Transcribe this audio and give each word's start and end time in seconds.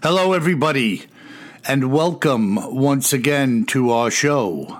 Hello, 0.00 0.32
everybody, 0.32 1.06
and 1.64 1.90
welcome 1.90 2.54
once 2.72 3.12
again 3.12 3.66
to 3.66 3.90
our 3.90 4.12
show. 4.12 4.78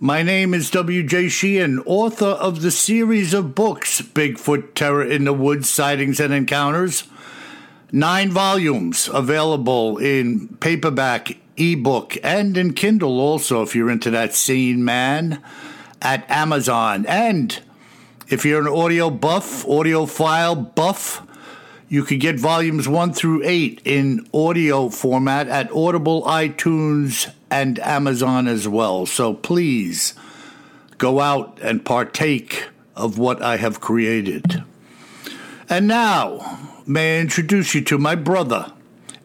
My 0.00 0.24
name 0.24 0.52
is 0.52 0.68
W.J. 0.70 1.28
Sheehan, 1.28 1.78
author 1.86 2.26
of 2.26 2.60
the 2.60 2.72
series 2.72 3.32
of 3.32 3.54
books 3.54 4.02
Bigfoot 4.02 4.74
Terror 4.74 5.04
in 5.04 5.26
the 5.26 5.32
Woods 5.32 5.70
Sightings 5.70 6.18
and 6.18 6.34
Encounters. 6.34 7.04
Nine 7.92 8.32
volumes 8.32 9.08
available 9.14 9.96
in 9.98 10.56
paperback, 10.56 11.36
ebook, 11.56 12.16
and 12.24 12.56
in 12.56 12.74
Kindle 12.74 13.20
also, 13.20 13.62
if 13.62 13.76
you're 13.76 13.90
into 13.90 14.10
that 14.10 14.34
scene, 14.34 14.84
man, 14.84 15.40
at 16.02 16.28
Amazon. 16.28 17.06
And 17.06 17.56
if 18.26 18.44
you're 18.44 18.60
an 18.60 18.66
audio 18.66 19.08
buff, 19.08 19.64
audiophile 19.66 20.74
buff, 20.74 21.24
you 21.90 22.04
could 22.04 22.20
get 22.20 22.38
volumes 22.38 22.86
one 22.86 23.12
through 23.12 23.42
eight 23.44 23.82
in 23.84 24.24
audio 24.32 24.88
format 24.88 25.48
at 25.48 25.72
Audible, 25.72 26.22
iTunes, 26.22 27.34
and 27.50 27.80
Amazon 27.80 28.46
as 28.46 28.68
well. 28.68 29.06
So 29.06 29.34
please 29.34 30.14
go 30.98 31.18
out 31.18 31.58
and 31.60 31.84
partake 31.84 32.68
of 32.94 33.18
what 33.18 33.42
I 33.42 33.56
have 33.56 33.80
created. 33.80 34.62
And 35.68 35.88
now, 35.88 36.60
may 36.86 37.18
I 37.18 37.20
introduce 37.22 37.74
you 37.74 37.80
to 37.82 37.98
my 37.98 38.14
brother 38.14 38.72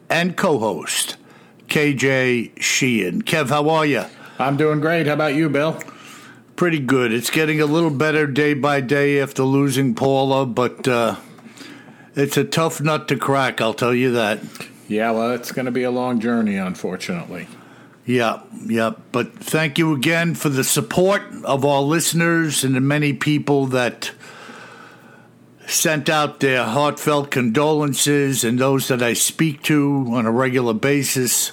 and 0.10 0.36
co 0.36 0.58
host, 0.58 1.18
KJ 1.68 2.60
Sheehan. 2.60 3.22
Kev, 3.22 3.50
how 3.50 3.70
are 3.70 3.86
you? 3.86 4.06
I'm 4.40 4.58
doing 4.58 4.82
great. 4.82 5.06
How 5.06 5.14
about 5.14 5.36
you, 5.36 5.50
Bill? 5.50 5.80
Pretty 6.56 6.80
good. 6.80 7.14
It's 7.14 7.30
getting 7.30 7.62
a 7.62 7.68
little 7.68 7.92
better 7.92 8.26
day 8.26 8.56
by 8.56 8.82
day 8.82 9.20
after 9.20 9.44
losing 9.44 9.94
Paula, 9.94 10.48
but 10.48 10.88
uh, 10.88 11.18
it's 12.16 12.38
a 12.38 12.44
tough 12.44 12.82
nut 12.82 13.08
to 13.10 13.18
crack, 13.18 13.62
I'll 13.62 13.74
tell 13.74 13.94
you 13.94 14.12
that. 14.12 14.40
Yeah, 14.88 15.12
well, 15.12 15.32
it's 15.32 15.52
going 15.52 15.66
to 15.66 15.72
be 15.72 15.84
a 15.84 15.92
long 15.92 16.20
journey, 16.20 16.58
unfortunately. 16.58 17.48
Yeah, 18.06 18.42
yeah. 18.66 18.92
But 19.12 19.34
thank 19.34 19.78
you 19.78 19.94
again 19.94 20.36
for 20.36 20.50
the 20.50 20.64
support 20.64 21.24
of 21.44 21.66
our 21.66 21.82
listeners 21.82 22.64
and 22.64 22.75
the 22.75 22.81
many 22.81 23.14
people 23.14 23.66
that 23.68 24.12
sent 25.66 26.09
out 26.09 26.40
their 26.40 26.64
heartfelt 26.64 27.31
condolences 27.31 28.44
and 28.44 28.59
those 28.59 28.88
that 28.90 29.02
I 29.02 29.14
speak 29.14 29.64
to 29.64 30.06
on 30.12 30.28
a 30.28 30.31
regular 30.31 30.75
basis. 30.75 31.52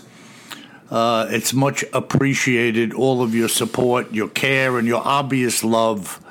Uh, 0.90 1.26
it's 1.30 1.54
much 1.54 1.86
appreciated, 1.94 2.92
all 2.92 3.22
of 3.22 3.34
your 3.34 3.48
support, 3.48 4.12
your 4.12 4.28
care, 4.28 4.78
and 4.78 4.86
your 4.86 5.00
obvious 5.02 5.64
love 5.64 6.22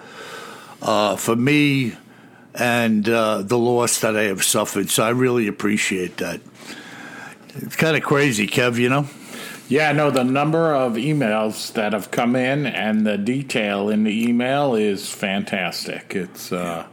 uh, 0.84 1.16
for 1.16 1.36
me 1.36 1.96
and 2.56 3.08
uh, 3.08 3.42
the 3.42 3.58
loss 3.58 4.00
that 4.00 4.16
I 4.18 4.24
have 4.24 4.44
suffered. 4.44 4.90
So 4.90 5.04
I 5.04 5.10
really 5.10 5.48
appreciate 5.48 6.18
that. 6.18 6.42
It's 7.56 7.76
kind 7.76 7.98
of 7.98 8.04
crazy, 8.04 8.48
Kev, 8.48 8.78
you 8.78 8.90
know? 8.90 9.08
Yeah, 9.68 9.92
no, 9.94 10.12
the 10.12 10.24
number 10.24 10.74
of 10.76 10.94
emails 10.94 11.72
that 11.74 11.94
have 11.94 12.12
come 12.12 12.36
in 12.36 12.66
and 12.66 13.06
the 13.08 13.18
detail 13.18 13.88
in 13.90 14.04
the 14.04 14.28
email 14.30 14.76
is 14.76 15.10
fantastic. 15.10 16.14
It's 16.14 16.52
uh, 16.52 16.88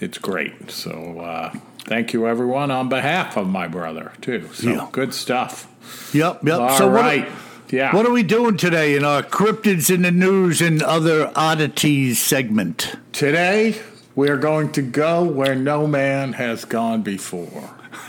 it's 0.00 0.18
great. 0.18 0.70
So 0.72 1.20
uh, 1.20 1.52
thank 1.84 2.12
you, 2.12 2.26
everyone, 2.26 2.72
on 2.72 2.88
behalf 2.88 3.36
of 3.36 3.46
my 3.46 3.68
brother 3.68 4.12
too. 4.20 4.48
So 4.52 4.70
Yeah. 4.70 4.88
good 4.90 5.14
stuff. 5.14 5.68
Yep, 6.12 6.44
yep. 6.44 6.58
All 6.60 6.76
so 6.76 6.86
what 6.88 7.00
right. 7.00 7.28
yeah. 7.70 7.94
What 7.94 8.04
are 8.06 8.12
we 8.12 8.24
doing 8.24 8.56
today 8.56 8.96
in 8.96 9.04
our 9.04 9.22
cryptids 9.22 9.88
in 9.92 10.02
the 10.02 10.10
news 10.10 10.60
and 10.60 10.82
other 10.82 11.30
oddities 11.36 12.18
segment? 12.20 12.96
Today 13.12 13.80
we're 14.14 14.36
going 14.36 14.72
to 14.72 14.82
go 14.82 15.24
where 15.24 15.54
no 15.54 15.86
man 15.86 16.34
has 16.34 16.64
gone 16.64 17.02
before. 17.02 17.70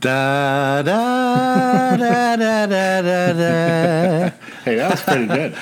Da 0.00 0.82
da 0.82 1.96
da 1.96 2.36
da 2.36 2.66
da 2.66 3.02
da 3.02 3.32
da. 3.32 4.30
Hey, 4.64 4.76
that 4.76 4.90
was 4.90 5.02
pretty 5.02 5.26
good. 5.26 5.54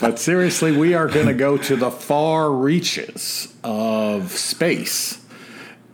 but 0.00 0.18
seriously, 0.18 0.76
we 0.76 0.94
are 0.94 1.06
going 1.06 1.26
to 1.26 1.34
go 1.34 1.56
to 1.58 1.76
the 1.76 1.90
far 1.90 2.50
reaches 2.52 3.54
of 3.62 4.32
space. 4.32 5.24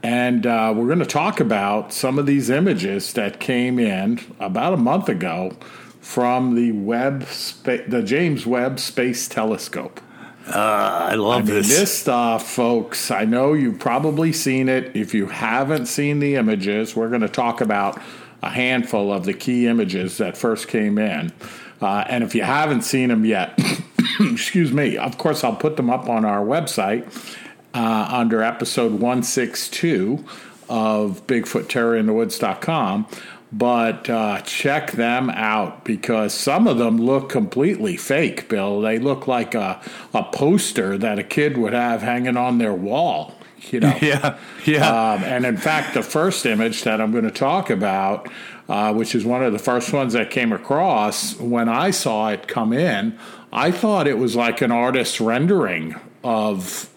And 0.02 0.46
uh, 0.46 0.72
we're 0.76 0.86
going 0.86 1.00
to 1.00 1.06
talk 1.06 1.40
about 1.40 1.92
some 1.92 2.18
of 2.18 2.26
these 2.26 2.48
images 2.48 3.12
that 3.14 3.40
came 3.40 3.78
in 3.78 4.20
about 4.38 4.72
a 4.72 4.76
month 4.76 5.08
ago 5.08 5.56
from 6.00 6.54
the 6.54 6.72
Webb, 6.72 7.24
Spa- 7.24 7.78
the 7.88 8.02
James 8.02 8.46
Webb 8.46 8.78
Space 8.78 9.26
Telescope. 9.26 10.00
I 10.48 11.14
love 11.14 11.42
I 11.42 11.44
mean, 11.44 11.54
this. 11.56 11.68
this 11.68 11.98
stuff, 11.98 12.48
folks, 12.48 13.10
I 13.10 13.24
know 13.24 13.52
you've 13.52 13.78
probably 13.78 14.32
seen 14.32 14.68
it. 14.68 14.94
If 14.94 15.12
you 15.14 15.26
haven't 15.26 15.86
seen 15.86 16.20
the 16.20 16.36
images, 16.36 16.94
we're 16.94 17.08
going 17.08 17.22
to 17.22 17.28
talk 17.28 17.60
about 17.60 18.00
a 18.42 18.50
handful 18.50 19.12
of 19.12 19.24
the 19.24 19.34
key 19.34 19.66
images 19.66 20.18
that 20.18 20.36
first 20.36 20.68
came 20.68 20.98
in. 20.98 21.32
Uh, 21.80 22.04
and 22.08 22.22
if 22.22 22.34
you 22.34 22.42
haven't 22.42 22.82
seen 22.82 23.08
them 23.08 23.24
yet, 23.24 23.58
excuse 24.20 24.72
me, 24.72 24.96
of 24.96 25.18
course, 25.18 25.42
I'll 25.44 25.56
put 25.56 25.76
them 25.76 25.90
up 25.90 26.08
on 26.08 26.24
our 26.24 26.44
website 26.44 27.06
uh, 27.74 28.08
under 28.10 28.42
episode 28.42 28.92
162 28.92 30.24
of 30.68 31.26
BigfootTerrorInTheWoods.com. 31.26 33.06
But 33.56 34.10
uh, 34.10 34.42
check 34.42 34.92
them 34.92 35.30
out 35.30 35.82
because 35.82 36.34
some 36.34 36.66
of 36.66 36.76
them 36.76 36.98
look 36.98 37.30
completely 37.30 37.96
fake, 37.96 38.50
Bill. 38.50 38.82
They 38.82 38.98
look 38.98 39.26
like 39.26 39.54
a, 39.54 39.80
a 40.12 40.24
poster 40.24 40.98
that 40.98 41.18
a 41.18 41.22
kid 41.22 41.56
would 41.56 41.72
have 41.72 42.02
hanging 42.02 42.36
on 42.36 42.58
their 42.58 42.74
wall. 42.74 43.34
You 43.70 43.80
know, 43.80 43.96
yeah, 44.02 44.36
yeah. 44.66 45.12
um, 45.12 45.24
and 45.24 45.46
in 45.46 45.56
fact, 45.56 45.94
the 45.94 46.02
first 46.02 46.44
image 46.44 46.82
that 46.82 47.00
I'm 47.00 47.12
going 47.12 47.24
to 47.24 47.30
talk 47.30 47.70
about, 47.70 48.28
uh, 48.68 48.92
which 48.92 49.14
is 49.14 49.24
one 49.24 49.42
of 49.42 49.54
the 49.54 49.58
first 49.58 49.90
ones 49.90 50.12
that 50.12 50.30
came 50.30 50.52
across, 50.52 51.38
when 51.40 51.70
I 51.70 51.92
saw 51.92 52.28
it 52.28 52.48
come 52.48 52.74
in, 52.74 53.18
I 53.54 53.70
thought 53.70 54.06
it 54.06 54.18
was 54.18 54.36
like 54.36 54.60
an 54.60 54.70
artist's 54.70 55.18
rendering 55.18 55.98
of, 56.22 56.90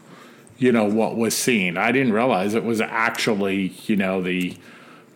you 0.57 0.73
know, 0.73 0.83
what 0.83 1.15
was 1.15 1.37
seen. 1.37 1.77
I 1.77 1.93
didn't 1.93 2.11
realize 2.11 2.53
it 2.53 2.65
was 2.65 2.81
actually, 2.81 3.75
you 3.85 3.95
know, 3.95 4.21
the 4.21 4.57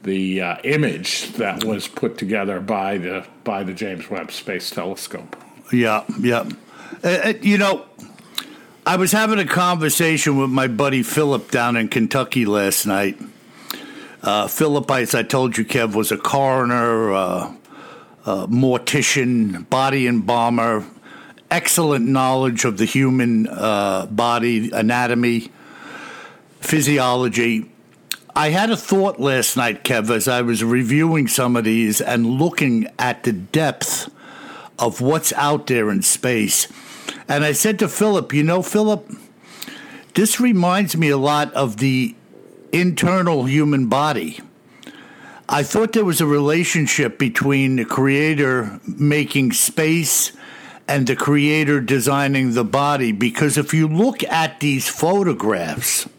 the 0.04 0.42
uh, 0.42 0.58
image 0.64 1.32
that 1.34 1.64
was 1.64 1.88
put 1.88 2.18
together 2.18 2.60
by 2.60 2.98
the 2.98 3.26
by 3.44 3.64
the 3.64 3.74
James 3.74 4.10
Webb 4.10 4.32
Space 4.32 4.70
Telescope. 4.70 5.36
Yeah, 5.72 6.04
yeah. 6.20 6.50
Uh, 7.04 7.08
uh, 7.08 7.34
you 7.42 7.58
know, 7.58 7.86
I 8.86 8.98
was 8.98 9.12
having 9.12 9.40
a 9.40 9.46
conversation 9.46 10.38
with 10.38 10.50
my 10.50 10.68
buddy 10.68 11.04
Philip 11.04 11.50
down 11.52 11.78
in 11.78 11.88
Kentucky 11.88 12.46
last 12.46 12.86
night. 12.86 13.18
Uh, 14.22 14.48
Philip, 14.48 14.90
as 14.92 15.16
I 15.16 15.24
told 15.24 15.58
you, 15.58 15.66
Kev, 15.66 15.96
was 15.96 16.12
a 16.12 16.18
coroner, 16.18 17.12
uh, 17.12 17.54
uh, 18.26 18.48
mortician, 18.48 19.70
body 19.70 20.08
embalmer, 20.08 20.86
excellent 21.52 22.08
knowledge 22.08 22.64
of 22.64 22.78
the 22.78 22.86
human 22.86 23.48
uh, 23.48 24.06
body, 24.06 24.72
anatomy, 24.72 25.52
physiology. 26.62 27.70
I 28.36 28.50
had 28.50 28.72
a 28.72 28.78
thought 28.78 29.20
last 29.20 29.56
night, 29.56 29.84
Kev, 29.84 30.10
as 30.10 30.28
I 30.28 30.42
was 30.42 30.64
reviewing 30.64 31.28
some 31.28 31.56
of 31.56 31.66
these 31.66 32.02
and 32.02 32.26
looking 32.26 32.88
at 32.98 33.24
the 33.24 33.32
depth 33.32 34.12
of 34.80 35.02
what's 35.02 35.32
out 35.34 35.68
there 35.68 35.92
in 35.92 36.02
space. 36.02 36.68
And 37.28 37.44
I 37.44 37.52
said 37.52 37.78
to 37.80 37.88
Philip, 37.88 38.34
you 38.34 38.42
know, 38.42 38.64
Philip, 38.64 39.08
this 40.16 40.40
reminds 40.40 40.98
me 40.98 41.10
a 41.10 41.18
lot 41.18 41.54
of 41.54 41.78
the 41.78 42.16
internal 42.72 43.44
human 43.44 43.88
body. 43.88 44.40
I 45.48 45.62
thought 45.62 45.94
there 45.94 46.04
was 46.04 46.20
a 46.20 46.26
relationship 46.26 47.20
between 47.20 47.76
the 47.76 47.86
creator 47.86 48.80
making 48.88 49.52
space 49.52 50.32
and 50.88 51.06
the 51.06 51.16
creator 51.16 51.80
designing 51.80 52.54
the 52.54 52.64
body 52.64 53.12
because 53.12 53.60
if 53.60 53.76
you 53.76 53.88
look 53.88 54.24
at 54.24 54.60
these 54.60 54.90
photographs, 54.90 56.10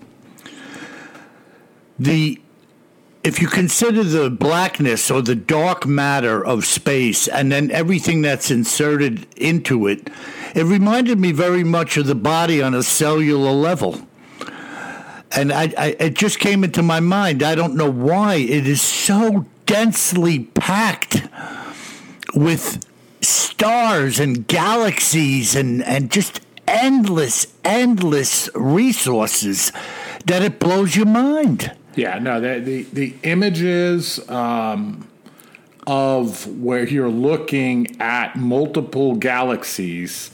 the 1.99 2.41
if 3.25 3.41
you 3.41 3.49
consider 3.49 4.05
the 4.05 4.29
blackness 4.29 5.11
or 5.11 5.23
the 5.23 5.35
dark 5.35 5.87
matter 5.87 6.45
of 6.45 6.67
space 6.67 7.27
and 7.27 7.51
then 7.51 7.71
everything 7.71 8.21
that's 8.21 8.51
inserted 8.51 9.27
into 9.37 9.87
it, 9.87 10.11
it 10.55 10.65
reminded 10.65 11.19
me 11.19 11.33
very 11.33 11.65
much 11.65 11.97
of 11.97 12.07
the 12.07 12.15
body 12.15 12.61
on 12.61 12.75
a 12.75 12.83
cellular 12.83 13.51
level. 13.51 14.07
And 15.33 15.53
I, 15.53 15.73
I, 15.77 15.97
it 15.99 16.15
just 16.15 16.39
came 16.39 16.63
into 16.63 16.83
my 16.83 17.01
mind. 17.01 17.43
I 17.43 17.55
don't 17.55 17.75
know 17.75 17.91
why. 17.91 18.35
It 18.35 18.67
is 18.67 18.83
so 18.83 19.47
densely 19.65 20.41
packed 20.41 21.27
with 22.35 22.85
stars 23.23 24.21
and 24.21 24.47
galaxies 24.47 25.57
and, 25.57 25.83
and 25.83 26.13
just 26.13 26.43
endless, 26.69 27.47
endless 27.65 28.51
resources 28.55 29.73
that 30.27 30.43
it 30.43 30.61
blows 30.61 30.95
your 30.95 31.07
mind. 31.07 31.75
Yeah, 31.97 32.19
no, 32.19 32.41
the 32.41 32.61
the, 32.61 32.83
the 32.93 33.15
images 33.23 34.29
um, 34.29 35.09
of 35.87 36.47
where 36.61 36.87
you're 36.87 37.09
looking 37.09 38.01
at 38.01 38.37
multiple 38.37 39.15
galaxies 39.17 40.31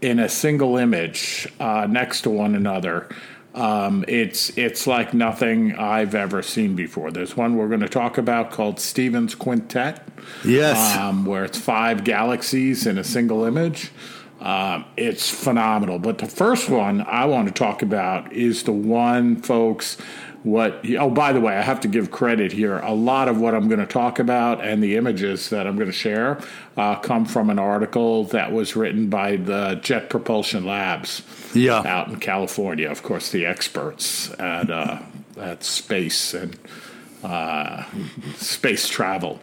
in 0.00 0.18
a 0.18 0.28
single 0.28 0.76
image 0.76 1.48
uh, 1.60 1.86
next 1.88 2.22
to 2.22 2.30
one 2.30 2.54
another. 2.54 3.08
Um, 3.54 4.04
it's 4.08 4.56
it's 4.56 4.86
like 4.86 5.12
nothing 5.12 5.74
I've 5.74 6.14
ever 6.14 6.42
seen 6.42 6.74
before. 6.74 7.10
There's 7.10 7.36
one 7.36 7.56
we're 7.56 7.68
going 7.68 7.80
to 7.80 7.88
talk 7.88 8.16
about 8.16 8.50
called 8.50 8.80
Stephan's 8.80 9.34
Quintet. 9.34 10.06
Yes, 10.44 10.96
um, 10.96 11.26
where 11.26 11.44
it's 11.44 11.58
five 11.58 12.04
galaxies 12.04 12.86
in 12.86 12.96
a 12.96 13.04
single 13.04 13.44
image. 13.44 13.90
Um, 14.40 14.86
it's 14.96 15.28
phenomenal. 15.28 15.98
But 15.98 16.18
the 16.18 16.26
first 16.26 16.68
one 16.68 17.02
I 17.02 17.26
want 17.26 17.46
to 17.48 17.54
talk 17.54 17.82
about 17.82 18.32
is 18.32 18.64
the 18.64 18.72
one, 18.72 19.36
folks, 19.36 19.98
what 20.42 20.84
oh 20.98 21.08
by 21.08 21.32
the 21.32 21.40
way 21.40 21.56
i 21.56 21.62
have 21.62 21.80
to 21.80 21.88
give 21.88 22.10
credit 22.10 22.50
here 22.50 22.78
a 22.78 22.92
lot 22.92 23.28
of 23.28 23.40
what 23.40 23.54
i'm 23.54 23.68
going 23.68 23.80
to 23.80 23.86
talk 23.86 24.18
about 24.18 24.64
and 24.64 24.82
the 24.82 24.96
images 24.96 25.50
that 25.50 25.66
i'm 25.66 25.76
going 25.76 25.86
to 25.86 25.92
share 25.92 26.40
uh, 26.76 26.96
come 26.96 27.24
from 27.24 27.48
an 27.48 27.58
article 27.58 28.24
that 28.24 28.50
was 28.50 28.74
written 28.74 29.08
by 29.08 29.36
the 29.36 29.78
jet 29.82 30.10
propulsion 30.10 30.64
labs 30.64 31.22
yeah. 31.54 31.82
out 31.86 32.08
in 32.08 32.18
california 32.18 32.90
of 32.90 33.02
course 33.02 33.30
the 33.30 33.46
experts 33.46 34.32
at, 34.40 34.70
uh, 34.70 34.98
at 35.38 35.62
space 35.62 36.34
and 36.34 36.58
uh, 37.22 37.84
space 38.34 38.88
travel. 38.88 39.40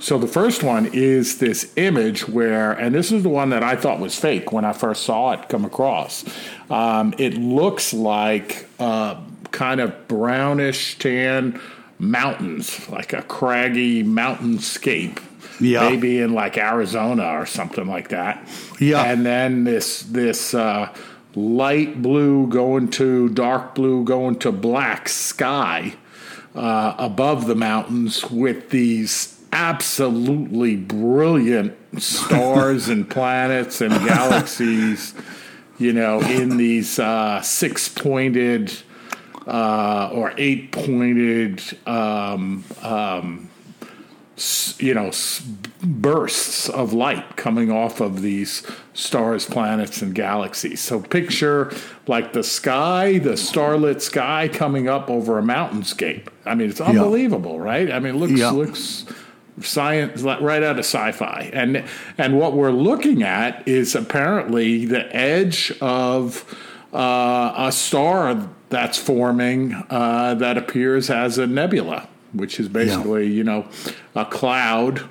So 0.00 0.18
the 0.18 0.26
first 0.26 0.62
one 0.64 0.90
is 0.92 1.38
this 1.38 1.72
image 1.76 2.26
where, 2.26 2.72
and 2.72 2.92
this 2.94 3.12
is 3.12 3.22
the 3.22 3.28
one 3.28 3.50
that 3.50 3.62
I 3.62 3.76
thought 3.76 4.00
was 4.00 4.18
fake 4.18 4.50
when 4.52 4.64
I 4.64 4.72
first 4.72 5.04
saw 5.04 5.32
it 5.32 5.48
come 5.48 5.64
across. 5.64 6.24
Um, 6.70 7.14
it 7.18 7.34
looks 7.34 7.92
like 7.92 8.66
uh, 8.80 9.20
kind 9.50 9.80
of 9.80 10.08
brownish 10.08 10.98
tan 10.98 11.60
mountains, 11.98 12.88
like 12.88 13.12
a 13.12 13.22
craggy 13.22 14.02
mountainscape. 14.02 15.22
Yeah. 15.60 15.90
Maybe 15.90 16.20
in 16.20 16.32
like 16.32 16.56
Arizona 16.56 17.38
or 17.38 17.44
something 17.44 17.86
like 17.86 18.08
that. 18.08 18.48
Yeah. 18.80 19.02
And 19.02 19.26
then 19.26 19.64
this 19.64 20.02
this 20.04 20.54
uh, 20.54 20.94
light 21.34 22.00
blue 22.00 22.46
going 22.46 22.88
to 22.92 23.28
dark 23.28 23.74
blue 23.74 24.04
going 24.04 24.36
to 24.36 24.52
black 24.52 25.08
sky 25.08 25.94
uh, 26.54 26.94
above 26.98 27.46
the 27.46 27.54
mountains 27.54 28.28
with 28.30 28.70
these 28.70 29.38
absolutely 29.52 30.76
brilliant 30.76 31.76
stars 31.98 32.88
and 32.88 33.08
planets 33.10 33.80
and 33.80 33.92
galaxies, 34.06 35.14
you 35.78 35.92
know, 35.92 36.20
in 36.20 36.56
these 36.56 36.98
uh, 36.98 37.40
six 37.42 37.88
pointed 37.88 38.72
uh, 39.46 40.10
or 40.12 40.32
eight 40.36 40.72
pointed, 40.72 41.62
um, 41.86 42.64
um, 42.82 43.48
you 44.78 44.94
know, 44.94 45.10
bursts 45.82 46.68
of 46.68 46.92
light 46.92 47.36
coming 47.36 47.70
off 47.70 48.00
of 48.00 48.22
these 48.22 48.66
stars, 48.94 49.46
planets, 49.46 50.00
and 50.02 50.14
galaxies. 50.14 50.80
So 50.80 51.00
picture 51.00 51.74
like 52.06 52.32
the 52.32 52.42
sky, 52.42 53.18
the 53.18 53.36
starlit 53.36 54.02
sky 54.02 54.48
coming 54.48 54.88
up 54.88 55.10
over 55.10 55.38
a 55.38 55.42
mountainscape. 55.42 56.28
I 56.46 56.54
mean, 56.54 56.70
it's 56.70 56.80
unbelievable, 56.80 57.56
yeah. 57.56 57.62
right? 57.62 57.90
I 57.90 57.98
mean, 57.98 58.14
it 58.14 58.18
looks 58.18 58.32
yeah. 58.32 58.50
looks 58.50 59.04
science 59.62 60.22
right 60.22 60.62
out 60.62 60.78
of 60.78 60.84
sci-fi 60.86 61.50
and 61.52 61.84
and 62.16 62.38
what 62.38 62.54
we're 62.54 62.70
looking 62.70 63.22
at 63.22 63.66
is 63.68 63.94
apparently 63.94 64.86
the 64.86 65.14
edge 65.14 65.70
of 65.82 66.44
uh, 66.94 67.52
a 67.56 67.70
star 67.70 68.48
that's 68.70 68.96
forming 68.96 69.74
uh, 69.90 70.34
that 70.34 70.56
appears 70.56 71.10
as 71.10 71.36
a 71.36 71.46
nebula, 71.46 72.08
which 72.32 72.58
is 72.58 72.68
basically 72.68 73.26
yeah. 73.26 73.34
you 73.34 73.44
know 73.44 73.68
a 74.14 74.24
cloud 74.24 75.02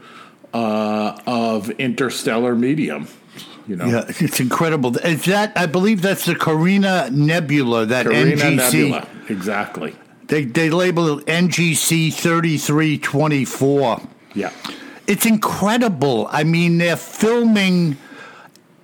uh, 0.53 1.19
of 1.27 1.69
interstellar 1.71 2.55
medium. 2.55 3.07
You 3.67 3.75
know, 3.75 3.85
yeah, 3.85 4.05
it's 4.07 4.39
incredible. 4.39 4.97
Is 4.97 5.25
that 5.25 5.55
I 5.55 5.67
believe 5.67 6.01
that's 6.01 6.25
the 6.25 6.35
Carina 6.35 7.09
Nebula, 7.11 7.85
that 7.85 8.07
Carina 8.07 8.35
NGC. 8.35 8.55
Nebula, 8.55 9.07
exactly. 9.27 9.95
They 10.25 10.45
they 10.45 10.71
label 10.71 11.19
it 11.19 11.25
NGC 11.27 12.11
thirty 12.13 12.57
three 12.57 12.97
twenty 12.97 13.45
four. 13.45 14.01
Yeah, 14.33 14.51
it's 15.05 15.25
incredible. 15.25 16.27
I 16.31 16.43
mean, 16.43 16.79
they're 16.79 16.97
filming 16.97 17.97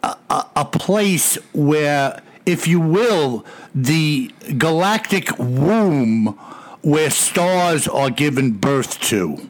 a, 0.04 0.18
a, 0.30 0.46
a 0.58 0.66
place 0.66 1.38
where 1.54 2.22
if 2.46 2.68
you 2.68 2.80
will, 2.80 3.46
the 3.74 4.32
galactic 4.58 5.38
womb 5.40 6.38
where 6.82 7.10
stars 7.10 7.88
are 7.88 8.10
given 8.10 8.52
birth 8.52 9.00
to. 9.02 9.50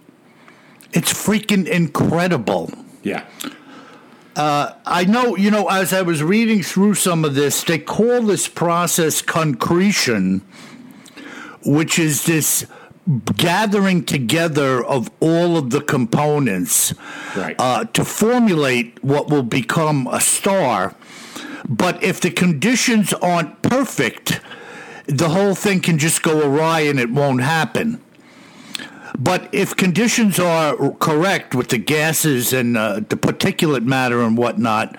It's 0.93 1.11
freaking 1.11 1.67
incredible. 1.67 2.71
Yeah. 3.03 3.25
Uh, 4.35 4.73
I 4.85 5.05
know, 5.05 5.35
you 5.35 5.51
know, 5.51 5.67
as 5.67 5.93
I 5.93 6.01
was 6.01 6.23
reading 6.23 6.63
through 6.63 6.95
some 6.95 7.23
of 7.23 7.35
this, 7.35 7.63
they 7.63 7.79
call 7.79 8.21
this 8.21 8.47
process 8.47 9.21
concretion, 9.21 10.41
which 11.65 11.99
is 11.99 12.25
this 12.25 12.65
gathering 13.35 14.03
together 14.03 14.83
of 14.83 15.09
all 15.19 15.57
of 15.57 15.69
the 15.69 15.81
components 15.81 16.93
right. 17.35 17.55
uh, 17.59 17.85
to 17.85 18.03
formulate 18.03 19.01
what 19.03 19.29
will 19.29 19.43
become 19.43 20.07
a 20.11 20.19
star. 20.19 20.95
But 21.67 22.03
if 22.03 22.21
the 22.21 22.31
conditions 22.31 23.13
aren't 23.13 23.61
perfect, 23.61 24.39
the 25.07 25.29
whole 25.29 25.55
thing 25.55 25.81
can 25.81 25.97
just 25.97 26.23
go 26.23 26.45
awry 26.47 26.81
and 26.81 26.99
it 26.99 27.09
won't 27.09 27.41
happen. 27.41 28.01
But 29.17 29.53
if 29.53 29.75
conditions 29.75 30.39
are 30.39 30.91
correct 30.91 31.55
with 31.55 31.69
the 31.69 31.77
gases 31.77 32.51
and 32.51 32.77
uh, 32.77 32.95
the 32.95 33.15
particulate 33.15 33.85
matter 33.85 34.21
and 34.21 34.37
whatnot, 34.37 34.97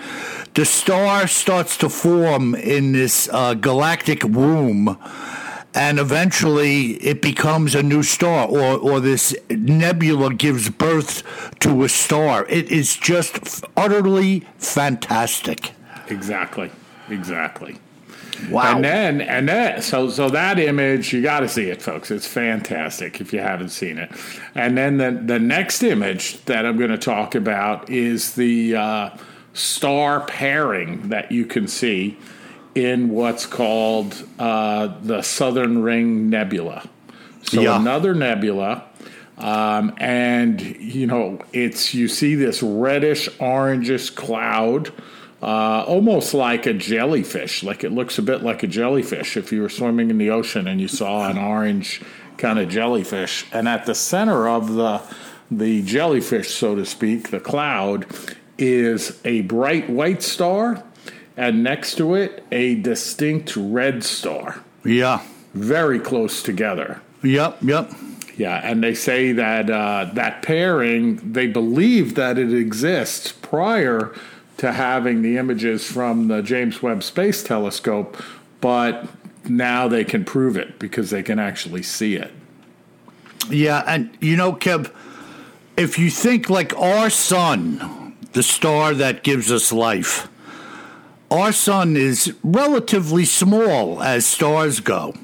the 0.55 0.65
star 0.65 1.27
starts 1.27 1.77
to 1.79 1.89
form 1.91 2.55
in 2.55 2.93
this 2.93 3.29
uh, 3.31 3.53
galactic 3.55 4.25
womb, 4.25 4.99
and 5.75 5.99
eventually 5.99 6.93
it 6.95 7.21
becomes 7.21 7.75
a 7.75 7.83
new 7.83 8.03
star, 8.03 8.49
or, 8.49 8.79
or 8.79 9.01
this 9.01 9.37
nebula 9.51 10.33
gives 10.33 10.71
birth 10.71 11.23
to 11.61 11.85
a 11.85 11.89
star. 11.91 12.47
It 12.49 12.73
is 12.73 12.97
just 12.97 13.65
utterly 13.77 14.47
fantastic. 14.57 15.73
Exactly. 16.09 16.71
Exactly. 17.09 17.77
Wow. 18.51 18.77
And 18.77 18.85
then 18.85 19.21
and 19.23 19.49
then 19.49 19.81
so 19.83 20.11
so 20.11 20.29
that 20.31 20.59
image 20.59 21.13
you 21.13 21.23
got 21.23 21.41
to 21.41 21.49
see 21.49 21.71
it 21.71 21.81
folks. 21.81 22.11
It's 22.11 22.27
fantastic 22.27 23.21
if 23.21 23.33
you 23.33 23.41
haven't 23.41 23.71
seen 23.71 23.99
it. 23.99 24.11
And 24.55 24.77
then 24.77 24.99
the 24.99 25.11
the 25.11 25.39
next 25.39 25.83
image 25.83 26.45
that 26.45 26.67
I'm 26.67 26.77
going 26.77 26.91
to 26.91 26.99
talk 26.99 27.35
about 27.35 27.89
is 27.89 28.35
the 28.35 28.77
uh, 28.77 29.11
star 29.55 30.21
pairing 30.27 31.09
that 31.09 31.33
you 31.33 31.47
can 31.47 31.67
see 31.67 32.19
in 32.75 33.09
what's 33.09 33.47
called 33.47 34.23
uh, 34.39 34.95
the 35.03 35.23
Southern 35.23 35.83
Ring 35.83 36.29
Nebula. 36.29 36.87
So 37.43 37.63
Yeah. 37.63 37.81
another 37.81 38.15
nebula 38.15 38.85
um, 39.39 39.95
and 39.99 40.61
you 40.61 41.07
know 41.07 41.39
it's 41.53 41.95
you 41.95 42.09
see 42.09 42.35
this 42.35 42.63
reddish 42.63 43.29
orangish 43.39 44.15
cloud 44.15 44.93
uh, 45.43 45.85
almost 45.87 46.33
like 46.35 46.67
a 46.67 46.73
jellyfish 46.73 47.63
like 47.63 47.85
it 47.85 47.93
looks 47.93 48.19
a 48.19 48.23
bit 48.23 48.43
like 48.43 48.63
a 48.63 48.67
jellyfish 48.67 49.37
if 49.37 49.53
you 49.53 49.61
were 49.63 49.69
swimming 49.69 50.11
in 50.11 50.19
the 50.19 50.31
ocean 50.31 50.67
and 50.67 50.81
you 50.81 50.89
saw 50.89 51.29
an 51.29 51.37
orange 51.39 52.01
kind 52.39 52.59
of 52.59 52.69
jellyfish 52.69 53.45
and 53.53 53.69
at 53.69 53.85
the 53.87 53.95
center 53.95 54.49
of 54.49 54.75
the 54.75 55.01
the 55.51 55.83
jellyfish 55.83 56.51
so 56.55 56.75
to 56.75 56.85
speak 56.87 57.31
the 57.31 57.41
cloud 57.41 58.07
is 58.59 59.21
a 59.25 59.43
bright 59.43 59.89
white 59.91 60.23
star 60.23 60.83
and 61.37 61.63
next 61.63 61.97
to 61.97 62.15
it 62.15 62.43
a 62.51 62.75
distinct 62.77 63.55
red 63.57 64.03
star 64.03 64.61
Yeah. 64.85 65.23
very 65.55 66.01
close 66.01 66.43
together 66.43 67.01
Yep, 67.23 67.59
yep. 67.63 67.91
Yeah, 68.37 68.61
and 68.63 68.85
they 68.85 68.95
say 68.95 69.33
that 69.33 69.71
uh, 69.71 70.11
that 70.13 70.43
pairing, 70.43 71.17
they 71.33 71.47
believe 71.47 72.15
that 72.17 72.37
it 72.39 72.53
exists 72.53 73.33
prior 73.33 74.15
to 74.59 74.73
having 74.73 75.23
the 75.23 75.37
images 75.37 75.91
from 75.91 76.29
the 76.29 76.43
James 76.43 76.83
Webb 76.83 77.03
Space 77.03 77.43
Telescope, 77.43 78.23
but 78.61 79.07
now 79.49 79.87
they 79.89 80.05
can 80.05 80.25
prove 80.25 80.57
it 80.57 80.79
because 80.79 81.11
they 81.11 81.23
can 81.23 81.39
actually 81.39 81.83
see 81.83 82.17
it. 82.17 82.33
Yeah, 83.51 83.83
and 83.87 84.17
you 84.21 84.37
know, 84.37 84.55
Kev, 84.55 84.91
if 85.77 85.99
you 85.99 86.11
think 86.11 86.49
like 86.51 86.77
our 86.77 87.11
sun, 87.11 88.17
the 88.33 88.43
star 88.43 88.95
that 88.95 89.23
gives 89.23 89.53
us 89.53 89.73
life, 89.73 90.29
our 91.31 91.53
sun 91.53 91.97
is 91.97 92.35
relatively 92.43 93.25
small 93.25 94.03
as 94.03 94.27
stars 94.27 94.81
go. 94.81 95.15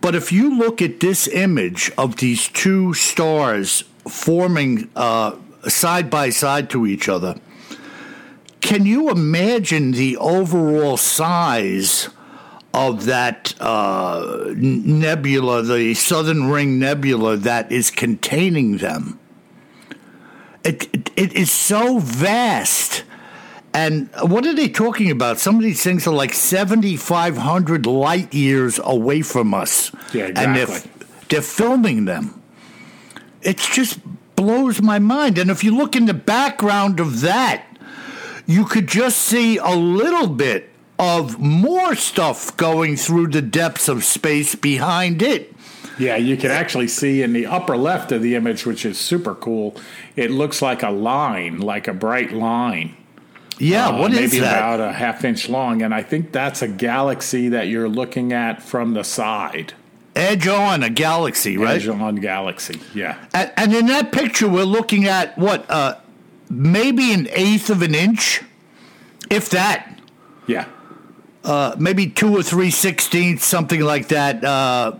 But 0.00 0.14
if 0.14 0.30
you 0.30 0.56
look 0.56 0.82
at 0.82 1.00
this 1.00 1.26
image 1.28 1.90
of 1.96 2.16
these 2.16 2.48
two 2.48 2.94
stars 2.94 3.84
forming 4.08 4.90
uh, 4.94 5.36
side 5.68 6.10
by 6.10 6.30
side 6.30 6.70
to 6.70 6.86
each 6.86 7.08
other, 7.08 7.36
can 8.66 8.84
you 8.84 9.10
imagine 9.10 9.92
the 9.92 10.16
overall 10.16 10.96
size 10.96 12.08
of 12.74 13.04
that 13.04 13.54
uh, 13.60 14.52
nebula, 14.56 15.62
the 15.62 15.94
Southern 15.94 16.50
Ring 16.50 16.80
Nebula, 16.80 17.36
that 17.36 17.70
is 17.70 17.92
containing 17.92 18.78
them? 18.78 19.20
It, 20.64 20.92
it, 20.92 21.10
it 21.14 21.32
is 21.34 21.52
so 21.52 22.00
vast. 22.00 23.04
And 23.72 24.10
what 24.20 24.44
are 24.44 24.54
they 24.54 24.68
talking 24.68 25.12
about? 25.12 25.38
Some 25.38 25.54
of 25.54 25.62
these 25.62 25.84
things 25.84 26.04
are 26.08 26.14
like 26.14 26.34
7,500 26.34 27.86
light 27.86 28.34
years 28.34 28.80
away 28.82 29.22
from 29.22 29.54
us. 29.54 29.92
Yeah, 30.12 30.24
exactly. 30.24 30.44
And 30.44 30.56
they're, 30.56 31.08
they're 31.28 31.42
filming 31.42 32.06
them. 32.06 32.42
It 33.42 33.58
just 33.58 34.00
blows 34.34 34.82
my 34.82 34.98
mind. 34.98 35.38
And 35.38 35.52
if 35.52 35.62
you 35.62 35.76
look 35.76 35.94
in 35.94 36.06
the 36.06 36.14
background 36.14 36.98
of 36.98 37.20
that, 37.20 37.65
you 38.46 38.64
could 38.64 38.86
just 38.86 39.18
see 39.18 39.58
a 39.58 39.74
little 39.74 40.28
bit 40.28 40.70
of 40.98 41.38
more 41.38 41.94
stuff 41.94 42.56
going 42.56 42.96
through 42.96 43.28
the 43.28 43.42
depths 43.42 43.88
of 43.88 44.04
space 44.04 44.54
behind 44.54 45.20
it. 45.20 45.52
Yeah, 45.98 46.16
you 46.16 46.36
can 46.36 46.50
actually 46.50 46.88
see 46.88 47.22
in 47.22 47.32
the 47.32 47.46
upper 47.46 47.76
left 47.76 48.12
of 48.12 48.22
the 48.22 48.34
image, 48.34 48.66
which 48.66 48.84
is 48.84 48.98
super 48.98 49.34
cool, 49.34 49.76
it 50.14 50.30
looks 50.30 50.60
like 50.60 50.82
a 50.82 50.90
line, 50.90 51.58
like 51.58 51.88
a 51.88 51.94
bright 51.94 52.32
line. 52.32 52.96
Yeah, 53.58 53.88
uh, 53.88 54.00
what 54.00 54.12
is 54.12 54.32
maybe 54.32 54.40
that? 54.40 54.58
about 54.58 54.80
a 54.80 54.92
half 54.92 55.24
inch 55.24 55.48
long, 55.48 55.80
and 55.80 55.94
I 55.94 56.02
think 56.02 56.32
that's 56.32 56.60
a 56.60 56.68
galaxy 56.68 57.48
that 57.48 57.68
you're 57.68 57.88
looking 57.88 58.34
at 58.34 58.62
from 58.62 58.92
the 58.92 59.04
side. 59.04 59.72
Edge 60.14 60.46
on 60.46 60.82
a 60.82 60.90
galaxy, 60.90 61.56
right? 61.56 61.76
Edge 61.76 61.88
on 61.88 62.16
galaxy, 62.16 62.80
yeah. 62.94 63.18
And, 63.32 63.52
and 63.56 63.74
in 63.74 63.86
that 63.86 64.12
picture, 64.12 64.48
we're 64.48 64.64
looking 64.64 65.06
at 65.06 65.36
what, 65.38 65.70
uh, 65.70 65.96
maybe 66.48 67.12
an 67.12 67.28
eighth 67.30 67.70
of 67.70 67.82
an 67.82 67.94
inch, 67.94 68.42
if 69.30 69.50
that. 69.50 70.00
Yeah. 70.46 70.66
Uh, 71.44 71.76
maybe 71.78 72.08
two 72.08 72.36
or 72.36 72.42
three 72.42 72.70
sixteenths, 72.70 73.44
something 73.44 73.80
like 73.80 74.08
that. 74.08 74.44
Uh, 74.44 74.98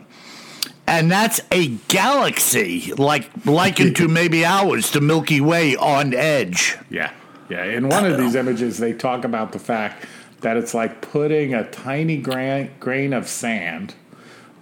and 0.87 1.11
that's 1.11 1.41
a 1.50 1.69
galaxy, 1.88 2.93
like 2.95 3.29
likened 3.45 3.97
to 3.97 4.09
maybe 4.21 4.45
ours, 4.45 4.91
the 4.93 5.00
Milky 5.00 5.41
Way 5.41 5.75
on 5.76 6.15
edge. 6.15 6.76
Yeah, 6.91 7.12
yeah. 7.49 7.65
In 7.65 7.88
one 7.88 8.05
of 8.07 8.19
these 8.19 8.37
images, 8.37 8.79
they 8.79 8.93
talk 8.93 9.25
about 9.25 9.53
the 9.53 9.59
fact 9.59 10.05
that 10.43 10.57
it's 10.57 10.75
like 10.75 11.00
putting 11.00 11.55
a 11.55 11.69
tiny 11.71 12.17
grain, 12.19 12.71
grain 12.79 13.12
of 13.12 13.26
sand 13.26 13.95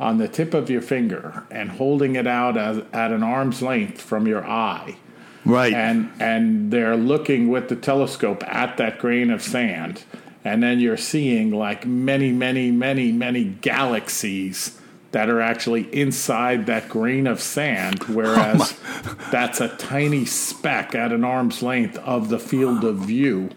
on 0.00 0.18
the 0.18 0.28
tip 0.28 0.54
of 0.54 0.70
your 0.70 0.82
finger 0.82 1.44
and 1.50 1.70
holding 1.72 2.16
it 2.16 2.26
out 2.26 2.56
as, 2.56 2.78
at 2.92 3.12
an 3.12 3.22
arm's 3.22 3.62
length 3.62 4.00
from 4.00 4.26
your 4.26 4.44
eye. 4.46 4.96
Right. 5.44 5.72
And 5.72 6.10
and 6.20 6.70
they're 6.70 6.96
looking 6.96 7.48
with 7.48 7.68
the 7.68 7.76
telescope 7.76 8.42
at 8.46 8.76
that 8.78 8.98
grain 8.98 9.30
of 9.30 9.42
sand, 9.42 10.04
and 10.44 10.62
then 10.62 10.80
you're 10.80 10.96
seeing 10.96 11.50
like 11.50 11.86
many, 11.86 12.32
many, 12.32 12.70
many, 12.70 13.12
many 13.12 13.44
galaxies 13.44 14.80
that 15.12 15.28
are 15.28 15.40
actually 15.40 15.82
inside 15.94 16.66
that 16.66 16.88
grain 16.88 17.26
of 17.26 17.40
sand, 17.40 18.02
oh 18.08 18.14
whereas 18.14 18.78
oh 19.06 19.16
that's 19.30 19.60
a 19.60 19.68
tiny 19.76 20.24
speck 20.24 20.94
at 20.94 21.12
an 21.12 21.24
arm's 21.24 21.62
length 21.62 21.98
of 21.98 22.30
the 22.30 22.38
field 22.38 22.84
of 22.84 22.96
view 22.96 23.50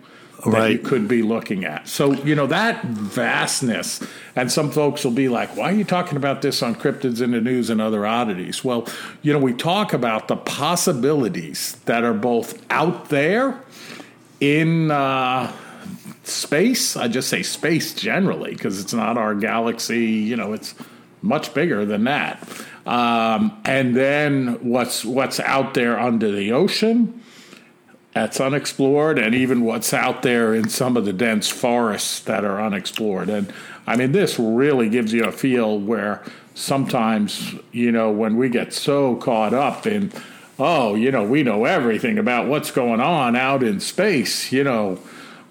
that 0.46 0.52
Right. 0.52 0.72
you 0.74 0.80
could 0.80 1.08
be 1.08 1.22
looking 1.24 1.66
at. 1.66 1.88
So, 1.88 2.14
you 2.14 2.36
know, 2.36 2.48
that 2.48 2.84
vastness, 2.86 4.00
and 4.36 4.52
some 4.52 4.72
folks 4.72 5.04
will 5.04 5.12
be 5.12 5.30
like, 5.30 5.56
why 5.58 5.72
are 5.72 5.76
you 5.76 5.84
talking 5.84 6.16
about 6.18 6.42
this 6.42 6.62
on 6.62 6.76
Cryptids 6.76 7.22
in 7.22 7.32
the 7.32 7.42
News 7.42 7.70
and 7.70 7.82
Other 7.82 8.06
Oddities? 8.06 8.64
Well, 8.64 8.88
you 9.24 9.34
know, 9.34 9.40
we 9.40 9.54
talk 9.54 9.94
about 9.94 10.28
the 10.28 10.38
possibilities 10.38 11.78
that 11.86 12.04
are 12.04 12.14
both 12.14 12.64
out 12.70 13.10
there 13.10 13.60
in 14.40 14.92
uh, 14.92 15.52
space. 16.24 16.96
I 16.96 17.08
just 17.08 17.30
say 17.30 17.42
space 17.44 17.94
generally 17.94 18.52
because 18.54 18.80
it's 18.80 18.94
not 18.94 19.18
our 19.18 19.34
galaxy, 19.34 20.06
you 20.06 20.36
know, 20.36 20.54
it's 20.54 20.76
much 21.22 21.54
bigger 21.54 21.84
than 21.86 22.04
that. 22.04 22.48
Um, 22.86 23.60
and 23.66 23.96
then 23.96 24.60
what's 24.62 25.04
what's 25.04 25.40
out 25.42 25.74
there 25.74 26.00
under 26.00 26.32
the 26.32 26.54
ocean 26.54 27.17
that's 28.18 28.42
unexplored, 28.42 29.20
and 29.20 29.36
even 29.36 29.62
what's 29.62 29.94
out 29.94 30.24
there 30.24 30.56
in 30.56 30.70
some 30.70 30.98
of 30.98 31.06
the 31.06 31.14
dense 31.14 31.48
forests 31.50 32.20
that 32.22 32.44
are 32.44 32.60
unexplored. 32.60 33.30
And 33.30 33.54
I 33.86 33.96
mean, 33.96 34.12
this 34.12 34.40
really 34.40 34.90
gives 34.90 35.14
you 35.14 35.24
a 35.26 35.32
feel 35.32 35.80
where 35.80 36.24
sometimes, 36.56 37.54
you 37.72 37.92
know, 37.92 38.10
when 38.10 38.36
we 38.36 38.50
get 38.50 38.74
so 38.74 39.18
caught 39.18 39.54
up 39.54 39.86
in, 39.86 40.12
oh, 40.58 40.96
you 40.96 41.12
know, 41.12 41.24
we 41.24 41.44
know 41.44 41.66
everything 41.66 42.18
about 42.18 42.48
what's 42.48 42.72
going 42.72 43.00
on 43.02 43.36
out 43.36 43.62
in 43.62 43.80
space, 43.80 44.52
you 44.52 44.64
know. 44.64 44.98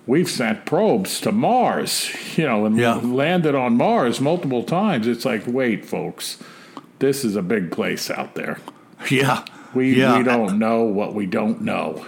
We've 0.09 0.29
sent 0.31 0.67
probes 0.67 1.21
to 1.23 1.31
Mars, 1.33 2.11
you 2.37 2.47
know, 2.47 2.65
and 2.67 2.77
Yeah. 2.77 2.95
landed 3.03 3.55
on 3.55 3.77
Mars 3.77 4.21
multiple 4.21 4.65
times. 4.65 5.07
It's 5.07 5.25
like, 5.25 5.43
wait, 5.47 5.85
folks, 5.85 6.39
this 6.99 7.25
is 7.25 7.37
a 7.37 7.43
big 7.43 7.71
place 7.71 8.11
out 8.11 8.35
there. 8.35 8.59
Yeah. 9.09 9.45
We, 9.75 9.95
yeah. 9.95 10.19
we 10.19 10.25
don't 10.25 10.59
know 10.59 10.83
what 10.83 11.15
we 11.15 11.27
don't 11.27 11.61
know. 11.63 12.05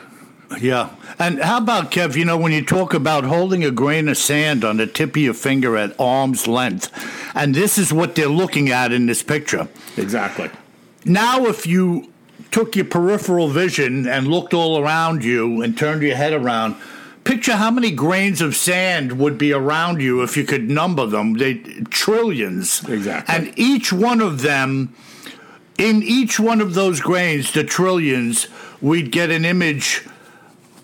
Yeah. 0.61 0.95
And 1.19 1.41
how 1.41 1.59
about, 1.59 1.91
Kev, 1.91 2.17
you 2.17 2.25
know, 2.25 2.39
when 2.39 2.53
you 2.53 2.65
talk 2.65 2.95
about 2.95 3.25
holding 3.25 3.65
a 3.65 3.71
grain 3.71 4.09
of 4.09 4.17
sand 4.17 4.65
on 4.65 4.79
the 4.79 4.87
tip 4.87 5.11
of 5.11 5.17
your 5.19 5.35
finger 5.35 5.77
at 5.77 5.99
arm's 6.01 6.47
length, 6.47 6.91
and 7.35 7.55
this 7.55 7.77
is 7.77 7.93
what 7.93 8.15
they're 8.15 8.29
looking 8.29 8.71
at 8.71 8.93
in 8.93 9.07
this 9.07 9.23
picture. 9.23 9.69
Exactly. 9.97 10.51
Now, 11.05 11.47
if 11.47 11.67
you 11.67 12.11
took 12.51 12.77
your 12.77 12.87
peripheral 12.87 13.49
vision 13.49 14.07
and 14.07 14.29
looked 14.29 14.55
all 14.55 14.83
around 14.83 15.23
you 15.23 15.63
and 15.63 15.77
turned 15.77 16.03
your 16.03 16.17
head 16.17 16.33
around, 16.33 16.77
picture 17.25 17.57
how 17.57 17.71
many 17.71 17.91
grains 17.91 18.41
of 18.41 18.57
sand 18.57 19.19
would 19.19 19.37
be 19.37 19.53
around 19.53 20.01
you 20.01 20.23
if 20.23 20.37
you 20.37 20.45
could 20.45 20.71
number 20.71 21.07
them. 21.07 21.35
They 21.35 21.55
trillions. 21.91 22.89
Exactly. 22.89 23.35
And 23.35 23.53
each 23.59 23.93
one 23.93 24.23
of 24.23 24.41
them, 24.41 24.95
in 25.77 26.03
each 26.03 26.41
one 26.41 26.61
of 26.63 26.75
those 26.75 27.01
grains, 27.01 27.53
the 27.53 27.65
trillions, 27.65 28.49
we'd 28.81 29.13
get 29.13 29.31
an 29.31 29.45
image 29.45 30.07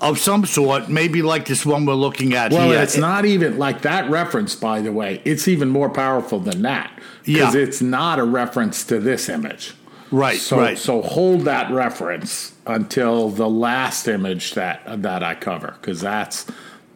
of 0.00 0.18
some 0.18 0.44
sort, 0.44 0.88
maybe 0.88 1.22
like 1.22 1.46
this 1.46 1.64
one 1.64 1.86
we're 1.86 1.94
looking 1.94 2.34
at 2.34 2.52
Well, 2.52 2.70
here. 2.70 2.80
it's 2.80 2.96
not 2.96 3.24
even 3.24 3.58
like 3.58 3.82
that 3.82 4.10
reference, 4.10 4.54
by 4.54 4.80
the 4.80 4.92
way. 4.92 5.20
It's 5.24 5.48
even 5.48 5.68
more 5.70 5.88
powerful 5.88 6.40
than 6.40 6.62
that 6.62 6.90
because 7.24 7.54
Yeah. 7.54 7.60
it's 7.62 7.80
not 7.80 8.18
a 8.18 8.24
reference 8.24 8.84
to 8.84 8.98
this 9.00 9.28
image. 9.28 9.74
right, 10.10 10.38
So, 10.38 10.58
right. 10.58 10.78
so 10.78 11.02
hold 11.02 11.42
that 11.46 11.72
reference 11.72 12.52
until 12.66 13.30
the 13.30 13.48
last 13.48 14.06
image 14.08 14.54
that 14.54 14.80
that 15.02 15.22
I 15.22 15.34
cover 15.34 15.74
because 15.80 16.00
that's 16.00 16.46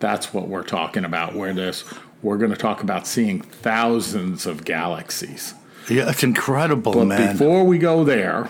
that's 0.00 0.32
what 0.32 0.48
we're 0.48 0.62
talking 0.62 1.04
about. 1.04 1.34
Where 1.34 1.52
this 1.52 1.84
we're 2.22 2.36
going 2.36 2.50
to 2.52 2.56
talk 2.56 2.82
about 2.82 3.06
seeing 3.06 3.40
thousands 3.40 4.44
of 4.46 4.64
galaxies. 4.64 5.54
yeah, 5.88 6.08
it's 6.10 6.22
incredible, 6.22 6.92
But 6.92 7.04
man. 7.06 7.32
before 7.36 7.64
we 7.64 7.78
go 7.78 8.04
there, 8.04 8.48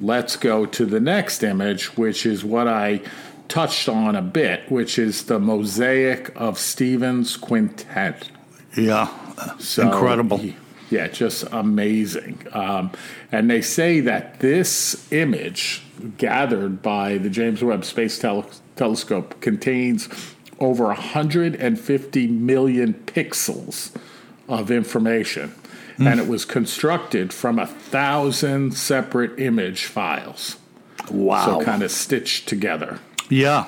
let's 0.00 0.36
go 0.36 0.66
to 0.66 0.84
the 0.86 1.00
next 1.00 1.42
image, 1.42 1.96
which 1.96 2.24
is 2.26 2.44
what 2.44 2.66
I 2.66 3.00
touched 3.50 3.88
on 3.88 4.16
a 4.16 4.22
bit, 4.22 4.70
which 4.70 4.98
is 4.98 5.24
the 5.24 5.38
mosaic 5.38 6.32
of 6.36 6.58
Stevens 6.58 7.36
Quintet. 7.36 8.30
yeah, 8.76 9.08
So, 9.58 9.82
incredible. 9.82 10.40
Yeah, 10.88 11.08
just 11.08 11.44
amazing. 11.52 12.38
Um, 12.52 12.90
and 13.30 13.50
they 13.50 13.60
say 13.60 14.00
that 14.00 14.40
this 14.40 15.10
image 15.12 15.82
gathered 16.16 16.82
by 16.82 17.18
the 17.18 17.30
James 17.30 17.62
Webb 17.62 17.84
Space 17.84 18.18
Tele- 18.18 18.46
Telescope 18.76 19.40
contains 19.40 20.08
over 20.58 20.86
150 20.86 22.26
million 22.26 22.94
pixels 22.94 23.94
of 24.48 24.70
information. 24.70 25.54
And 25.98 26.18
it 26.18 26.26
was 26.26 26.46
constructed 26.46 27.30
from 27.30 27.58
a 27.58 27.66
thousand 27.66 28.72
separate 28.74 29.38
image 29.38 29.84
files. 29.84 30.56
Wow. 31.10 31.44
So 31.44 31.60
kind 31.62 31.82
of 31.82 31.90
stitched 31.90 32.48
together. 32.48 33.00
Yeah. 33.30 33.66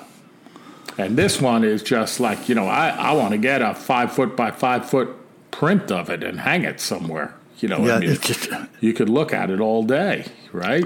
And 0.98 1.16
this 1.16 1.40
one 1.40 1.64
is 1.64 1.82
just 1.82 2.20
like, 2.20 2.50
you 2.50 2.54
know, 2.54 2.66
I, 2.66 2.90
I 2.90 3.12
want 3.12 3.30
to 3.32 3.38
get 3.38 3.62
a 3.62 3.74
five 3.74 4.12
foot 4.12 4.36
by 4.36 4.50
five 4.50 4.88
foot 4.90 5.08
print 5.50 5.90
of 5.90 6.10
it 6.10 6.22
and 6.22 6.40
hang 6.40 6.64
it 6.64 6.80
somewhere. 6.80 7.34
You 7.60 7.68
know, 7.68 7.78
Yeah, 7.86 7.94
I 7.96 7.98
mean, 8.00 8.10
it's 8.10 8.26
just- 8.26 8.50
you 8.80 8.92
could 8.92 9.08
look 9.08 9.32
at 9.32 9.48
it 9.48 9.58
all 9.60 9.84
day, 9.84 10.26
right? 10.52 10.84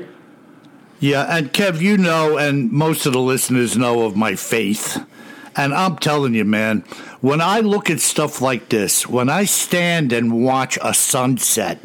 Yeah, 1.01 1.27
and 1.29 1.53
Kev, 1.53 1.81
you 1.81 1.99
know, 1.99 2.39
and 2.39 2.71
most 2.71 3.05
of 3.07 3.13
the 3.15 3.21
listeners 3.21 3.77
know 3.77 4.05
of 4.05 4.15
my 4.17 4.37
faith. 4.37 5.05
And 5.57 5.75
I'm 5.75 5.97
telling 5.97 6.35
you, 6.35 6.45
man, 6.45 6.85
when 7.21 7.41
I 7.41 7.61
look 7.61 7.91
at 7.91 7.99
stuff 8.01 8.41
like 8.41 8.69
this, 8.69 9.07
when 9.09 9.29
I 9.29 9.45
stand 9.45 10.13
and 10.13 10.45
watch 10.45 10.79
a 10.83 10.95
sunset, 10.95 11.81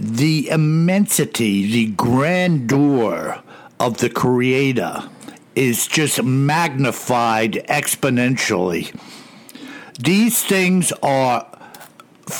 the 0.00 0.48
immensity, 0.48 1.70
the 1.70 1.86
grandeur 1.92 3.42
of 3.80 3.98
the 3.98 4.10
Creator 4.10 5.08
is 5.56 5.86
just 5.86 6.22
magnified 6.22 7.54
exponentially. 7.68 8.94
These 9.98 10.44
things 10.44 10.92
are 11.02 11.46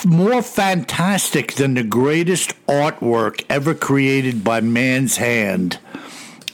more 0.04 0.42
fantastic 0.42 1.54
than 1.54 1.74
the 1.74 1.82
greatest 1.82 2.54
artwork 2.66 3.44
ever 3.48 3.74
created 3.74 4.44
by 4.44 4.60
man's 4.60 5.16
hand. 5.16 5.78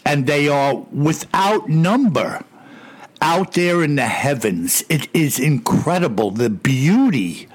And 0.04 0.26
they 0.26 0.48
are 0.48 0.76
without 0.92 1.68
number 1.68 2.44
out 3.20 3.52
there 3.52 3.82
in 3.82 3.96
the 3.96 4.06
heavens. 4.06 4.84
It 4.88 5.08
is 5.14 5.38
incredible. 5.38 6.30
The 6.30 6.50
beauty 6.50 7.48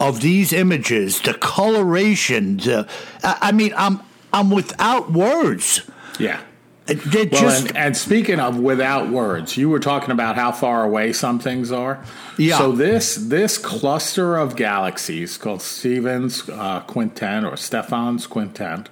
of 0.00 0.20
these 0.20 0.52
images, 0.52 1.20
the 1.20 1.34
coloration, 1.34 2.58
the, 2.58 2.88
I 3.22 3.52
mean, 3.52 3.72
I'm, 3.76 4.00
I'm 4.32 4.50
without 4.50 5.10
words. 5.10 5.82
Yeah. 6.18 6.40
They're 6.88 7.28
Well, 7.30 7.42
just, 7.42 7.68
and, 7.68 7.76
and 7.76 7.96
speaking 7.96 8.40
of 8.40 8.58
without 8.58 9.10
words, 9.10 9.58
you 9.58 9.68
were 9.68 9.78
talking 9.78 10.10
about 10.10 10.36
how 10.36 10.52
far 10.52 10.84
away 10.84 11.12
some 11.12 11.38
things 11.38 11.70
are. 11.70 12.02
Yeah. 12.38 12.56
So 12.56 12.72
this 12.72 13.16
this 13.16 13.58
cluster 13.58 14.36
of 14.36 14.56
galaxies 14.56 15.36
called 15.36 15.60
Stephen's 15.60 16.48
uh, 16.48 16.80
quintet 16.80 17.44
or 17.44 17.58
Stephan's 17.58 18.26
quintet. 18.26 18.88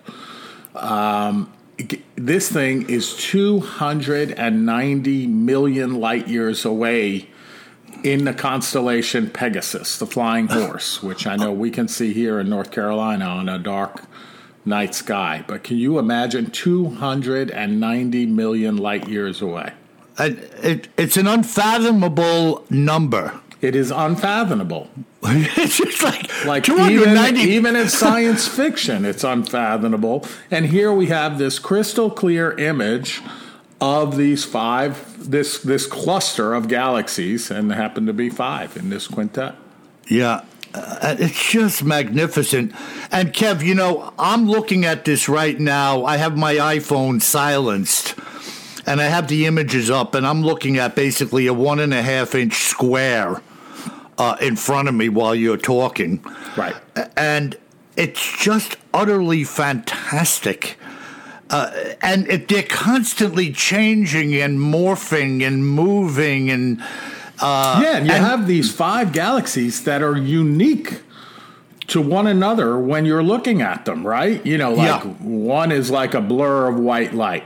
Um, 0.75 1.51
this 2.17 2.51
thing 2.51 2.89
is 2.89 3.15
290 3.17 5.27
million 5.27 5.95
light 5.95 6.29
years 6.29 6.65
away 6.65 7.29
in 8.03 8.25
the 8.25 8.35
constellation 8.35 9.31
Pegasus, 9.31 9.99
the 9.99 10.07
flying 10.07 10.47
horse, 10.49 11.03
which 11.03 11.27
I 11.27 11.37
know 11.37 11.53
we 11.53 11.71
can 11.71 11.89
see 11.89 12.13
here 12.13 12.41
in 12.41 12.49
North 12.49 12.71
Carolina 12.71 13.25
on 13.25 13.49
a 13.49 13.59
dark 13.59 14.03
night 14.67 14.95
sky. 14.95 15.45
But 15.47 15.63
can 15.65 15.77
you 15.79 15.99
imagine 15.99 16.51
290 16.51 18.27
million 18.27 18.77
light 18.77 19.09
years 19.09 19.41
away? 19.41 19.73
it, 20.19 20.65
it, 20.65 20.89
it's 20.97 21.17
an 21.17 21.27
unfathomable 21.27 22.65
number. 22.71 23.41
It 23.61 23.75
is 23.75 23.91
unfathomable. 23.91 24.91
it's 25.23 25.79
just 25.79 26.03
like, 26.03 26.45
Like 26.45 26.69
even, 26.69 26.89
290 26.89 27.41
even 27.41 27.77
in 27.77 27.89
science 27.89 28.47
fiction, 28.47 29.05
it's 29.05 29.25
unfathomable. 29.25 30.27
And 30.51 30.67
here 30.67 30.93
we 30.93 31.07
have 31.07 31.39
this 31.39 31.59
crystal 31.59 32.11
clear 32.11 32.53
image 32.53 33.23
of 33.81 34.17
these 34.17 34.45
five, 34.45 35.31
this 35.31 35.59
this 35.59 35.87
cluster 35.87 36.55
of 36.55 36.69
galaxies, 36.69 37.51
and 37.51 37.71
there 37.71 37.77
happen 37.77 38.07
to 38.07 38.13
be 38.13 38.31
five 38.31 38.77
in 38.77 38.91
this 38.91 39.07
quintet. 39.07 39.55
Yeah. 40.09 40.45
Uh, 40.75 41.17
it's 41.19 41.51
just 41.51 41.83
magnificent. 41.83 42.73
And 43.11 43.33
Kev, 43.33 43.65
you 43.65 43.75
know, 43.75 44.13
I'm 44.19 44.47
looking 44.47 44.85
at 44.85 45.05
this 45.05 45.29
right 45.29 45.59
now. 45.59 46.05
I 46.05 46.17
have 46.19 46.37
my 46.37 46.55
iPhone 46.55 47.23
silenced 47.23 48.15
and 48.87 49.01
I 49.01 49.05
have 49.05 49.29
the 49.29 49.47
images 49.47 49.91
up, 49.91 50.15
and 50.15 50.27
I'm 50.27 50.43
looking 50.43 50.79
at 50.79 50.95
basically 50.95 51.49
a 51.49 51.53
one 51.53 51.81
and 51.81 51.93
a 51.93 52.03
half 52.03 52.35
inch 52.35 52.55
square 52.55 53.43
uh, 54.17 54.37
in 54.41 54.57
front 54.57 54.89
of 54.89 54.95
me 54.95 55.09
while 55.09 55.35
you're 55.35 55.57
talking. 55.57 56.25
Right. 56.57 56.77
And 57.17 57.57
it's 57.97 58.39
just 58.39 58.77
utterly 58.95 59.43
fantastic. 59.43 60.79
Uh, 61.51 61.95
and 62.01 62.29
it, 62.29 62.49
they're 62.49 62.63
constantly 62.63 63.53
changing 63.53 64.35
and 64.37 64.59
morphing 64.59 65.47
and 65.47 65.67
moving 65.67 66.51
and 66.51 66.83
yeah, 67.43 67.97
and 67.97 68.07
you 68.07 68.13
and- 68.13 68.25
have 68.25 68.47
these 68.47 68.71
five 68.73 69.13
galaxies 69.13 69.85
that 69.85 70.03
are 70.03 70.17
unique 70.17 71.01
to 71.89 72.01
one 72.01 72.27
another 72.27 72.79
when 72.79 73.05
you're 73.05 73.23
looking 73.23 73.63
at 73.63 73.85
them, 73.85 74.07
right? 74.07 74.45
You 74.45 74.59
know, 74.59 74.73
like 74.73 75.05
Yeah. 75.05 75.11
one 75.21 75.71
is 75.73 75.91
like 75.91 76.15
a 76.15 76.21
blur 76.21 76.69
of 76.69 76.79
white 76.79 77.15
light. 77.15 77.45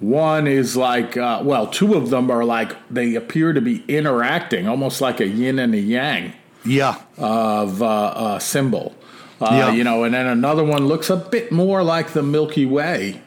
One 0.00 0.46
is 0.46 0.76
like, 0.76 1.16
uh, 1.16 1.40
well, 1.44 1.66
two 1.66 1.94
of 1.94 2.10
them 2.10 2.30
are 2.30 2.44
like, 2.44 2.74
they 2.90 3.14
appear 3.14 3.52
to 3.52 3.60
be 3.60 3.84
interacting, 3.88 4.66
almost 4.66 5.00
like 5.00 5.20
a 5.20 5.28
yin 5.28 5.58
and 5.58 5.74
a 5.74 5.78
yang 5.78 6.32
yeah. 6.64 6.96
of 7.18 7.82
uh, 7.82 7.86
uh, 7.86 8.38
symbol. 8.38 8.94
Uh, 9.40 9.48
Yeah. 9.52 9.72
You 9.72 9.84
know, 9.84 10.04
and 10.04 10.14
then 10.14 10.26
another 10.26 10.64
one 10.64 10.86
looks 10.86 11.08
a 11.10 11.16
bit 11.16 11.52
more 11.52 11.82
like 11.82 12.12
the 12.12 12.22
Milky 12.22 12.64
Way 12.66 13.20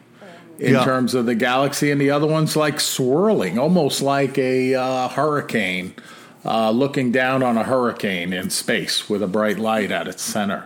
in 0.59 0.73
Yeah. 0.73 0.83
terms 0.83 1.13
of 1.13 1.25
the 1.25 1.35
galaxy, 1.35 1.91
and 1.91 1.99
the 1.99 2.11
other 2.11 2.27
one's 2.27 2.55
like 2.55 2.79
swirling, 2.79 3.59
almost 3.59 4.01
like 4.01 4.37
a 4.37 4.75
uh, 4.75 5.07
hurricane, 5.09 5.93
uh, 6.45 6.71
looking 6.71 7.11
down 7.11 7.43
on 7.43 7.57
a 7.57 7.63
hurricane 7.63 8.31
in 8.33 8.49
space 8.49 9.09
with 9.09 9.21
a 9.21 9.27
bright 9.27 9.59
light 9.59 9.91
at 9.91 10.07
its 10.07 10.23
center. 10.23 10.65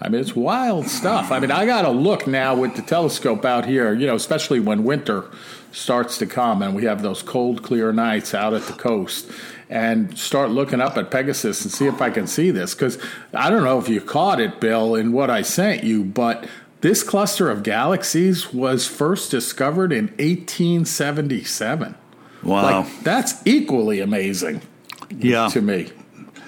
I 0.00 0.08
mean, 0.08 0.20
it's 0.20 0.36
wild 0.36 0.86
stuff. 0.86 1.32
I 1.32 1.40
mean, 1.40 1.50
I 1.50 1.66
got 1.66 1.82
to 1.82 1.90
look 1.90 2.26
now 2.28 2.54
with 2.54 2.76
the 2.76 2.82
telescope 2.82 3.44
out 3.44 3.66
here, 3.66 3.92
you 3.92 4.06
know, 4.06 4.14
especially 4.14 4.60
when 4.60 4.84
winter 4.84 5.24
starts 5.72 6.18
to 6.18 6.26
come 6.26 6.62
and 6.62 6.74
we 6.74 6.84
have 6.84 7.02
those 7.02 7.20
cold, 7.20 7.64
clear 7.64 7.92
nights 7.92 8.32
out 8.32 8.54
at 8.54 8.62
the 8.62 8.72
coast, 8.74 9.28
and 9.68 10.16
start 10.16 10.50
looking 10.50 10.80
up 10.80 10.96
at 10.96 11.10
Pegasus 11.10 11.62
and 11.64 11.72
see 11.72 11.86
if 11.86 12.00
I 12.00 12.10
can 12.10 12.28
see 12.28 12.52
this. 12.52 12.74
Because 12.74 12.96
I 13.34 13.50
don't 13.50 13.64
know 13.64 13.78
if 13.78 13.88
you 13.88 14.00
caught 14.00 14.40
it, 14.40 14.60
Bill, 14.60 14.94
in 14.94 15.10
what 15.12 15.30
I 15.30 15.42
sent 15.42 15.82
you, 15.82 16.04
but 16.04 16.46
this 16.80 17.02
cluster 17.02 17.50
of 17.50 17.62
galaxies 17.62 18.52
was 18.52 18.86
first 18.86 19.30
discovered 19.30 19.92
in 19.92 20.08
1877. 20.18 21.94
Wow. 22.42 22.80
Like, 22.80 23.00
that's 23.02 23.44
equally 23.46 24.00
amazing 24.00 24.62
yeah. 25.10 25.48
to 25.48 25.60
me. 25.60 25.90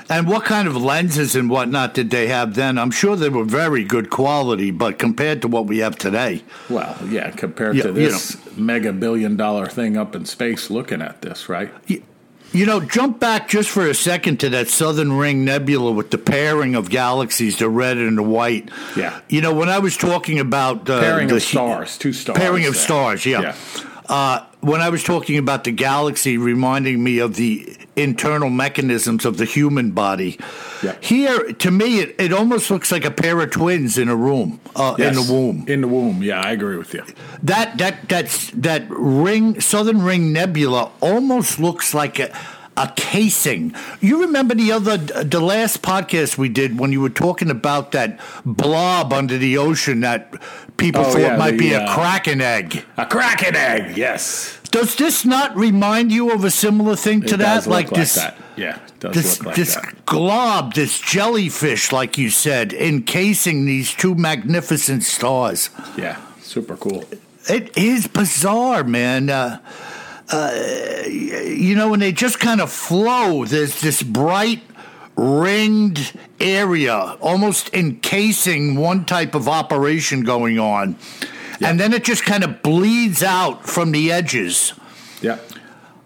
And 0.08 0.26
what 0.26 0.44
kind 0.44 0.66
of 0.66 0.76
lenses 0.76 1.36
and 1.36 1.48
whatnot 1.48 1.94
did 1.94 2.10
they 2.10 2.26
have 2.26 2.54
then? 2.54 2.78
I'm 2.78 2.90
sure 2.90 3.14
they 3.14 3.28
were 3.28 3.44
very 3.44 3.84
good 3.84 4.10
quality, 4.10 4.72
but 4.72 4.98
compared 4.98 5.40
to 5.42 5.48
what 5.48 5.66
we 5.66 5.78
have 5.78 5.96
today, 5.96 6.42
Well, 6.68 6.96
yeah, 7.08 7.30
compared 7.30 7.76
Yeah, 7.76 7.84
to 7.84 7.88
you 7.90 7.94
this 7.94 8.36
mega 8.56 8.92
billion 8.92 9.36
dollar 9.36 9.66
thing 9.66 9.96
up 9.96 10.16
in 10.16 10.24
space 10.24 10.68
looking 10.68 11.00
at 11.00 11.22
this, 11.22 11.48
right? 11.48 11.70
You, 12.52 12.66
know, 12.66 12.80
jump 12.80 13.20
back 13.20 13.48
just 13.48 13.70
for 13.70 13.86
a 13.86 13.94
second 13.94 14.40
to 14.40 14.48
that 14.50 14.68
Southern 14.68 15.12
Ring 15.12 15.44
Nebula 15.44 15.92
with 15.92 16.10
the 16.10 16.18
pairing 16.18 16.74
of 16.74 16.90
galaxies, 16.90 17.58
the 17.58 17.68
red 17.68 17.96
and 17.98 18.18
the 18.18 18.22
white. 18.22 18.70
Yeah. 18.96 19.20
You 19.28 19.40
know, 19.40 19.54
when 19.54 19.68
I 19.68 19.78
was 19.78 19.96
talking 19.96 20.38
about 20.38 20.88
uh, 20.88 21.00
Pairing 21.00 21.28
the 21.28 21.36
of 21.36 21.42
stars, 21.42 21.98
two 21.98 22.12
stars. 22.12 22.38
pairing 22.38 22.66
of 22.66 22.76
stars, 22.76 23.24
yeah. 23.26 23.40
Yeah. 23.40 23.56
Uh, 24.08 24.44
when 24.60 24.80
I 24.80 24.88
was 24.90 25.02
talking 25.02 25.38
about 25.38 25.64
the 25.64 25.70
galaxy 25.72 26.36
reminding 26.36 27.02
me 27.02 27.18
of 27.18 27.36
the 27.36 27.76
internal 27.96 28.50
mechanisms 28.50 29.24
of 29.24 29.36
the 29.38 29.44
human 29.44 29.90
body, 29.92 30.38
Yeah. 30.82 30.96
here, 31.00 31.52
to 31.52 31.70
me, 31.70 32.00
it, 32.00 32.14
it 32.18 32.32
almost 32.32 32.70
looks 32.70 32.90
like 32.92 33.04
a 33.04 33.10
pair 33.10 33.40
of 33.40 33.50
twins 33.50 33.96
in 33.98 34.08
a 34.08 34.16
room, 34.16 34.60
uh, 34.76 34.96
in 34.98 35.14
the 35.14 35.22
womb. 35.30 35.64
In 35.66 35.80
the 35.80 35.88
womb, 35.88 36.22
yeah, 36.22 36.40
I 36.40 36.52
agree 36.52 36.76
with 36.76 36.92
you. 36.94 37.02
That 37.42 37.78
that 37.78 38.08
that's 38.08 38.50
that 38.52 38.84
ring 38.90 39.60
Southern 39.60 40.02
Ring 40.02 40.32
Nebula 40.32 40.90
almost 41.00 41.58
looks 41.58 41.92
like 41.94 42.18
a 42.18 42.30
a 42.82 42.92
casing. 42.96 43.74
You 44.00 44.20
remember 44.22 44.54
the 44.54 44.72
other 44.72 44.96
the 44.96 45.40
last 45.40 45.82
podcast 45.82 46.38
we 46.38 46.48
did 46.48 46.78
when 46.78 46.92
you 46.92 47.00
were 47.00 47.10
talking 47.10 47.50
about 47.50 47.92
that 47.92 48.18
blob 48.44 49.12
under 49.12 49.36
the 49.38 49.58
ocean 49.58 50.00
that 50.00 50.32
people 50.76 51.02
Oh, 51.02 51.10
thought 51.12 51.20
yeah, 51.20 51.36
might 51.36 51.52
the, 51.52 51.58
be 51.58 51.72
a 51.72 51.80
uh, 51.80 51.94
kraken 51.94 52.40
egg. 52.40 52.84
A 52.96 53.06
kraken 53.06 53.54
egg, 53.56 53.96
yes. 53.96 54.56
Does 54.70 54.94
this 54.96 55.24
not 55.24 55.56
remind 55.56 56.12
you 56.12 56.30
of 56.32 56.44
a 56.44 56.50
similar 56.50 56.94
thing 56.96 57.22
to 57.22 57.34
It 57.34 57.38
that? 57.38 57.66
like 57.66 57.90
this 57.90 58.14
that. 58.14 58.36
Yeah, 58.56 58.76
it 58.86 59.00
does 59.00 59.14
this 59.14 59.38
look 59.38 59.46
like 59.48 59.56
this 59.56 59.74
that. 59.74 60.06
glob, 60.06 60.74
this 60.74 60.98
jellyfish, 61.00 61.90
like 61.92 62.16
you 62.16 62.30
said, 62.30 62.72
encasing 62.72 63.66
these 63.66 63.92
two 63.92 64.14
magnificent 64.14 65.02
stars. 65.02 65.70
Yeah, 65.96 66.18
super 66.40 66.76
cool. 66.76 67.04
It 67.48 67.76
is 67.76 68.06
bizarre, 68.06 68.84
man. 68.84 69.28
Uh, 69.30 69.58
uh, 70.32 71.02
you 71.08 71.74
know, 71.74 71.88
when 71.90 72.00
they 72.00 72.12
just 72.12 72.38
kind 72.40 72.60
of 72.60 72.70
flow, 72.72 73.44
there's 73.44 73.80
this 73.80 74.02
bright, 74.02 74.62
ringed 75.16 76.12
area 76.40 76.94
almost 77.20 77.72
encasing 77.74 78.76
one 78.76 79.04
type 79.04 79.34
of 79.34 79.48
operation 79.48 80.22
going 80.22 80.58
on. 80.58 80.96
And 81.62 81.78
then 81.78 81.92
it 81.92 82.04
just 82.04 82.24
kind 82.24 82.42
of 82.42 82.62
bleeds 82.62 83.22
out 83.22 83.68
from 83.68 83.92
the 83.92 84.10
edges. 84.12 84.72
Yeah, 85.20 85.36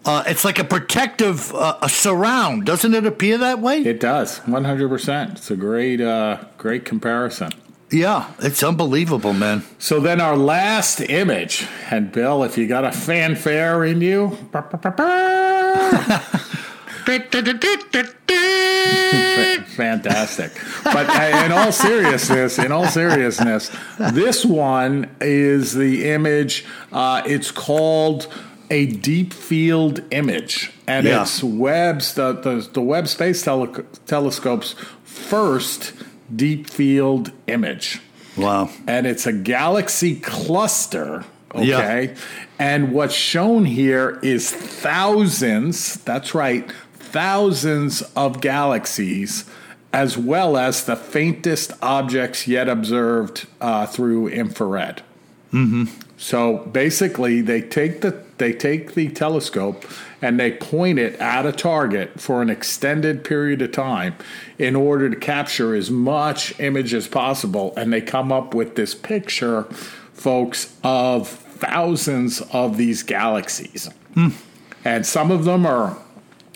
Uh, 0.03 0.23
it's 0.27 0.43
like 0.43 0.59
a 0.59 0.63
protective 0.65 1.53
uh, 1.55 1.77
a 1.81 1.87
surround, 1.89 2.65
doesn't 2.65 2.93
it 2.93 3.05
appear 3.05 3.37
that 3.37 3.59
way? 3.61 3.79
it 3.79 3.99
does. 4.01 4.39
One 4.39 4.65
hundred 4.65 4.89
percent. 4.89 5.37
It's 5.37 5.49
a 5.49 5.55
great, 5.55 6.01
uh, 6.01 6.39
great 6.57 6.83
comparison. 6.83 7.51
Yeah, 7.95 8.31
it's 8.39 8.61
unbelievable, 8.63 9.33
man. 9.33 9.63
So 9.79 9.99
then 9.99 10.19
our 10.19 10.35
last 10.35 10.99
image, 11.01 11.65
and 11.89 12.11
Bill, 12.11 12.43
if 12.43 12.57
you 12.57 12.67
got 12.67 12.83
a 12.83 12.91
fanfare 12.91 13.85
in 13.85 14.01
you, 14.01 14.37
Fantastic. 19.75 20.51
But 20.83 21.09
in 21.45 21.51
all 21.51 21.71
seriousness, 21.71 22.57
in 22.59 22.71
all 22.71 22.85
seriousness, 22.87 23.71
this 24.11 24.45
one 24.45 25.09
is 25.21 25.73
the 25.73 26.09
image. 26.11 26.65
Uh, 26.91 27.21
it's 27.25 27.51
called 27.51 28.27
a 28.69 28.87
deep 28.87 29.33
field 29.33 30.01
image, 30.11 30.71
and 30.87 31.05
Yeah. 31.05 31.21
it's 31.21 31.43
Webb's 31.43 32.13
the 32.15 32.33
the, 32.33 32.67
the 32.73 32.81
Webb 32.81 33.07
Space 33.07 33.43
Tele- 33.43 33.83
Telescope's 34.07 34.75
first 35.03 35.93
deep 36.33 36.69
field 36.69 37.31
image 37.47 38.01
Wow. 38.37 38.69
and 38.87 39.05
it's 39.07 39.25
a 39.25 39.33
galaxy 39.33 40.15
cluster. 40.19 41.23
Yeah. 41.55 41.77
Okay. 41.77 42.15
And 42.59 42.91
what's 42.91 43.13
shown 43.15 43.65
here 43.65 44.19
is 44.21 44.51
thousands, 44.51 45.95
that's 46.03 46.33
right, 46.35 46.69
thousands 46.93 48.01
of 48.15 48.41
galaxies, 48.41 49.45
as 49.93 50.17
well 50.17 50.57
as 50.57 50.83
the 50.85 50.97
faintest 50.97 51.71
objects 51.81 52.47
yet 52.47 52.67
observed 52.67 53.47
uh, 53.61 53.85
through 53.85 54.27
infrared. 54.27 55.01
So 56.17 56.57
basically, 56.57 57.41
they 57.41 57.61
take 57.61 58.01
the 58.01 58.23
they 58.37 58.51
take 58.51 58.95
the 58.95 59.09
telescope 59.09 59.85
and 60.21 60.39
they 60.39 60.51
point 60.51 60.99
it 60.99 61.15
at 61.15 61.45
a 61.45 61.51
target 61.51 62.19
for 62.19 62.41
an 62.41 62.49
extended 62.49 63.23
period 63.23 63.61
of 63.61 63.71
time 63.71 64.15
in 64.57 64.75
order 64.75 65.09
to 65.09 65.15
capture 65.15 65.73
as 65.73 65.89
much 65.89 66.57
image 66.59 66.93
as 66.93 67.07
possible, 67.07 67.73
and 67.77 67.93
they 67.93 68.01
come 68.01 68.31
up 68.31 68.53
with 68.53 68.75
this 68.75 68.93
picture, 68.93 69.63
folks, 70.13 70.75
of 70.83 71.29
thousands 71.29 72.41
of 72.51 72.75
these 72.77 73.03
galaxies, 73.03 73.89
and 74.83 75.05
some 75.05 75.31
of 75.31 75.45
them 75.45 75.65
are 75.65 75.97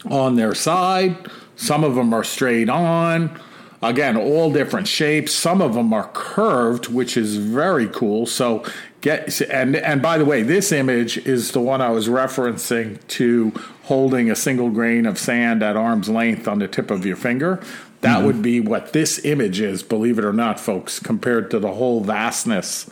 on 0.06 0.36
their 0.36 0.56
side, 0.56 1.16
some 1.56 1.84
of 1.84 1.96
them 1.96 2.14
are 2.14 2.24
straight 2.24 2.70
on. 2.70 3.40
Again, 3.82 4.18
all 4.18 4.52
different 4.52 4.90
shapes. 4.90 5.32
Some 5.32 5.62
of 5.62 5.74
them 5.74 5.94
are 5.94 6.10
curved, 6.14 6.90
which 6.90 7.16
is 7.16 7.38
very 7.38 7.88
cool. 7.88 8.26
So 8.26 8.66
get 9.02 9.42
and 9.42 9.76
and 9.76 10.02
by 10.02 10.18
the 10.18 10.26
way, 10.26 10.44
this 10.44 10.72
image 10.72 11.18
is 11.20 11.52
the 11.52 11.62
one 11.62 11.82
I 11.82 11.90
was 11.90 12.08
referencing 12.08 13.06
to 13.10 13.52
holding 13.84 14.30
a 14.30 14.36
single 14.36 14.70
grain 14.70 15.06
of 15.06 15.18
sand 15.18 15.64
at 15.64 15.76
arm's 15.76 16.10
length 16.10 16.48
on 16.48 16.60
the 16.60 16.68
tip 16.68 16.92
of 16.92 17.06
your 17.06 17.16
finger. 17.16 17.62
That 18.02 18.24
would 18.24 18.42
be 18.42 18.62
what 18.62 18.94
this 18.94 19.24
image 19.26 19.60
is, 19.60 19.84
believe 19.84 20.18
it 20.18 20.24
or 20.24 20.32
not, 20.32 20.58
folks, 20.58 21.00
compared 21.00 21.52
to 21.52 21.60
the 21.60 21.74
whole 21.74 22.02
vastness 22.02 22.90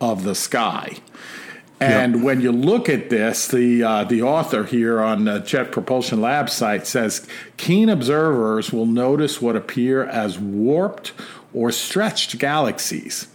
of 0.00 0.24
the 0.24 0.34
sky. 0.34 0.96
And 1.80 2.24
when 2.24 2.40
you 2.40 2.50
look 2.50 2.88
at 2.88 3.08
this, 3.08 3.46
the 3.46 3.84
uh, 3.84 4.04
the 4.04 4.22
author 4.22 4.64
here 4.64 5.00
on 5.00 5.24
the 5.24 5.38
Jet 5.38 5.70
Propulsion 5.70 6.20
Lab 6.20 6.50
site 6.50 6.86
says 6.86 7.26
keen 7.56 7.88
observers 7.88 8.72
will 8.72 8.86
notice 8.86 9.40
what 9.40 9.54
appear 9.54 10.04
as 10.04 10.38
warped 10.38 11.12
or 11.54 11.70
stretched 11.70 12.38
galaxies. 12.38 13.28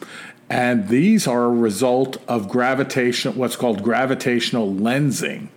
And 0.50 0.90
these 0.90 1.26
are 1.28 1.46
a 1.46 1.50
result 1.50 2.18
of 2.28 2.50
gravitation, 2.50 3.36
what's 3.36 3.56
called 3.56 3.82
gravitational 3.82 4.72
lensing, 4.72 5.48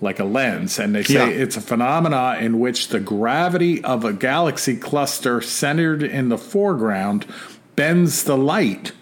like 0.00 0.18
a 0.18 0.24
lens. 0.24 0.78
And 0.78 0.94
they 0.94 1.02
say 1.02 1.14
Yeah. 1.14 1.42
it's 1.42 1.56
a 1.56 1.60
phenomena 1.60 2.36
in 2.40 2.58
which 2.60 2.88
the 2.88 3.00
gravity 3.00 3.82
of 3.84 4.04
a 4.04 4.12
galaxy 4.12 4.76
cluster 4.76 5.40
centered 5.40 6.02
in 6.02 6.28
the 6.28 6.38
foreground 6.38 7.26
bends 7.76 8.22
the 8.24 8.36
light 8.36 8.92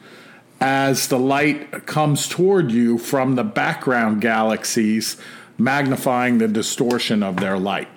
as 0.60 1.08
the 1.08 1.18
light 1.18 1.86
comes 1.86 2.28
toward 2.28 2.70
you 2.70 2.96
from 2.96 3.34
the 3.34 3.42
background 3.44 4.20
galaxies, 4.20 5.16
magnifying 5.58 6.38
the 6.38 6.46
distortion 6.48 7.22
of 7.22 7.36
their 7.36 7.58
light. 7.58 7.88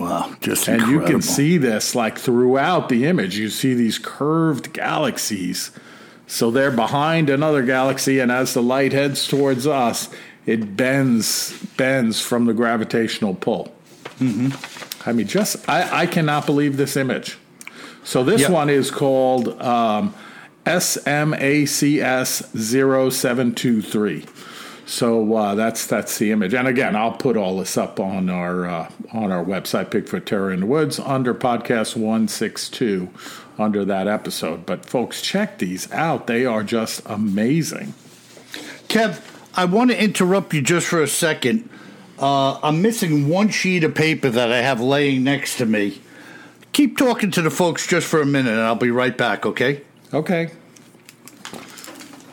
Wow. 0.00 0.34
Just 0.40 0.66
And 0.66 0.80
incredible. 0.80 1.06
you 1.06 1.12
can 1.12 1.22
see 1.22 1.58
this 1.58 1.94
like 1.94 2.18
throughout 2.18 2.88
the 2.88 3.04
image. 3.04 3.36
You 3.38 3.48
see 3.50 3.74
these 3.74 3.98
curved 3.98 4.72
galaxies. 4.72 5.70
So 6.26 6.50
they're 6.50 6.70
behind 6.70 7.28
another 7.30 7.62
galaxy, 7.62 8.18
and 8.18 8.32
as 8.32 8.54
the 8.54 8.62
light 8.62 8.92
heads 8.92 9.28
towards 9.28 9.66
us, 9.66 10.08
it 10.46 10.76
bends 10.76 11.52
bends 11.76 12.20
from 12.20 12.46
the 12.46 12.54
gravitational 12.54 13.34
pull. 13.34 13.72
I 14.20 15.12
mean, 15.12 15.26
just 15.26 15.68
I, 15.68 16.02
I 16.02 16.06
cannot 16.06 16.46
believe 16.46 16.76
this 16.76 16.96
image. 16.96 17.36
So 18.04 18.22
this 18.24 18.42
Yep. 18.42 18.50
one 18.50 18.70
is 18.70 18.90
called 18.90 19.48
um, 19.62 20.14
SMACS 20.66 22.44
0723. 23.12 24.24
So 24.86 25.34
uh, 25.34 25.54
that's 25.54 25.86
that's 25.86 26.18
the 26.18 26.30
image, 26.30 26.52
and 26.52 26.68
again, 26.68 26.94
I'll 26.94 27.12
put 27.16 27.38
all 27.38 27.56
this 27.56 27.78
up 27.78 27.98
on 27.98 28.28
our 28.28 28.66
uh, 28.66 28.90
on 29.14 29.32
our 29.32 29.42
website, 29.42 29.86
Bigfoot 29.86 30.26
Terror 30.26 30.52
in 30.52 30.60
the 30.60 30.66
Woods, 30.66 30.98
under 31.00 31.32
podcast 31.34 31.96
one 31.96 32.28
six 32.28 32.68
two, 32.68 33.08
under 33.58 33.84
that 33.84 34.08
episode. 34.08 34.66
But 34.66 34.86
folks, 34.86 35.22
check 35.22 35.58
these 35.58 35.90
out; 35.92 36.26
they 36.26 36.44
are 36.44 36.62
just 36.62 37.02
amazing. 37.06 37.94
Kev, 38.88 39.20
I 39.54 39.64
want 39.64 39.90
to 39.90 40.02
interrupt 40.02 40.54
you 40.54 40.62
just 40.62 40.86
for 40.86 41.02
a 41.02 41.08
second. 41.08 41.68
Uh, 42.18 42.58
I'm 42.62 42.82
missing 42.82 43.28
one 43.28 43.48
sheet 43.48 43.84
of 43.84 43.94
paper 43.94 44.30
that 44.30 44.52
I 44.52 44.62
have 44.62 44.80
laying 44.80 45.24
next 45.24 45.58
to 45.58 45.66
me. 45.66 46.00
Keep 46.72 46.98
talking 46.98 47.30
to 47.32 47.42
the 47.42 47.50
folks 47.50 47.86
just 47.86 48.06
for 48.06 48.20
a 48.20 48.26
minute, 48.26 48.52
and 48.52 48.60
I'll 48.60 48.74
be 48.74 48.90
right 48.90 49.16
back, 49.16 49.46
okay? 49.46 49.82
Okay, 50.12 50.50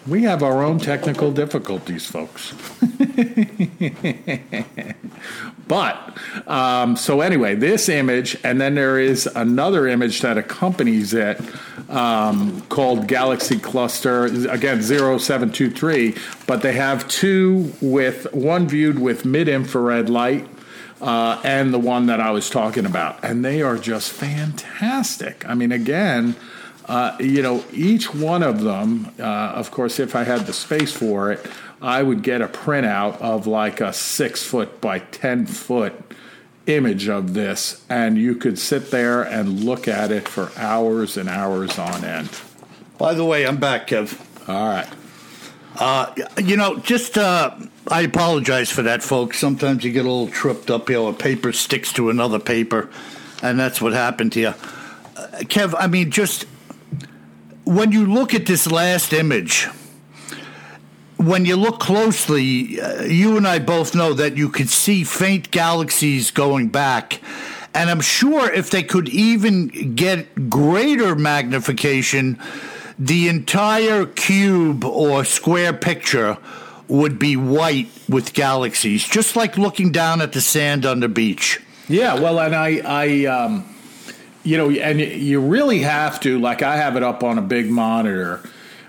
we 0.07 0.23
have 0.23 0.43
our 0.43 0.63
own 0.63 0.79
technical 0.79 1.31
difficulties, 1.31 2.05
folks. 2.05 2.53
But 5.71 6.17
um, 6.47 6.97
so 6.97 7.21
anyway, 7.21 7.55
this 7.55 7.87
image, 7.87 8.35
and 8.43 8.59
then 8.59 8.75
there 8.75 8.99
is 8.99 9.25
another 9.25 9.87
image 9.87 10.19
that 10.19 10.37
accompanies 10.37 11.13
it 11.13 11.39
um, 11.89 12.59
called 12.63 13.07
Galaxy 13.07 13.57
Cluster. 13.57 14.25
Again, 14.25 14.81
0723, 14.81 16.13
but 16.45 16.61
they 16.61 16.73
have 16.73 17.07
two 17.07 17.71
with 17.79 18.33
one 18.33 18.67
viewed 18.67 18.99
with 18.99 19.23
mid 19.23 19.47
infrared 19.47 20.09
light. 20.09 20.45
Uh, 20.99 21.41
and 21.45 21.73
the 21.73 21.79
one 21.79 22.07
that 22.07 22.19
I 22.19 22.31
was 22.31 22.49
talking 22.49 22.85
about, 22.85 23.23
and 23.23 23.43
they 23.43 23.61
are 23.61 23.77
just 23.77 24.11
fantastic. 24.11 25.43
I 25.47 25.55
mean, 25.55 25.71
again, 25.71 26.35
uh, 26.91 27.15
you 27.21 27.41
know, 27.41 27.63
each 27.71 28.13
one 28.13 28.43
of 28.43 28.59
them, 28.59 29.09
uh, 29.17 29.23
of 29.23 29.71
course, 29.71 29.97
if 29.97 30.13
I 30.13 30.25
had 30.25 30.41
the 30.41 30.51
space 30.51 30.91
for 30.91 31.31
it, 31.31 31.39
I 31.81 32.03
would 32.03 32.21
get 32.21 32.41
a 32.41 32.49
printout 32.49 33.21
of 33.21 33.47
like 33.47 33.79
a 33.79 33.93
six 33.93 34.43
foot 34.43 34.81
by 34.81 34.99
10 34.99 35.45
foot 35.45 35.93
image 36.67 37.07
of 37.07 37.33
this, 37.33 37.85
and 37.89 38.17
you 38.17 38.35
could 38.35 38.59
sit 38.59 38.91
there 38.91 39.23
and 39.23 39.63
look 39.63 39.87
at 39.87 40.11
it 40.11 40.27
for 40.27 40.51
hours 40.57 41.15
and 41.15 41.29
hours 41.29 41.79
on 41.79 42.03
end. 42.03 42.29
By 42.97 43.13
the 43.13 43.23
way, 43.23 43.47
I'm 43.47 43.55
back, 43.55 43.87
Kev. 43.87 44.19
All 44.49 44.67
right. 44.67 44.89
Uh, 45.77 46.13
you 46.43 46.57
know, 46.57 46.77
just 46.77 47.17
uh, 47.17 47.55
I 47.87 48.01
apologize 48.01 48.69
for 48.69 48.81
that, 48.81 49.01
folks. 49.01 49.39
Sometimes 49.39 49.85
you 49.85 49.93
get 49.93 50.05
a 50.05 50.11
little 50.11 50.27
tripped 50.27 50.69
up 50.69 50.89
here, 50.89 51.07
a 51.07 51.13
paper 51.13 51.53
sticks 51.53 51.93
to 51.93 52.09
another 52.09 52.37
paper, 52.37 52.89
and 53.41 53.57
that's 53.57 53.81
what 53.81 53.93
happened 53.93 54.33
here. 54.33 54.55
Uh, 55.15 55.27
Kev, 55.43 55.73
I 55.79 55.87
mean, 55.87 56.11
just 56.11 56.47
when 57.65 57.91
you 57.91 58.05
look 58.05 58.33
at 58.33 58.45
this 58.45 58.69
last 58.69 59.13
image, 59.13 59.67
when 61.17 61.45
you 61.45 61.55
look 61.55 61.79
closely, 61.79 62.81
uh, 62.81 63.03
you 63.03 63.37
and 63.37 63.47
I 63.47 63.59
both 63.59 63.93
know 63.93 64.13
that 64.13 64.37
you 64.37 64.49
could 64.49 64.69
see 64.69 65.03
faint 65.03 65.51
galaxies 65.51 66.31
going 66.31 66.69
back. 66.69 67.21
And 67.73 67.89
I'm 67.89 68.01
sure 68.01 68.51
if 68.51 68.69
they 68.69 68.83
could 68.83 69.07
even 69.09 69.95
get 69.95 70.49
greater 70.49 71.15
magnification, 71.15 72.39
the 72.99 73.29
entire 73.29 74.05
cube 74.05 74.83
or 74.83 75.23
square 75.23 75.73
picture 75.73 76.37
would 76.87 77.17
be 77.17 77.37
white 77.37 77.89
with 78.09 78.33
galaxies, 78.33 79.07
just 79.07 79.35
like 79.35 79.57
looking 79.57 79.91
down 79.91 80.21
at 80.21 80.33
the 80.33 80.41
sand 80.41 80.85
on 80.85 80.99
the 80.99 81.07
beach. 81.07 81.61
Yeah, 81.87 82.15
well, 82.19 82.39
and 82.39 82.53
I, 82.53 82.81
I, 82.83 83.25
um, 83.25 83.70
you 84.43 84.57
know, 84.57 84.69
and 84.69 84.99
you 84.99 85.39
really 85.39 85.79
have 85.79 86.19
to. 86.21 86.39
Like, 86.39 86.61
I 86.61 86.77
have 86.77 86.95
it 86.95 87.03
up 87.03 87.23
on 87.23 87.37
a 87.37 87.41
big 87.41 87.69
monitor. 87.69 88.41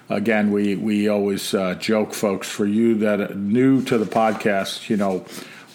Again, 0.09 0.51
we 0.51 0.77
we 0.77 1.09
always 1.09 1.55
uh, 1.55 1.75
joke, 1.75 2.15
folks. 2.15 2.49
For 2.49 2.67
you 2.67 2.97
that 2.97 3.21
are 3.21 3.35
new 3.35 3.83
to 3.85 3.99
the 3.99 4.07
podcast, 4.07 4.89
you 4.91 4.97
know, 4.97 5.25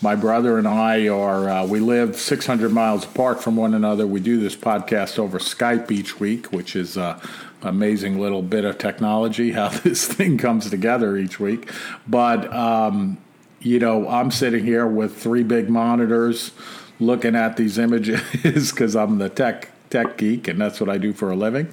my 0.01 0.15
brother 0.15 0.57
and 0.57 0.67
I 0.67 1.07
are 1.07 1.49
uh, 1.49 1.65
we 1.65 1.79
live 1.79 2.15
600 2.15 2.71
miles 2.71 3.03
apart 3.03 3.41
from 3.41 3.55
one 3.55 3.73
another. 3.73 4.05
We 4.05 4.19
do 4.19 4.39
this 4.39 4.55
podcast 4.55 5.17
over 5.17 5.39
Skype 5.39 5.89
each 5.91 6.19
week, 6.19 6.51
which 6.51 6.75
is 6.75 6.97
a 6.97 7.19
amazing 7.63 8.19
little 8.19 8.43
bit 8.43 8.63
of 8.65 8.77
technology 8.77 9.51
how 9.53 9.69
this 9.69 10.07
thing 10.07 10.37
comes 10.37 10.69
together 10.69 11.17
each 11.17 11.39
week. 11.39 11.71
But 12.07 12.53
um, 12.53 13.17
you 13.59 13.79
know, 13.79 14.07
I'm 14.07 14.31
sitting 14.31 14.63
here 14.63 14.87
with 14.87 15.17
three 15.17 15.43
big 15.43 15.69
monitors 15.69 16.51
looking 16.99 17.35
at 17.35 17.57
these 17.57 17.77
images 17.77 18.21
because 18.43 18.95
I'm 18.95 19.17
the 19.17 19.29
tech 19.29 19.69
tech 19.89 20.17
geek, 20.17 20.47
and 20.47 20.59
that's 20.59 20.79
what 20.79 20.89
I 20.89 20.97
do 20.97 21.13
for 21.13 21.31
a 21.31 21.35
living. 21.35 21.67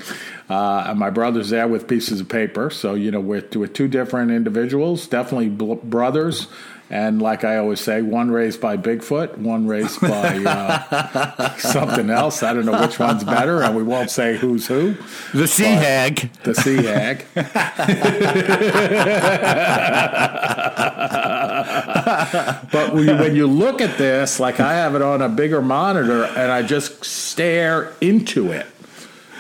Uh, 0.49 0.87
and 0.89 0.99
my 0.99 1.11
brother's 1.11 1.51
there 1.51 1.67
with 1.67 1.89
pieces 1.89 2.21
of 2.21 2.29
paper. 2.29 2.71
So, 2.71 2.95
you 2.95 3.11
know, 3.11 3.21
we're, 3.21 3.45
we're 3.55 3.67
two 3.67 3.89
different 3.89 4.31
individuals, 4.31 5.07
definitely 5.07 5.49
bl- 5.49 5.75
brothers. 5.75 6.49
And 6.91 7.21
like 7.21 7.45
I 7.45 7.57
always 7.57 7.81
say, 7.81 8.03
one 8.03 8.31
raised 8.31 8.61
by 8.61 8.77
Bigfoot, 8.77 9.39
one 9.39 9.67
raised 9.67 10.01
by 10.01 10.37
uh, 10.45 11.55
something 11.57 12.11
else. 12.11 12.43
I 12.43 12.53
don't 12.53 12.67
know 12.67 12.79
which 12.79 12.99
one's 12.99 13.25
better, 13.25 13.63
and 13.63 13.75
we 13.75 13.83
won't 13.83 14.11
say 14.11 14.37
who's 14.37 14.67
who. 14.67 14.95
The 15.33 15.49
sea 15.49 15.65
hag. 15.65 16.31
The 16.43 16.55
sea 16.55 16.85
hag. 16.85 17.25
but 22.73 22.95
when 22.95 23.35
you 23.35 23.47
look 23.47 23.81
at 23.81 23.99
this, 23.99 24.41
like 24.41 24.61
I 24.61 24.75
have 24.75 24.95
it 24.95 25.03
on 25.03 25.23
a 25.23 25.29
bigger 25.29 25.63
monitor, 25.63 26.25
and 26.25 26.51
I 26.51 26.63
just 26.63 27.05
stare 27.05 27.93
into 28.01 28.51
it 28.53 28.67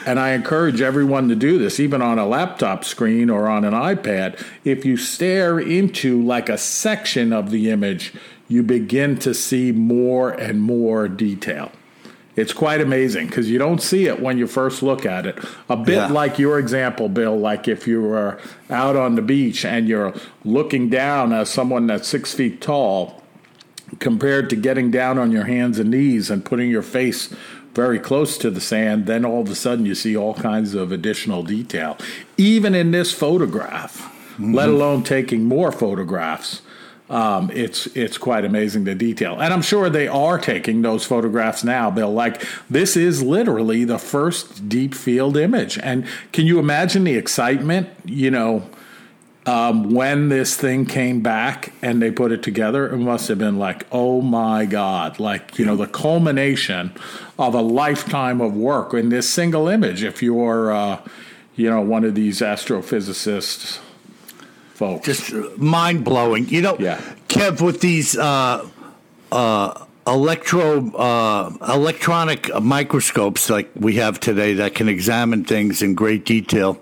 and 0.06 0.20
I 0.20 0.32
encourage 0.32 0.80
everyone 0.80 1.28
to 1.28 1.34
do 1.34 1.58
this, 1.58 1.80
even 1.80 2.02
on 2.02 2.18
a 2.18 2.26
laptop 2.26 2.84
screen 2.84 3.30
or 3.30 3.48
on 3.48 3.64
an 3.64 3.72
iPad. 3.72 4.42
If 4.64 4.84
you 4.84 4.96
stare 4.96 5.58
into 5.58 6.22
like 6.22 6.48
a 6.48 6.58
section 6.58 7.32
of 7.32 7.50
the 7.50 7.70
image, 7.70 8.12
you 8.48 8.62
begin 8.62 9.18
to 9.20 9.32
see 9.32 9.72
more 9.72 10.30
and 10.30 10.60
more 10.60 11.08
detail. 11.08 11.72
It's 12.36 12.52
quite 12.52 12.80
amazing 12.80 13.28
because 13.28 13.48
you 13.48 13.58
don't 13.58 13.80
see 13.80 14.06
it 14.06 14.20
when 14.20 14.38
you 14.38 14.46
first 14.46 14.82
look 14.82 15.06
at 15.06 15.24
it. 15.24 15.38
A 15.68 15.76
bit 15.76 15.94
yeah. 15.94 16.06
like 16.08 16.38
your 16.38 16.58
example, 16.58 17.08
Bill, 17.08 17.38
like 17.38 17.68
if 17.68 17.86
you 17.86 18.02
were 18.02 18.40
out 18.70 18.96
on 18.96 19.14
the 19.14 19.22
beach 19.22 19.64
and 19.64 19.86
you're 19.86 20.14
looking 20.44 20.88
down 20.88 21.32
as 21.32 21.48
someone 21.48 21.86
that's 21.86 22.08
six 22.08 22.34
feet 22.34 22.60
tall, 22.60 23.22
compared 24.00 24.50
to 24.50 24.56
getting 24.56 24.90
down 24.90 25.18
on 25.18 25.30
your 25.30 25.44
hands 25.44 25.78
and 25.78 25.90
knees 25.90 26.30
and 26.30 26.44
putting 26.44 26.70
your 26.70 26.82
face 26.82 27.32
very 27.74 27.98
close 27.98 28.38
to 28.38 28.50
the 28.50 28.60
sand, 28.60 29.06
then 29.06 29.24
all 29.24 29.42
of 29.42 29.50
a 29.50 29.54
sudden 29.54 29.84
you 29.84 29.94
see 29.94 30.16
all 30.16 30.34
kinds 30.34 30.74
of 30.74 30.92
additional 30.92 31.42
detail. 31.42 31.96
Even 32.36 32.74
in 32.74 32.92
this 32.92 33.12
photograph, 33.12 33.98
mm-hmm. 34.32 34.54
let 34.54 34.68
alone 34.68 35.02
taking 35.02 35.44
more 35.44 35.72
photographs, 35.72 36.62
um, 37.10 37.50
it's 37.52 37.86
it's 37.88 38.16
quite 38.16 38.44
amazing 38.44 38.84
the 38.84 38.94
detail. 38.94 39.38
And 39.40 39.52
I'm 39.52 39.62
sure 39.62 39.90
they 39.90 40.08
are 40.08 40.38
taking 40.38 40.82
those 40.82 41.04
photographs 41.04 41.62
now, 41.62 41.90
Bill. 41.90 42.12
Like 42.12 42.42
this 42.70 42.96
is 42.96 43.22
literally 43.22 43.84
the 43.84 43.98
first 43.98 44.68
deep 44.68 44.94
field 44.94 45.36
image. 45.36 45.78
And 45.78 46.06
can 46.32 46.46
you 46.46 46.58
imagine 46.58 47.04
the 47.04 47.16
excitement? 47.16 47.88
You 48.06 48.30
know, 48.30 48.68
um, 49.46 49.90
when 49.90 50.30
this 50.30 50.56
thing 50.56 50.86
came 50.86 51.20
back 51.20 51.74
and 51.82 52.00
they 52.00 52.10
put 52.10 52.32
it 52.32 52.42
together, 52.42 52.90
it 52.90 52.96
must 52.96 53.28
have 53.28 53.38
been 53.38 53.58
like, 53.58 53.86
oh 53.92 54.22
my 54.22 54.64
God, 54.64 55.20
like, 55.20 55.58
you 55.58 55.66
know, 55.66 55.76
the 55.76 55.86
culmination 55.86 56.92
of 57.38 57.54
a 57.54 57.60
lifetime 57.60 58.40
of 58.40 58.56
work 58.56 58.94
in 58.94 59.10
this 59.10 59.28
single 59.28 59.68
image. 59.68 60.02
If 60.02 60.22
you're, 60.22 60.72
uh, 60.72 61.02
you 61.56 61.68
know, 61.68 61.82
one 61.82 62.04
of 62.04 62.14
these 62.14 62.40
astrophysicists 62.40 63.80
folks. 64.74 65.06
Just 65.06 65.32
mind 65.56 66.04
blowing. 66.04 66.48
You 66.48 66.62
know, 66.62 66.76
yeah. 66.78 67.00
Kev, 67.28 67.60
with 67.60 67.80
these 67.80 68.16
uh, 68.16 68.68
uh, 69.32 69.84
electro 70.06 70.94
uh, 70.94 71.50
electronic 71.72 72.54
microscopes 72.60 73.48
like 73.48 73.70
we 73.74 73.96
have 73.96 74.20
today 74.20 74.54
that 74.54 74.74
can 74.74 74.88
examine 74.88 75.44
things 75.44 75.80
in 75.80 75.94
great 75.94 76.26
detail 76.26 76.80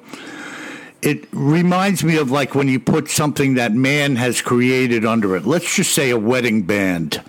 it 1.03 1.27
reminds 1.33 2.05
me 2.05 2.17
of 2.17 2.31
like 2.31 2.55
when 2.55 2.69
you 2.69 2.79
put 2.79 3.09
something 3.09 3.55
that 3.55 3.73
man 3.73 4.17
has 4.17 4.41
created 4.41 5.05
under 5.05 5.37
it. 5.37 5.45
Let's 5.45 5.75
just 5.75 5.93
say 5.93 6.11
a 6.11 6.17
wedding 6.17 6.63
band. 6.63 7.21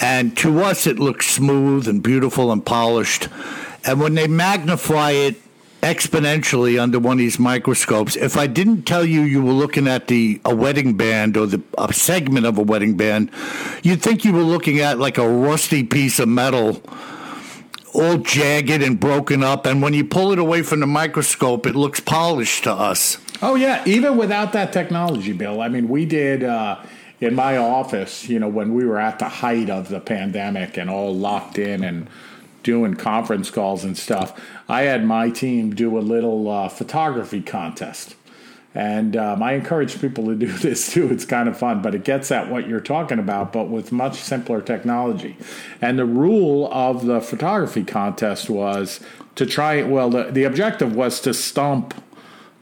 And 0.00 0.36
to 0.38 0.60
us, 0.62 0.86
it 0.86 0.98
looks 0.98 1.26
smooth 1.26 1.86
and 1.86 2.02
beautiful 2.02 2.50
and 2.50 2.64
polished. 2.64 3.28
And 3.84 4.00
when 4.00 4.14
they 4.14 4.26
magnify 4.26 5.10
it 5.10 5.36
exponentially 5.82 6.80
under 6.80 6.98
one 6.98 7.14
of 7.14 7.18
these 7.18 7.38
microscopes, 7.38 8.16
if 8.16 8.36
I 8.36 8.46
didn't 8.46 8.82
tell 8.82 9.04
you 9.04 9.22
you 9.22 9.42
were 9.42 9.52
looking 9.52 9.86
at 9.86 10.08
the 10.08 10.40
a 10.44 10.54
wedding 10.54 10.96
band 10.96 11.36
or 11.36 11.46
the 11.46 11.62
a 11.76 11.92
segment 11.92 12.46
of 12.46 12.58
a 12.58 12.62
wedding 12.62 12.96
band, 12.96 13.30
you'd 13.82 14.02
think 14.02 14.24
you 14.24 14.32
were 14.32 14.42
looking 14.42 14.80
at 14.80 14.98
like 14.98 15.18
a 15.18 15.28
rusty 15.28 15.82
piece 15.82 16.18
of 16.18 16.28
metal 16.28 16.82
all 17.94 18.18
jagged 18.18 18.82
and 18.82 19.00
broken 19.00 19.42
up. 19.42 19.66
And 19.66 19.82
when 19.82 19.94
you 19.94 20.04
pull 20.04 20.32
it 20.32 20.38
away 20.38 20.62
from 20.62 20.80
the 20.80 20.86
microscope, 20.86 21.66
it 21.66 21.74
looks 21.74 22.00
polished 22.00 22.64
to 22.64 22.72
us. 22.72 23.18
Oh, 23.40 23.54
yeah. 23.54 23.82
Even 23.86 24.16
without 24.16 24.52
that 24.52 24.72
technology, 24.72 25.32
Bill. 25.32 25.60
I 25.60 25.68
mean, 25.68 25.88
we 25.88 26.04
did. 26.04 26.44
Uh, 26.44 26.80
in 27.20 27.34
my 27.34 27.56
office, 27.56 28.28
you 28.28 28.38
know, 28.38 28.48
when 28.48 28.74
we 28.74 28.84
were 28.84 28.98
at 28.98 29.18
the 29.18 29.28
height 29.28 29.70
of 29.70 29.88
the 29.88 30.00
pandemic 30.00 30.76
and 30.76 30.88
all 30.88 31.14
locked 31.16 31.58
in 31.58 31.82
and 31.82 32.08
doing 32.68 32.92
conference 32.92 33.50
calls 33.50 33.82
and 33.82 33.96
stuff, 33.96 34.38
I 34.68 34.82
had 34.82 35.02
my 35.02 35.30
team 35.30 35.74
do 35.74 35.96
a 35.96 36.00
little 36.00 36.50
uh, 36.50 36.68
photography 36.68 37.40
contest. 37.40 38.14
And 38.74 39.16
um, 39.16 39.42
I 39.42 39.54
encourage 39.54 39.98
people 39.98 40.26
to 40.26 40.34
do 40.46 40.52
this 40.52 40.92
too. 40.92 41.10
It's 41.10 41.24
kind 41.24 41.48
of 41.48 41.56
fun, 41.56 41.80
but 41.80 41.94
it 41.94 42.04
gets 42.04 42.30
at 42.30 42.50
what 42.50 42.68
you're 42.68 42.80
talking 42.80 43.18
about, 43.18 43.54
but 43.54 43.70
with 43.70 43.90
much 43.90 44.16
simpler 44.16 44.60
technology. 44.60 45.38
And 45.80 45.98
the 45.98 46.04
rule 46.04 46.70
of 46.70 47.06
the 47.06 47.22
photography 47.22 47.84
contest 47.84 48.50
was 48.50 49.00
to 49.36 49.46
try, 49.46 49.82
well, 49.82 50.10
the, 50.10 50.24
the 50.24 50.44
objective 50.44 50.94
was 50.94 51.22
to 51.22 51.32
stump 51.32 51.94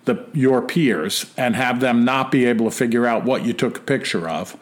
the, 0.05 0.25
your 0.33 0.63
peers 0.63 1.35
and 1.37 1.57
have 1.57 1.81
them 1.81 2.05
not 2.05 2.31
be 2.31 2.45
able 2.45 2.71
to 2.71 2.77
figure 2.77 3.07
out 3.07 3.25
what 3.25 3.45
you 3.45 3.53
took 3.53 3.79
a 3.79 3.81
picture 3.81 4.29
of. 4.29 4.57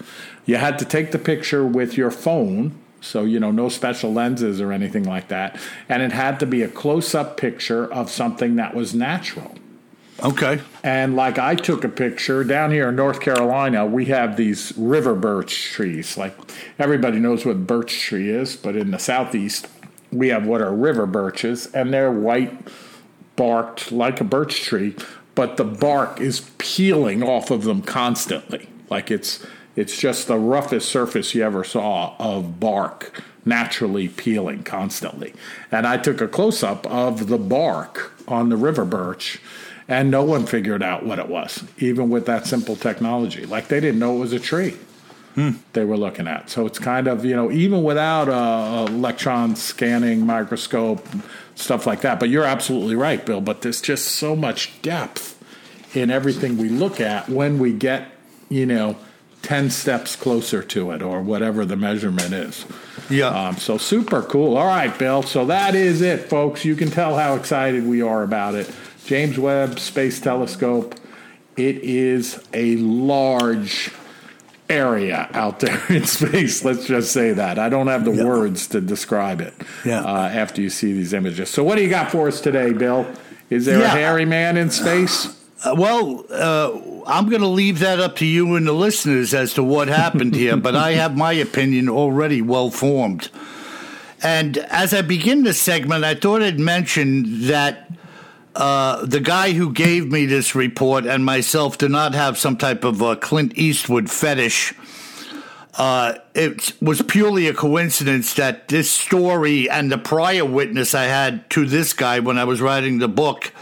You 0.46 0.57
had 0.57 0.78
to 0.78 0.87
take 0.87 1.12
the 1.12 1.18
picture 1.18 1.66
with 1.66 1.98
your 1.98 2.11
phone. 2.11 2.72
So, 3.04 3.24
you 3.24 3.38
know, 3.38 3.50
no 3.50 3.68
special 3.68 4.12
lenses 4.12 4.60
or 4.60 4.72
anything 4.72 5.04
like 5.04 5.28
that. 5.28 5.58
And 5.88 6.02
it 6.02 6.12
had 6.12 6.40
to 6.40 6.46
be 6.46 6.62
a 6.62 6.68
close 6.68 7.14
up 7.14 7.36
picture 7.36 7.92
of 7.92 8.10
something 8.10 8.56
that 8.56 8.74
was 8.74 8.94
natural. 8.94 9.56
Okay. 10.22 10.60
And 10.82 11.16
like 11.16 11.38
I 11.38 11.54
took 11.54 11.84
a 11.84 11.88
picture 11.88 12.44
down 12.44 12.70
here 12.70 12.88
in 12.88 12.96
North 12.96 13.20
Carolina, 13.20 13.84
we 13.84 14.06
have 14.06 14.36
these 14.36 14.72
river 14.76 15.14
birch 15.14 15.64
trees. 15.72 16.16
Like 16.16 16.34
everybody 16.78 17.18
knows 17.18 17.44
what 17.44 17.66
birch 17.66 18.00
tree 18.00 18.30
is, 18.30 18.56
but 18.56 18.76
in 18.76 18.90
the 18.90 18.98
southeast, 18.98 19.68
we 20.10 20.28
have 20.28 20.46
what 20.46 20.62
are 20.62 20.72
river 20.72 21.06
birches, 21.06 21.66
and 21.74 21.92
they're 21.92 22.12
white 22.12 22.56
barked 23.36 23.90
like 23.90 24.20
a 24.20 24.24
birch 24.24 24.62
tree, 24.62 24.94
but 25.34 25.56
the 25.56 25.64
bark 25.64 26.20
is 26.20 26.48
peeling 26.58 27.22
off 27.22 27.50
of 27.50 27.64
them 27.64 27.82
constantly. 27.82 28.68
Like 28.88 29.10
it's 29.10 29.44
it's 29.76 29.98
just 29.98 30.28
the 30.28 30.38
roughest 30.38 30.88
surface 30.88 31.34
you 31.34 31.42
ever 31.42 31.64
saw 31.64 32.14
of 32.18 32.60
bark 32.60 33.22
naturally 33.44 34.08
peeling 34.08 34.62
constantly. 34.62 35.34
And 35.70 35.87
I 35.87 35.98
took 35.98 36.20
a 36.20 36.28
close 36.28 36.62
up 36.62 36.87
of 36.87 37.28
the 37.28 37.38
bark 37.38 38.12
on 38.26 38.48
the 38.48 38.56
river 38.56 38.84
birch 38.84 39.40
and 39.87 40.10
no 40.10 40.24
one 40.24 40.46
figured 40.46 40.82
out 40.82 41.04
what 41.04 41.18
it 41.18 41.28
was, 41.28 41.62
even 41.78 42.08
with 42.08 42.24
that 42.26 42.46
simple 42.46 42.74
technology. 42.76 43.44
Like 43.44 43.68
they 43.68 43.80
didn't 43.80 43.98
know 43.98 44.16
it 44.16 44.20
was 44.20 44.32
a 44.32 44.40
tree 44.40 44.76
hmm. 45.34 45.50
they 45.72 45.84
were 45.84 45.96
looking 45.96 46.26
at. 46.26 46.50
So 46.50 46.66
it's 46.66 46.78
kind 46.78 47.06
of 47.06 47.24
you 47.24 47.37
know 47.37 47.50
even 47.50 47.82
without 47.82 48.28
a 48.28 48.90
electron 48.90 49.56
scanning 49.56 50.24
microscope 50.24 51.06
stuff 51.54 51.87
like 51.87 52.00
that. 52.02 52.18
But 52.18 52.30
you're 52.30 52.44
absolutely 52.44 52.96
right, 52.96 53.24
Bill. 53.24 53.40
But 53.40 53.62
there's 53.62 53.80
just 53.80 54.06
so 54.06 54.34
much 54.34 54.80
depth 54.82 55.32
in 55.94 56.10
everything 56.10 56.56
we 56.56 56.68
look 56.68 57.00
at 57.00 57.28
when 57.28 57.58
we 57.58 57.72
get 57.72 58.08
you 58.48 58.66
know. 58.66 58.96
10 59.44 59.70
steps 59.70 60.16
closer 60.16 60.62
to 60.62 60.90
it 60.90 61.02
or 61.02 61.22
whatever 61.22 61.64
the 61.64 61.76
measurement 61.76 62.33
is. 62.33 62.64
Yeah. 63.11 63.28
Um, 63.28 63.57
so 63.57 63.78
super 63.78 64.22
cool. 64.22 64.57
All 64.57 64.66
right, 64.66 64.96
Bill. 64.98 65.22
So 65.22 65.44
that 65.46 65.74
is 65.74 66.00
it, 66.00 66.28
folks. 66.28 66.64
You 66.64 66.74
can 66.74 66.90
tell 66.90 67.16
how 67.16 67.35
excited 67.35 67.87
we 67.87 68.02
are 68.02 68.22
about 68.22 68.54
it. 68.54 68.74
James 69.04 69.38
Webb 69.38 69.78
Space 69.78 70.18
Telescope. 70.18 70.94
It 71.57 71.76
is 71.76 72.42
a 72.52 72.76
large 72.76 73.92
area 74.70 75.28
out 75.35 75.61
there 75.61 75.80
in 75.88 76.07
space. 76.07 76.64
Let's 76.64 76.87
just 76.87 77.12
say 77.12 77.33
that. 77.33 77.59
I 77.59 77.68
don't 77.68 77.88
have 77.88 78.04
the 78.04 78.12
yeah. 78.12 78.24
words 78.24 78.66
to 78.68 78.80
describe 78.80 79.40
it 79.40 79.54
yeah. 79.85 80.00
uh, 80.00 80.28
after 80.28 80.62
you 80.62 80.70
see 80.70 80.92
these 80.92 81.12
images. 81.12 81.50
So, 81.50 81.62
what 81.62 81.76
do 81.76 81.83
you 81.83 81.90
got 81.90 82.11
for 82.11 82.28
us 82.28 82.40
today, 82.40 82.72
Bill? 82.72 83.07
Is 83.50 83.66
there 83.66 83.80
yeah. 83.80 83.87
a 83.87 83.88
hairy 83.88 84.24
man 84.24 84.57
in 84.57 84.70
space? 84.70 85.43
Uh, 85.62 85.74
well, 85.76 86.24
uh, 86.30 87.04
I'm 87.06 87.28
going 87.28 87.42
to 87.42 87.48
leave 87.48 87.78
that 87.78 88.00
up 88.00 88.16
to 88.16 88.26
you 88.26 88.56
and 88.56 88.66
the 88.66 88.72
listeners 88.72 89.32
as 89.34 89.54
to 89.54 89.62
what 89.62 89.88
happened 89.88 90.34
here, 90.34 90.56
but 90.56 90.74
I 90.74 90.92
have 90.92 91.16
my 91.16 91.32
opinion 91.32 91.88
already 91.88 92.42
well 92.42 92.70
formed. 92.70 93.30
And 94.22 94.58
as 94.58 94.94
I 94.94 95.02
begin 95.02 95.44
this 95.44 95.60
segment, 95.60 96.04
I 96.04 96.14
thought 96.14 96.42
I'd 96.42 96.58
mention 96.58 97.46
that 97.46 97.90
uh, 98.54 99.04
the 99.04 99.20
guy 99.20 99.52
who 99.52 99.72
gave 99.72 100.10
me 100.10 100.26
this 100.26 100.54
report 100.54 101.06
and 101.06 101.24
myself 101.24 101.76
do 101.78 101.88
not 101.88 102.14
have 102.14 102.38
some 102.38 102.56
type 102.56 102.84
of 102.84 103.02
uh, 103.02 103.16
Clint 103.16 103.56
Eastwood 103.56 104.10
fetish. 104.10 104.74
Uh, 105.76 106.14
it 106.34 106.72
was 106.80 107.02
purely 107.02 107.48
a 107.48 107.54
coincidence 107.54 108.34
that 108.34 108.68
this 108.68 108.90
story 108.90 109.68
and 109.68 109.90
the 109.90 109.98
prior 109.98 110.44
witness 110.44 110.94
I 110.94 111.04
had 111.04 111.50
to 111.50 111.66
this 111.66 111.92
guy 111.92 112.20
when 112.20 112.38
I 112.38 112.44
was 112.44 112.60
writing 112.60 112.98
the 112.98 113.08
book 113.08 113.52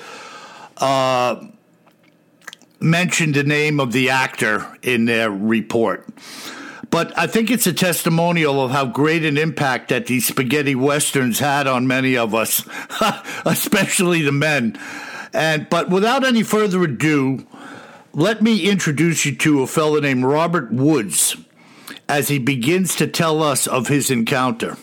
mentioned 2.83 3.35
the 3.35 3.45
name 3.45 3.81
of 3.81 3.93
the 3.93 4.11
actor 4.11 4.67
in 4.83 5.05
their 5.05 5.31
report. 5.31 6.07
But 6.91 7.17
I 7.19 7.27
think 7.27 7.51
it's 7.51 7.67
a 7.67 7.73
testimonial 7.73 8.63
of 8.63 8.71
how 8.71 8.85
great 8.85 9.25
an 9.25 9.39
impact 9.39 9.89
that 9.89 10.07
these 10.07 10.27
spaghetti 10.27 10.75
westerns 10.75 11.39
had 11.39 11.67
on 11.67 11.87
many 11.87 12.19
of 12.19 12.35
us, 12.35 12.69
especially 13.47 14.21
the 14.21 14.33
men. 14.33 14.79
And 15.33 15.69
but 15.71 15.89
without 15.89 16.23
any 16.23 16.43
further 16.43 16.83
ado, 16.85 17.47
let 18.13 18.43
me 18.43 18.69
introduce 18.69 19.25
you 19.25 19.35
to 19.37 19.63
a 19.63 19.67
fellow 19.67 20.01
named 20.01 20.25
Robert 20.25 20.71
Woods 20.71 21.37
as 22.11 22.29
he 22.29 22.39
begins 22.39 22.95
to 22.97 23.07
tell 23.07 23.43
us 23.43 23.67
of 23.67 23.89
his 23.89 24.11
encounter. 24.11 24.77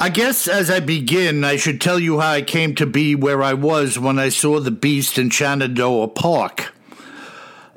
I 0.00 0.10
guess 0.10 0.46
as 0.46 0.70
I 0.70 0.78
begin, 0.78 1.42
I 1.42 1.56
should 1.56 1.80
tell 1.80 1.98
you 1.98 2.20
how 2.20 2.30
I 2.30 2.42
came 2.42 2.76
to 2.76 2.86
be 2.86 3.16
where 3.16 3.42
I 3.42 3.54
was 3.54 3.98
when 3.98 4.16
I 4.16 4.28
saw 4.28 4.60
the 4.60 4.70
beast 4.70 5.18
in 5.18 5.28
Shenandoah 5.28 6.06
Park. 6.08 6.72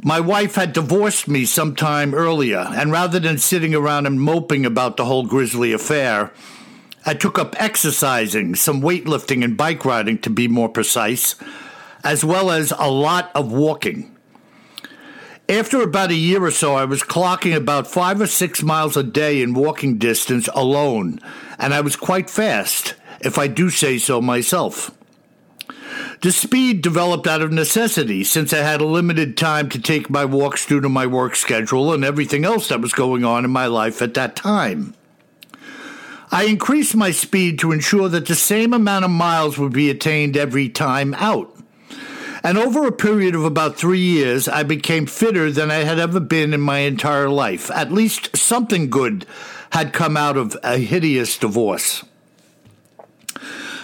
My 0.04 0.20
wife 0.20 0.54
had 0.54 0.72
divorced 0.72 1.28
me 1.28 1.46
some 1.46 1.76
time 1.76 2.14
earlier, 2.14 2.68
and 2.76 2.92
rather 2.92 3.20
than 3.20 3.40
sitting 3.40 3.74
around 3.74 4.06
and 4.06 4.22
moping 4.22 4.68
about 4.68 4.98
the 4.98 5.06
whole 5.06 5.26
grisly 5.26 5.74
affair, 5.74 6.32
I 7.08 7.16
took 7.16 7.40
up 7.40 7.56
exercising, 7.60 8.54
some 8.54 8.84
weightlifting 8.84 9.44
and 9.44 9.58
bike 9.58 9.84
riding 9.84 10.20
to 10.20 10.30
be 10.30 10.48
more 10.48 10.70
precise, 10.70 11.34
as 12.04 12.24
well 12.24 12.52
as 12.52 12.72
a 12.78 12.92
lot 12.92 13.32
of 13.34 13.52
walking. 13.52 14.11
After 15.52 15.82
about 15.82 16.12
a 16.12 16.16
year 16.16 16.46
or 16.46 16.52
so, 16.52 16.76
I 16.76 16.86
was 16.86 17.04
clocking 17.04 17.54
about 17.54 17.86
five 17.86 18.22
or 18.22 18.28
six 18.28 18.64
miles 18.64 18.96
a 18.96 19.04
day 19.04 19.42
in 19.42 19.54
walking 19.54 19.98
distance 19.98 20.48
alone, 20.54 21.20
and 21.60 21.74
I 21.74 21.82
was 21.82 21.98
quite 21.98 22.30
fast, 22.30 22.96
if 23.20 23.38
I 23.38 23.48
do 23.48 23.70
say 23.70 23.98
so 23.98 24.22
myself. 24.22 24.92
The 26.22 26.32
speed 26.32 26.82
developed 26.82 27.28
out 27.28 27.42
of 27.42 27.52
necessity 27.52 28.24
since 28.24 28.54
I 28.54 28.60
had 28.60 28.80
a 28.80 28.86
limited 28.86 29.36
time 29.36 29.68
to 29.72 29.82
take 29.82 30.10
my 30.10 30.24
walks 30.24 30.66
due 30.66 30.80
to 30.80 30.88
my 30.88 31.06
work 31.06 31.36
schedule 31.36 31.92
and 31.92 32.06
everything 32.06 32.46
else 32.46 32.70
that 32.70 32.80
was 32.80 32.94
going 32.94 33.26
on 33.26 33.44
in 33.44 33.52
my 33.52 33.66
life 33.66 34.02
at 34.02 34.14
that 34.14 34.38
time. 34.38 34.94
I 36.32 36.46
increased 36.46 36.96
my 36.96 37.12
speed 37.12 37.60
to 37.60 37.74
ensure 37.74 38.08
that 38.08 38.28
the 38.28 38.36
same 38.36 38.72
amount 38.72 39.04
of 39.04 39.12
miles 39.12 39.58
would 39.58 39.74
be 39.74 39.90
attained 39.90 40.38
every 40.38 40.70
time 40.70 41.14
out. 41.16 41.61
And 42.44 42.58
over 42.58 42.88
a 42.88 42.92
period 42.92 43.36
of 43.36 43.46
about 43.46 43.78
three 43.78 44.00
years, 44.00 44.48
I 44.48 44.64
became 44.64 45.06
fitter 45.06 45.52
than 45.52 45.70
I 45.70 45.84
had 45.84 46.00
ever 46.00 46.20
been 46.20 46.54
in 46.54 46.62
my 46.62 46.80
entire 46.80 47.30
life. 47.30 47.70
At 47.72 47.92
least 47.92 48.36
something 48.36 48.90
good 48.90 49.26
had 49.72 49.94
come 49.94 50.18
out 50.18 50.38
of 50.38 50.58
a 50.64 50.78
hideous 50.78 51.38
divorce. 51.38 52.04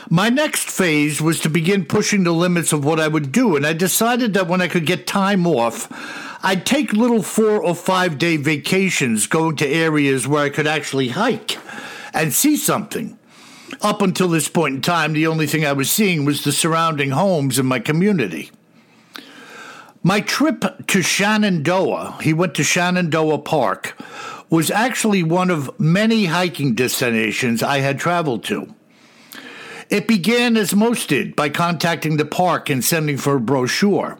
My 0.09 0.29
next 0.29 0.69
phase 0.69 1.21
was 1.21 1.41
to 1.41 1.49
begin 1.49 1.85
pushing 1.85 2.23
the 2.23 2.31
limits 2.31 2.71
of 2.71 2.85
what 2.85 2.99
I 2.99 3.09
would 3.09 3.31
do, 3.31 3.55
and 3.55 3.65
I 3.65 3.73
decided 3.73 4.33
that 4.33 4.47
when 4.47 4.61
I 4.61 4.69
could 4.69 4.85
get 4.85 5.05
time 5.05 5.45
off, 5.45 5.91
I'd 6.43 6.65
take 6.65 6.93
little 6.93 7.21
four 7.21 7.61
or 7.61 7.75
five 7.75 8.17
day 8.17 8.37
vacations 8.37 9.27
going 9.27 9.57
to 9.57 9.67
areas 9.67 10.27
where 10.27 10.43
I 10.43 10.49
could 10.49 10.67
actually 10.67 11.09
hike 11.09 11.57
and 12.13 12.33
see 12.33 12.55
something. 12.55 13.16
Up 13.81 14.01
until 14.01 14.27
this 14.27 14.49
point 14.49 14.75
in 14.75 14.81
time, 14.81 15.13
the 15.13 15.27
only 15.27 15.47
thing 15.47 15.65
I 15.65 15.73
was 15.73 15.89
seeing 15.91 16.25
was 16.25 16.43
the 16.43 16.51
surrounding 16.51 17.11
homes 17.11 17.59
in 17.59 17.65
my 17.65 17.79
community. 17.79 18.51
My 20.03 20.21
trip 20.21 20.63
to 20.87 21.01
Shenandoah, 21.01 22.19
he 22.21 22.33
went 22.33 22.55
to 22.55 22.63
Shenandoah 22.63 23.39
Park, 23.39 23.99
was 24.49 24.71
actually 24.71 25.23
one 25.23 25.49
of 25.49 25.77
many 25.79 26.25
hiking 26.25 26.73
destinations 26.73 27.61
I 27.61 27.79
had 27.79 27.99
traveled 27.99 28.43
to. 28.45 28.73
It 29.89 30.07
began 30.07 30.57
as 30.57 30.75
most 30.75 31.09
did 31.09 31.35
by 31.35 31.49
contacting 31.49 32.17
the 32.17 32.25
park 32.25 32.69
and 32.69 32.83
sending 32.83 33.17
for 33.17 33.35
a 33.35 33.39
brochure. 33.39 34.17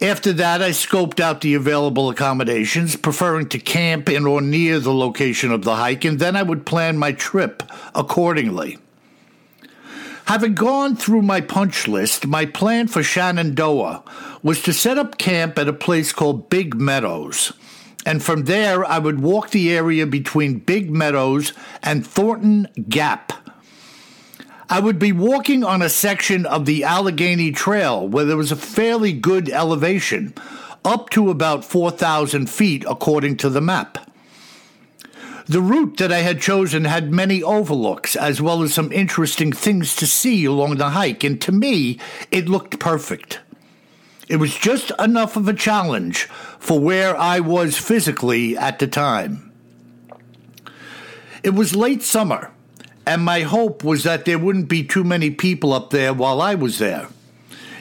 After 0.00 0.32
that, 0.34 0.62
I 0.62 0.70
scoped 0.70 1.18
out 1.18 1.40
the 1.40 1.54
available 1.54 2.08
accommodations, 2.08 2.94
preferring 2.94 3.48
to 3.48 3.58
camp 3.58 4.08
in 4.08 4.26
or 4.26 4.40
near 4.40 4.78
the 4.78 4.94
location 4.94 5.50
of 5.50 5.64
the 5.64 5.74
hike, 5.74 6.04
and 6.04 6.20
then 6.20 6.36
I 6.36 6.44
would 6.44 6.64
plan 6.64 6.96
my 6.96 7.10
trip 7.10 7.64
accordingly. 7.96 8.78
Having 10.26 10.54
gone 10.54 10.94
through 10.94 11.22
my 11.22 11.40
punch 11.40 11.88
list, 11.88 12.26
my 12.26 12.46
plan 12.46 12.86
for 12.86 13.02
Shenandoah 13.02 14.04
was 14.42 14.62
to 14.62 14.72
set 14.72 14.98
up 14.98 15.18
camp 15.18 15.58
at 15.58 15.66
a 15.66 15.72
place 15.72 16.12
called 16.12 16.48
Big 16.48 16.76
Meadows. 16.76 17.52
And 18.06 18.22
from 18.22 18.44
there, 18.44 18.84
I 18.84 18.98
would 19.00 19.20
walk 19.20 19.50
the 19.50 19.74
area 19.74 20.06
between 20.06 20.60
Big 20.60 20.90
Meadows 20.90 21.54
and 21.82 22.06
Thornton 22.06 22.68
Gap. 22.88 23.32
I 24.70 24.80
would 24.80 24.98
be 24.98 25.12
walking 25.12 25.64
on 25.64 25.80
a 25.80 25.88
section 25.88 26.44
of 26.44 26.66
the 26.66 26.84
Allegheny 26.84 27.52
Trail 27.52 28.06
where 28.06 28.26
there 28.26 28.36
was 28.36 28.52
a 28.52 28.56
fairly 28.56 29.14
good 29.14 29.48
elevation, 29.48 30.34
up 30.84 31.08
to 31.10 31.30
about 31.30 31.64
4,000 31.64 32.50
feet 32.50 32.84
according 32.86 33.38
to 33.38 33.48
the 33.48 33.62
map. 33.62 33.98
The 35.46 35.62
route 35.62 35.96
that 35.96 36.12
I 36.12 36.18
had 36.18 36.42
chosen 36.42 36.84
had 36.84 37.10
many 37.10 37.42
overlooks, 37.42 38.14
as 38.14 38.42
well 38.42 38.62
as 38.62 38.74
some 38.74 38.92
interesting 38.92 39.52
things 39.52 39.96
to 39.96 40.06
see 40.06 40.44
along 40.44 40.76
the 40.76 40.90
hike, 40.90 41.24
and 41.24 41.40
to 41.40 41.52
me, 41.52 41.98
it 42.30 42.50
looked 42.50 42.78
perfect. 42.78 43.40
It 44.28 44.36
was 44.36 44.54
just 44.54 44.92
enough 44.98 45.36
of 45.36 45.48
a 45.48 45.54
challenge 45.54 46.24
for 46.58 46.78
where 46.78 47.16
I 47.16 47.40
was 47.40 47.78
physically 47.78 48.58
at 48.58 48.78
the 48.78 48.86
time. 48.86 49.50
It 51.42 51.54
was 51.54 51.74
late 51.74 52.02
summer, 52.02 52.50
and 53.08 53.24
my 53.24 53.40
hope 53.40 53.82
was 53.82 54.04
that 54.04 54.24
there 54.24 54.38
wouldn't 54.38 54.68
be 54.68 54.84
too 54.84 55.02
many 55.02 55.30
people 55.30 55.72
up 55.72 55.90
there 55.90 56.14
while 56.14 56.40
I 56.40 56.54
was 56.54 56.78
there. 56.78 57.08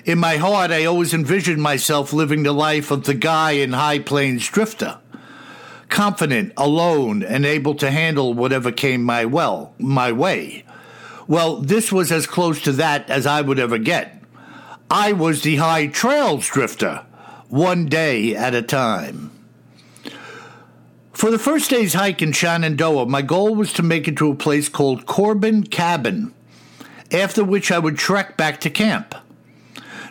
In 0.06 0.18
my 0.18 0.38
heart, 0.38 0.72
I 0.72 0.86
always 0.86 1.14
envisioned 1.14 1.62
myself 1.62 2.14
living 2.14 2.44
the 2.44 2.54
life 2.54 2.90
of 2.90 3.04
the 3.04 3.14
guy 3.14 3.52
in 3.52 3.74
High 3.74 4.00
Plains 4.00 4.48
Drifter 4.48 4.98
confident, 5.90 6.54
alone, 6.58 7.24
and 7.24 7.46
able 7.46 7.76
to 7.76 7.92
handle 7.92 8.34
whatever 8.34 8.72
came 8.72 9.04
my 9.04 9.26
well, 9.26 9.74
my 9.78 10.12
way. 10.12 10.64
Well, 11.28 11.58
this 11.58 11.92
was 11.92 12.12
as 12.12 12.28
close 12.28 12.62
to 12.64 12.72
that 12.74 13.10
as 13.10 13.26
I 13.26 13.42
would 13.42 13.60
ever 13.60 13.78
get. 13.78 14.22
I 14.90 15.12
was 15.14 15.42
the 15.42 15.58
high 15.58 15.88
trails 15.88 16.48
drifter, 16.48 17.06
one 17.50 17.88
day 17.88 18.36
at 18.36 18.56
a 18.56 18.62
time. 18.62 19.32
For 21.18 21.32
the 21.32 21.40
first 21.40 21.72
day's 21.72 21.96
hike 21.96 22.22
in 22.22 22.32
Shenandoah, 22.32 23.08
my 23.08 23.24
goal 23.24 23.56
was 23.56 23.74
to 23.74 23.82
make 23.82 24.08
it 24.08 24.18
to 24.18 24.30
a 24.30 24.36
place 24.36 24.70
called 24.70 25.08
Corbin 25.08 25.64
Cabin, 25.64 26.32
after 27.12 27.44
which 27.44 27.72
I 27.72 27.80
would 27.80 27.98
trek 27.98 28.38
back 28.38 28.62
to 28.62 28.70
camp. 28.70 29.16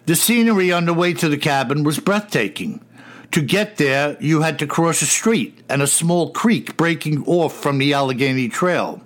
The 0.07 0.17
scenery 0.17 0.73
on 0.73 0.85
the 0.85 0.93
way 0.93 1.15
to 1.15 1.29
the 1.29 1.39
cabin 1.39 1.85
was 1.85 2.01
breathtaking. 2.01 2.85
To 3.31 3.41
get 3.41 3.77
there, 3.77 4.17
you 4.19 4.41
had 4.41 4.59
to 4.59 4.67
cross 4.67 5.01
a 5.01 5.07
street 5.07 5.63
and 5.69 5.81
a 5.81 5.87
small 5.87 6.33
creek 6.33 6.77
breaking 6.77 7.25
off 7.25 7.55
from 7.55 7.79
the 7.79 7.93
Allegheny 7.93 8.49
Trail. 8.49 9.01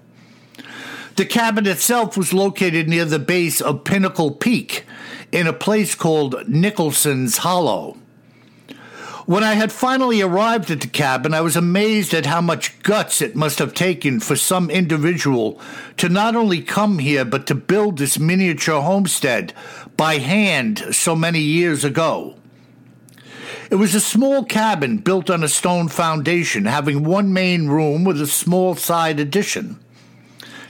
The 1.17 1.27
cabin 1.27 1.67
itself 1.67 2.17
was 2.17 2.33
located 2.33 2.89
near 2.89 3.05
the 3.05 3.19
base 3.19 3.61
of 3.61 3.85
Pinnacle 3.85 4.31
Peak 4.31 4.87
in 5.33 5.47
a 5.47 5.53
place 5.53 5.95
called 5.95 6.49
Nicholson's 6.49 7.37
Hollow. 7.37 7.99
When 9.31 9.45
I 9.45 9.55
had 9.55 9.71
finally 9.71 10.21
arrived 10.21 10.73
at 10.73 10.81
the 10.81 10.89
cabin, 10.89 11.35
I 11.35 11.41
was 11.41 11.55
amazed 11.55 12.13
at 12.15 12.27
how 12.27 12.41
much 12.41 12.83
guts 12.83 13.23
it 13.23 13.37
must 13.37 13.61
have 13.61 13.75
taken 13.75 14.19
for 14.19 14.35
some 14.35 14.69
individual 14.69 15.61
to 15.99 16.09
not 16.09 16.35
only 16.35 16.61
come 16.61 16.99
here, 16.99 17.25
but 17.25 17.47
to 17.47 17.55
build 17.55 17.97
this 17.99 18.19
miniature 18.19 18.81
homestead 18.81 19.53
by 19.97 20.19
hand 20.19 20.85
so 20.91 21.15
many 21.15 21.39
years 21.39 21.85
ago. 21.85 22.35
It 23.71 23.77
was 23.77 23.95
a 23.95 24.01
small 24.01 24.45
cabin 24.45 24.97
built 24.97 25.31
on 25.31 25.45
a 25.45 25.49
stone 25.49 25.87
foundation, 25.87 26.65
having 26.65 27.05
one 27.05 27.33
main 27.33 27.69
room 27.69 28.03
with 28.03 28.21
a 28.21 28.27
small 28.27 28.75
side 28.75 29.21
addition. 29.21 29.79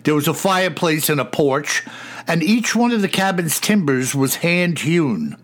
There 0.05 0.14
was 0.14 0.29
a 0.29 0.35
fireplace 0.35 1.09
and 1.09 1.18
a 1.18 1.25
porch, 1.25 1.83
and 2.27 2.42
each 2.42 2.77
one 2.77 2.92
of 2.92 3.01
the 3.01 3.09
cabin's 3.09 3.59
timbers 3.59 4.14
was 4.14 4.35
hand 4.44 4.81
hewn. 4.81 5.38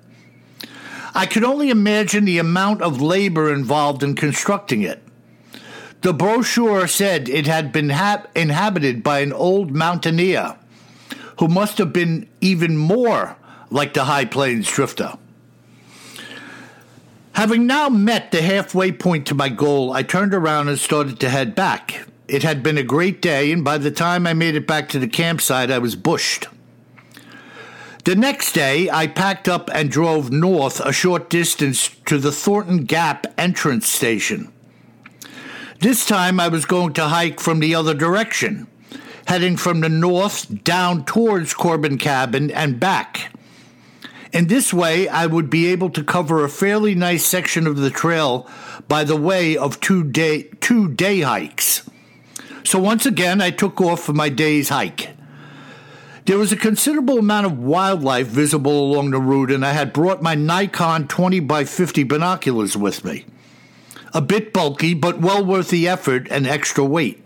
I 1.17 1.25
could 1.25 1.45
only 1.45 1.71
imagine 1.71 2.27
the 2.27 2.39
amount 2.39 2.83
of 2.83 3.01
labor 3.01 3.51
involved 3.51 4.03
in 4.03 4.17
constructing 4.17 4.83
it. 4.83 5.03
The 6.03 6.13
brochure 6.13 6.87
said 6.87 7.31
it 7.31 7.47
had 7.47 7.73
been 7.73 7.89
ha- 7.89 8.27
inhabited 8.35 9.03
by 9.03 9.21
an 9.21 9.33
old 9.33 9.71
mountaineer 9.71 10.57
who 11.39 11.49
must 11.49 11.79
have 11.79 11.91
been 11.91 12.29
even 12.43 12.77
more 12.77 13.39
like 13.71 13.95
the 13.95 14.05
High 14.05 14.27
Plains 14.27 14.71
drifter. 14.71 15.15
Having 17.33 17.67
now 17.67 17.89
met 17.89 18.31
the 18.31 18.43
halfway 18.43 18.93
point 18.93 19.27
to 19.29 19.35
my 19.35 19.49
goal, 19.49 19.95
I 19.95 20.03
turned 20.03 20.35
around 20.35 20.69
and 20.69 20.79
started 20.79 21.19
to 21.21 21.31
head 21.31 21.55
back. 21.55 22.07
It 22.29 22.43
had 22.43 22.63
been 22.63 22.77
a 22.77 22.83
great 22.83 23.23
day, 23.23 23.53
and 23.53 23.65
by 23.65 23.79
the 23.79 23.91
time 23.91 24.27
I 24.27 24.35
made 24.35 24.55
it 24.55 24.67
back 24.67 24.91
to 24.91 24.99
the 24.99 25.09
campsite, 25.09 25.71
I 25.71 25.79
was 25.79 25.97
bushed. 25.97 26.49
The 28.07 28.15
next 28.15 28.53
day, 28.53 28.89
I 28.89 29.09
packed 29.09 29.49
up 29.49 29.69
and 29.75 29.91
drove 29.91 30.31
north 30.31 30.79
a 30.79 30.93
short 30.93 31.29
distance 31.29 31.89
to 32.05 32.19
the 32.19 32.31
Thornton 32.31 32.85
Gap 32.85 33.27
entrance 33.37 33.89
station. 33.89 34.53
This 35.81 36.07
time, 36.07 36.39
I 36.39 36.47
was 36.47 36.67
going 36.67 36.93
to 36.93 37.09
hike 37.09 37.41
from 37.41 37.59
the 37.59 37.75
other 37.75 37.95
direction, 37.95 38.69
heading 39.27 39.57
from 39.57 39.81
the 39.81 39.89
north 39.89 40.63
down 40.63 41.05
towards 41.05 41.53
Corbin 41.53 41.99
Cabin 41.99 42.53
and 42.53 42.79
back. 42.79 43.35
In 44.33 44.47
this 44.47 44.73
way, 44.73 45.09
I 45.09 45.27
would 45.27 45.51
be 45.51 45.67
able 45.67 45.91
to 45.91 46.05
cover 46.05 46.45
a 46.45 46.49
fairly 46.49 46.95
nice 46.95 47.27
section 47.27 47.67
of 47.67 47.77
the 47.77 47.91
trail 47.91 48.49
by 48.87 49.03
the 49.03 49.17
way 49.17 49.57
of 49.57 49.81
two 49.81 50.05
day, 50.05 50.45
two 50.61 50.95
day 50.95 51.23
hikes. 51.23 51.91
So 52.63 52.79
once 52.79 53.05
again, 53.05 53.41
I 53.41 53.51
took 53.51 53.81
off 53.81 54.05
for 54.05 54.13
my 54.13 54.29
day's 54.29 54.69
hike. 54.69 55.16
There 56.27 56.39
was 56.39 56.51
a 56.51 56.57
considerable 56.57 57.19
amount 57.19 57.47
of 57.47 57.61
wildlife 57.61 58.27
visible 58.27 58.81
along 58.81 59.13
the 59.13 59.21
route, 59.21 59.53
and 59.53 59.65
I 59.65 59.71
had 59.71 59.93
brought 59.93 60.23
my 60.23 60.35
Nikon 60.35 61.07
20 61.07 61.39
by 61.39 61.63
50 61.63 62.03
binoculars 62.03 62.77
with 62.77 63.05
me. 63.05 63.25
A 64.13 64.21
bit 64.21 64.53
bulky, 64.53 64.93
but 64.93 65.21
well 65.21 65.45
worth 65.45 65.71
the 65.71 65.87
effort 65.87 66.27
and 66.29 66.45
extra 66.45 66.85
weight. 66.85 67.25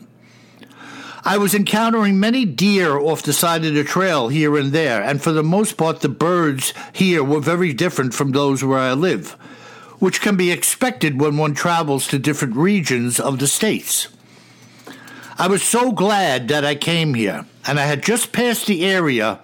I 1.24 1.38
was 1.38 1.54
encountering 1.54 2.20
many 2.20 2.44
deer 2.44 2.98
off 2.98 3.22
the 3.22 3.32
side 3.32 3.64
of 3.64 3.72
the 3.72 3.84
trail 3.84 4.28
here 4.28 4.54
and 4.58 4.70
there, 4.70 5.02
and 5.02 5.22
for 5.22 5.32
the 5.32 5.42
most 5.42 5.78
part, 5.78 6.00
the 6.00 6.10
birds 6.10 6.74
here 6.92 7.24
were 7.24 7.40
very 7.40 7.72
different 7.72 8.12
from 8.12 8.32
those 8.32 8.62
where 8.62 8.78
I 8.78 8.92
live, 8.92 9.30
which 9.98 10.20
can 10.20 10.36
be 10.36 10.52
expected 10.52 11.18
when 11.18 11.38
one 11.38 11.54
travels 11.54 12.06
to 12.08 12.18
different 12.18 12.54
regions 12.54 13.18
of 13.18 13.38
the 13.38 13.46
states. 13.46 14.08
I 15.38 15.46
was 15.46 15.62
so 15.62 15.90
glad 15.90 16.48
that 16.48 16.66
I 16.66 16.74
came 16.74 17.14
here, 17.14 17.46
and 17.66 17.78
I 17.78 17.86
had 17.86 18.02
just 18.02 18.32
passed 18.32 18.66
the 18.66 18.84
area 18.84 19.40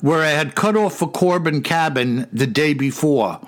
where 0.00 0.22
I 0.22 0.30
had 0.30 0.54
cut 0.54 0.76
off 0.76 0.96
for 0.96 1.10
Corbin 1.10 1.62
Cabin 1.62 2.28
the 2.32 2.46
day 2.46 2.74
before, 2.74 3.40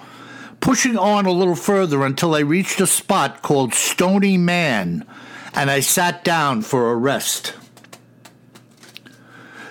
pushing 0.61 0.99
on 0.99 1.27
a 1.27 1.33
little 1.33 1.55
further 1.55 2.05
until 2.05 2.35
I 2.35 2.41
reached 2.41 2.81
a 2.81 2.87
spot 2.87 3.43
called 3.43 3.75
Stony 3.75 4.37
Man, 4.37 5.07
and 5.55 5.71
I 5.71 5.81
sat 5.81 6.25
down 6.25 6.63
for 6.63 6.91
a 6.91 6.97
rest. 6.97 7.55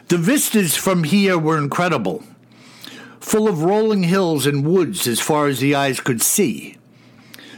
The 0.08 0.18
vistas 0.18 0.76
from 0.76 1.06
here 1.06 1.38
were 1.38 1.58
incredible, 1.58 2.24
full 3.20 3.48
of 3.48 3.64
rolling 3.64 4.04
hills 4.04 4.46
and 4.46 4.66
woods 4.66 5.08
as 5.08 5.20
far 5.20 5.48
as 5.48 5.60
the 5.60 5.76
eyes 5.76 6.00
could 6.00 6.22
see. 6.22 6.78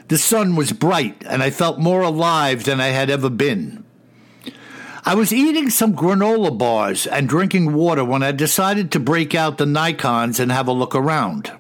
The 0.10 0.18
sun 0.18 0.56
was 0.56 0.74
bright, 0.74 1.24
and 1.26 1.42
I 1.42 1.50
felt 1.50 1.80
more 1.80 2.02
alive 2.02 2.66
than 2.66 2.80
I 2.80 2.90
had 2.90 3.10
ever 3.10 3.30
been. 3.30 3.84
I 5.06 5.16
was 5.16 5.34
eating 5.34 5.70
some 5.70 5.96
granola 5.96 6.58
bars 6.58 7.06
and 7.06 7.28
drinking 7.28 7.74
water 7.74 8.06
when 8.06 8.24
I 8.24 8.32
decided 8.32 8.90
to 8.92 9.02
break 9.02 9.36
out 9.36 9.58
the 9.58 9.66
Nikons 9.66 10.40
and 10.40 10.50
have 10.50 10.70
a 10.70 10.72
look 10.72 10.96
around. 10.96 11.52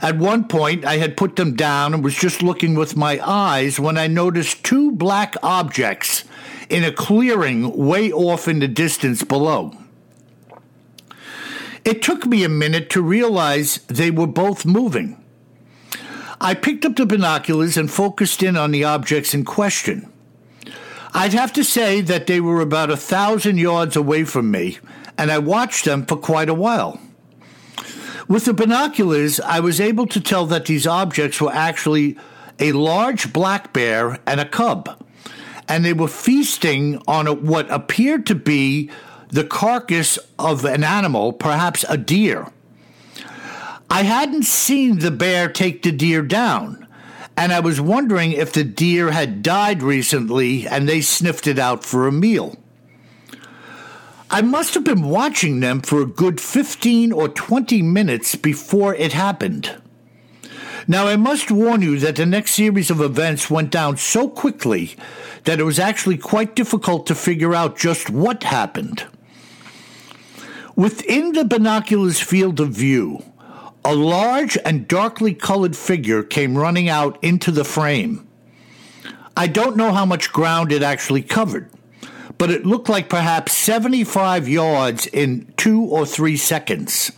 At 0.00 0.16
one 0.16 0.46
point, 0.46 0.84
I 0.84 0.98
had 0.98 1.16
put 1.16 1.34
them 1.34 1.56
down 1.56 1.92
and 1.92 2.04
was 2.04 2.14
just 2.14 2.40
looking 2.40 2.76
with 2.76 2.96
my 2.96 3.20
eyes 3.22 3.80
when 3.80 3.98
I 3.98 4.06
noticed 4.06 4.62
two 4.62 4.92
black 4.92 5.34
objects 5.42 6.22
in 6.68 6.84
a 6.84 6.92
clearing 6.92 7.76
way 7.76 8.12
off 8.12 8.46
in 8.46 8.60
the 8.60 8.68
distance 8.68 9.24
below. 9.24 9.76
It 11.84 12.00
took 12.00 12.26
me 12.26 12.44
a 12.44 12.48
minute 12.48 12.90
to 12.90 13.02
realize 13.02 13.78
they 13.88 14.12
were 14.12 14.28
both 14.28 14.64
moving. 14.64 15.22
I 16.40 16.54
picked 16.54 16.84
up 16.84 16.94
the 16.94 17.06
binoculars 17.06 17.76
and 17.76 17.90
focused 17.90 18.42
in 18.42 18.56
on 18.56 18.70
the 18.70 18.84
objects 18.84 19.34
in 19.34 19.44
question. 19.44 20.09
I'd 21.12 21.32
have 21.32 21.52
to 21.54 21.64
say 21.64 22.00
that 22.02 22.26
they 22.26 22.40
were 22.40 22.60
about 22.60 22.90
a 22.90 22.96
thousand 22.96 23.58
yards 23.58 23.96
away 23.96 24.24
from 24.24 24.50
me, 24.50 24.78
and 25.18 25.30
I 25.30 25.38
watched 25.38 25.84
them 25.84 26.06
for 26.06 26.16
quite 26.16 26.48
a 26.48 26.54
while. 26.54 27.00
With 28.28 28.44
the 28.44 28.54
binoculars, 28.54 29.40
I 29.40 29.58
was 29.58 29.80
able 29.80 30.06
to 30.06 30.20
tell 30.20 30.46
that 30.46 30.66
these 30.66 30.86
objects 30.86 31.40
were 31.40 31.52
actually 31.52 32.16
a 32.60 32.72
large 32.72 33.32
black 33.32 33.72
bear 33.72 34.20
and 34.26 34.40
a 34.40 34.44
cub, 34.44 35.04
and 35.66 35.84
they 35.84 35.92
were 35.92 36.08
feasting 36.08 37.02
on 37.08 37.26
a, 37.26 37.32
what 37.32 37.68
appeared 37.70 38.26
to 38.26 38.34
be 38.36 38.90
the 39.28 39.44
carcass 39.44 40.18
of 40.38 40.64
an 40.64 40.84
animal, 40.84 41.32
perhaps 41.32 41.84
a 41.88 41.96
deer. 41.96 42.46
I 43.90 44.02
hadn't 44.04 44.44
seen 44.44 45.00
the 45.00 45.10
bear 45.10 45.48
take 45.48 45.82
the 45.82 45.90
deer 45.90 46.22
down, 46.22 46.86
and 47.40 47.54
I 47.54 47.60
was 47.60 47.80
wondering 47.80 48.32
if 48.32 48.52
the 48.52 48.64
deer 48.64 49.12
had 49.12 49.42
died 49.42 49.82
recently 49.82 50.68
and 50.68 50.86
they 50.86 51.00
sniffed 51.00 51.46
it 51.46 51.58
out 51.58 51.86
for 51.86 52.06
a 52.06 52.12
meal. 52.12 52.58
I 54.30 54.42
must 54.42 54.74
have 54.74 54.84
been 54.84 55.08
watching 55.08 55.60
them 55.60 55.80
for 55.80 56.02
a 56.02 56.06
good 56.06 56.38
15 56.38 57.12
or 57.12 57.30
20 57.30 57.80
minutes 57.80 58.36
before 58.36 58.94
it 58.94 59.14
happened. 59.14 59.74
Now, 60.86 61.06
I 61.06 61.16
must 61.16 61.50
warn 61.50 61.80
you 61.80 61.98
that 62.00 62.16
the 62.16 62.26
next 62.26 62.50
series 62.52 62.90
of 62.90 63.00
events 63.00 63.48
went 63.48 63.70
down 63.70 63.96
so 63.96 64.28
quickly 64.28 64.94
that 65.44 65.58
it 65.58 65.64
was 65.64 65.78
actually 65.78 66.18
quite 66.18 66.54
difficult 66.54 67.06
to 67.06 67.14
figure 67.14 67.54
out 67.54 67.78
just 67.78 68.10
what 68.10 68.42
happened. 68.42 69.06
Within 70.76 71.32
the 71.32 71.46
binoculars 71.46 72.20
field 72.20 72.60
of 72.60 72.68
view, 72.68 73.24
a 73.84 73.94
large 73.94 74.58
and 74.64 74.86
darkly 74.86 75.34
colored 75.34 75.76
figure 75.76 76.22
came 76.22 76.56
running 76.56 76.88
out 76.88 77.18
into 77.22 77.50
the 77.50 77.64
frame. 77.64 78.26
I 79.36 79.46
don't 79.46 79.76
know 79.76 79.92
how 79.92 80.04
much 80.04 80.32
ground 80.32 80.72
it 80.72 80.82
actually 80.82 81.22
covered, 81.22 81.70
but 82.36 82.50
it 82.50 82.66
looked 82.66 82.88
like 82.88 83.08
perhaps 83.08 83.52
75 83.52 84.48
yards 84.48 85.06
in 85.06 85.52
two 85.56 85.82
or 85.82 86.04
three 86.04 86.36
seconds. 86.36 87.12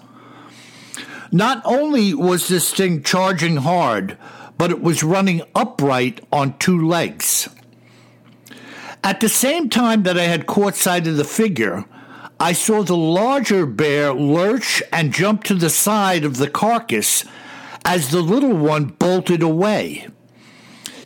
Not 1.32 1.62
only 1.64 2.14
was 2.14 2.48
this 2.48 2.72
thing 2.72 3.02
charging 3.02 3.56
hard, 3.56 4.18
but 4.58 4.70
it 4.70 4.82
was 4.82 5.02
running 5.02 5.42
upright 5.54 6.20
on 6.30 6.58
two 6.58 6.86
legs. 6.86 7.48
At 9.02 9.18
the 9.20 9.28
same 9.28 9.68
time 9.68 10.04
that 10.04 10.18
I 10.18 10.24
had 10.24 10.46
caught 10.46 10.76
sight 10.76 11.08
of 11.08 11.16
the 11.16 11.24
figure, 11.24 11.84
I 12.42 12.54
saw 12.54 12.82
the 12.82 12.96
larger 12.96 13.66
bear 13.66 14.12
lurch 14.12 14.82
and 14.92 15.14
jump 15.14 15.44
to 15.44 15.54
the 15.54 15.70
side 15.70 16.24
of 16.24 16.38
the 16.38 16.50
carcass 16.50 17.24
as 17.84 18.10
the 18.10 18.20
little 18.20 18.56
one 18.56 18.86
bolted 18.86 19.44
away. 19.44 20.08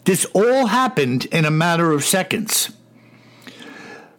This 0.05 0.25
all 0.33 0.69
happened 0.69 1.27
in 1.27 1.45
a 1.45 1.51
matter 1.51 1.93
of 1.93 2.07
seconds. 2.07 2.71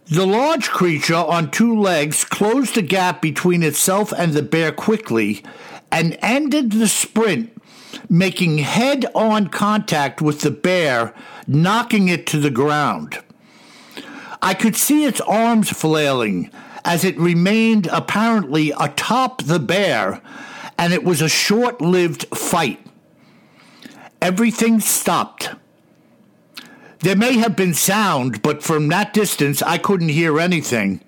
The 0.05 0.27
large 0.27 0.69
creature 0.69 1.15
on 1.15 1.49
two 1.49 1.81
legs 1.81 2.23
closed 2.23 2.75
the 2.75 2.83
gap 2.83 3.19
between 3.19 3.63
itself 3.63 4.13
and 4.15 4.33
the 4.33 4.43
bear 4.43 4.71
quickly 4.71 5.43
and 5.91 6.19
ended 6.21 6.73
the 6.73 6.87
sprint, 6.87 7.49
making 8.07 8.59
head 8.59 9.07
on 9.15 9.47
contact 9.47 10.21
with 10.21 10.41
the 10.41 10.51
bear, 10.51 11.15
knocking 11.47 12.09
it 12.09 12.27
to 12.27 12.39
the 12.39 12.51
ground. 12.51 13.17
I 14.39 14.53
could 14.53 14.75
see 14.75 15.03
its 15.03 15.19
arms 15.21 15.71
flailing 15.71 16.51
as 16.87 17.03
it 17.03 17.19
remained 17.19 17.85
apparently 17.91 18.71
atop 18.79 19.43
the 19.43 19.59
bear, 19.59 20.21
and 20.77 20.93
it 20.93 21.03
was 21.03 21.21
a 21.21 21.27
short 21.27 21.81
lived 21.81 22.25
fight. 22.35 22.79
Everything 24.21 24.79
stopped. 24.79 25.49
There 26.99 27.17
may 27.17 27.37
have 27.37 27.57
been 27.57 27.73
sound, 27.73 28.41
but 28.41 28.63
from 28.63 28.87
that 28.87 29.13
distance 29.13 29.61
I 29.61 29.77
couldn't 29.77 30.09
hear 30.09 30.39
anything 30.39 31.01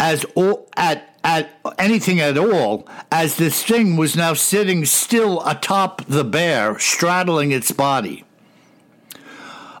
as 0.00 0.24
all, 0.34 0.68
at 0.76 1.06
at 1.22 1.50
anything 1.78 2.18
at 2.18 2.36
all 2.36 2.88
as 3.12 3.36
this 3.36 3.62
thing 3.62 3.96
was 3.96 4.16
now 4.16 4.32
sitting 4.32 4.84
still 4.86 5.46
atop 5.46 6.04
the 6.06 6.24
bear, 6.24 6.78
straddling 6.78 7.52
its 7.52 7.70
body. 7.70 8.24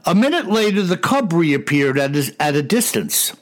A 0.04 0.14
minute 0.14 0.46
later, 0.46 0.82
the 0.82 0.96
cub 0.96 1.32
reappeared 1.32 1.98
at, 1.98 2.14
at 2.38 2.54
a 2.54 2.62
distance. 2.62 3.34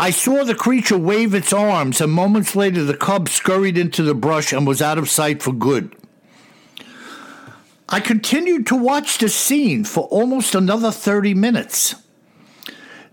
I 0.00 0.12
saw 0.12 0.44
the 0.44 0.54
creature 0.54 0.96
wave 0.96 1.34
its 1.34 1.52
arms, 1.52 2.00
and 2.00 2.10
moments 2.10 2.56
later 2.56 2.84
the 2.84 2.96
cub 2.96 3.28
scurried 3.28 3.76
into 3.76 4.02
the 4.02 4.14
brush 4.14 4.50
and 4.50 4.66
was 4.66 4.80
out 4.80 4.96
of 4.96 5.10
sight 5.10 5.42
for 5.42 5.52
good. 5.52 5.94
I 7.86 8.00
continued 8.00 8.66
to 8.68 8.76
watch 8.76 9.18
the 9.18 9.28
scene 9.28 9.84
for 9.84 10.04
almost 10.04 10.54
another 10.54 10.90
30 10.90 11.34
minutes. 11.34 11.96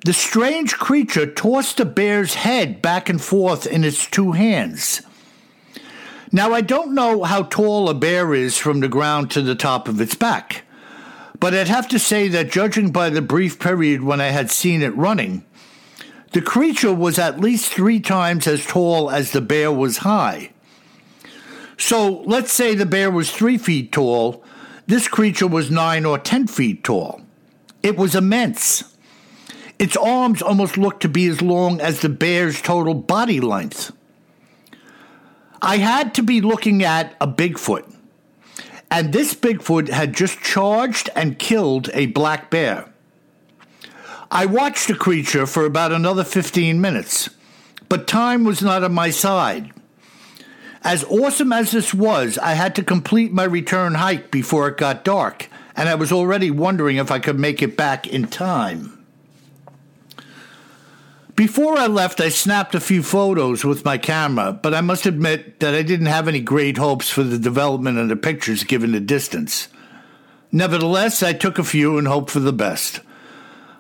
The 0.06 0.14
strange 0.14 0.76
creature 0.76 1.26
tossed 1.26 1.76
the 1.76 1.84
bear's 1.84 2.36
head 2.36 2.82
back 2.82 3.10
and 3.10 3.22
forth 3.22 3.68
in 3.68 3.84
its 3.84 4.10
two 4.10 4.32
hands. 4.32 5.02
Now, 6.32 6.54
I 6.54 6.62
don't 6.62 6.96
know 6.96 7.24
how 7.24 7.44
tall 7.44 7.90
a 7.90 7.94
bear 7.94 8.34
is 8.34 8.58
from 8.58 8.80
the 8.80 8.88
ground 8.88 9.30
to 9.32 9.42
the 9.42 9.56
top 9.56 9.90
of 9.90 10.00
its 10.00 10.16
back, 10.16 10.64
but 11.38 11.54
I'd 11.54 11.68
have 11.68 11.90
to 11.90 12.00
say 12.00 12.30
that 12.30 12.50
judging 12.50 12.92
by 12.92 13.10
the 13.10 13.22
brief 13.22 13.60
period 13.60 14.04
when 14.04 14.22
I 14.22 14.28
had 14.28 14.50
seen 14.50 14.82
it 14.82 14.96
running, 14.96 15.44
the 16.32 16.42
creature 16.42 16.94
was 16.94 17.18
at 17.18 17.40
least 17.40 17.72
three 17.72 18.00
times 18.00 18.48
as 18.48 18.66
tall 18.66 19.10
as 19.10 19.32
the 19.32 19.42
bear 19.42 19.72
was 19.72 19.98
high. 19.98 20.52
So 21.78 22.22
let's 22.26 22.52
say 22.52 22.76
the 22.76 22.86
bear 22.86 23.10
was 23.12 23.32
three 23.32 23.58
feet 23.58 23.92
tall. 23.92 24.44
This 24.88 25.08
creature 25.08 25.48
was 25.48 25.72
nine 25.72 26.06
or 26.06 26.18
ten 26.18 26.48
feet 26.48 26.84
tall. 26.84 27.22
It 27.84 27.98
was 27.98 28.16
immense. 28.16 28.96
Its 29.80 29.96
arms 29.96 30.42
almost 30.42 30.78
looked 30.78 31.02
to 31.02 31.10
be 31.10 31.28
as 31.28 31.42
long 31.42 31.80
as 31.80 32.02
the 32.02 32.10
bear's 32.10 32.62
total 32.62 32.96
body 32.96 33.40
length. 33.40 33.92
I 35.62 35.78
had 35.78 36.14
to 36.16 36.24
be 36.24 36.42
looking 36.42 36.84
at 36.84 37.16
a 37.22 37.28
Bigfoot. 37.28 37.94
And 38.90 39.14
this 39.14 39.34
Bigfoot 39.34 39.90
had 39.90 40.14
just 40.14 40.40
charged 40.40 41.10
and 41.16 41.38
killed 41.38 41.90
a 41.94 42.08
black 42.08 42.50
bear. 42.50 42.92
I 44.30 44.46
watched 44.46 44.88
the 44.88 44.96
creature 44.96 45.46
for 45.46 45.66
about 45.66 45.94
another 45.94 46.24
15 46.24 46.82
minutes, 46.82 47.30
but 47.88 48.08
time 48.08 48.44
was 48.44 48.62
not 48.62 48.84
on 48.84 48.94
my 48.94 49.10
side. 49.10 49.72
As 50.84 51.06
awesome 51.06 51.54
as 51.54 51.72
this 51.72 51.94
was, 51.94 52.38
I 52.38 52.54
had 52.54 52.76
to 52.76 52.84
complete 52.84 53.32
my 53.32 53.46
return 53.46 53.96
hike 53.96 54.30
before 54.30 54.68
it 54.68 54.78
got 54.78 55.06
dark, 55.06 55.50
and 55.76 55.88
I 55.88 55.96
was 55.96 56.12
already 56.12 56.52
wondering 56.52 56.98
if 56.98 57.10
I 57.10 57.20
could 57.20 57.40
make 57.40 57.62
it 57.62 57.78
back 57.78 58.06
in 58.08 58.28
time. 58.28 58.94
Before 61.36 61.78
I 61.78 61.88
left, 61.88 62.20
I 62.20 62.30
snapped 62.30 62.74
a 62.76 62.80
few 62.80 63.04
photos 63.04 63.64
with 63.64 63.86
my 63.86 63.98
camera, 63.98 64.52
but 64.52 64.74
I 64.74 64.82
must 64.82 65.06
admit 65.06 65.60
that 65.60 65.76
I 65.76 65.84
didn't 65.84 66.08
have 66.08 66.28
any 66.28 66.42
great 66.42 66.78
hopes 66.78 67.10
for 67.10 67.24
the 67.24 67.38
development 67.38 67.98
of 68.00 68.10
the 68.10 68.16
pictures 68.16 68.64
given 68.64 68.92
the 68.92 69.00
distance. 69.00 69.68
Nevertheless, 70.52 71.22
I 71.22 71.34
took 71.34 71.60
a 71.60 71.64
few 71.64 71.98
and 71.98 72.08
hoped 72.08 72.32
for 72.32 72.40
the 72.40 72.54
best. 72.54 73.02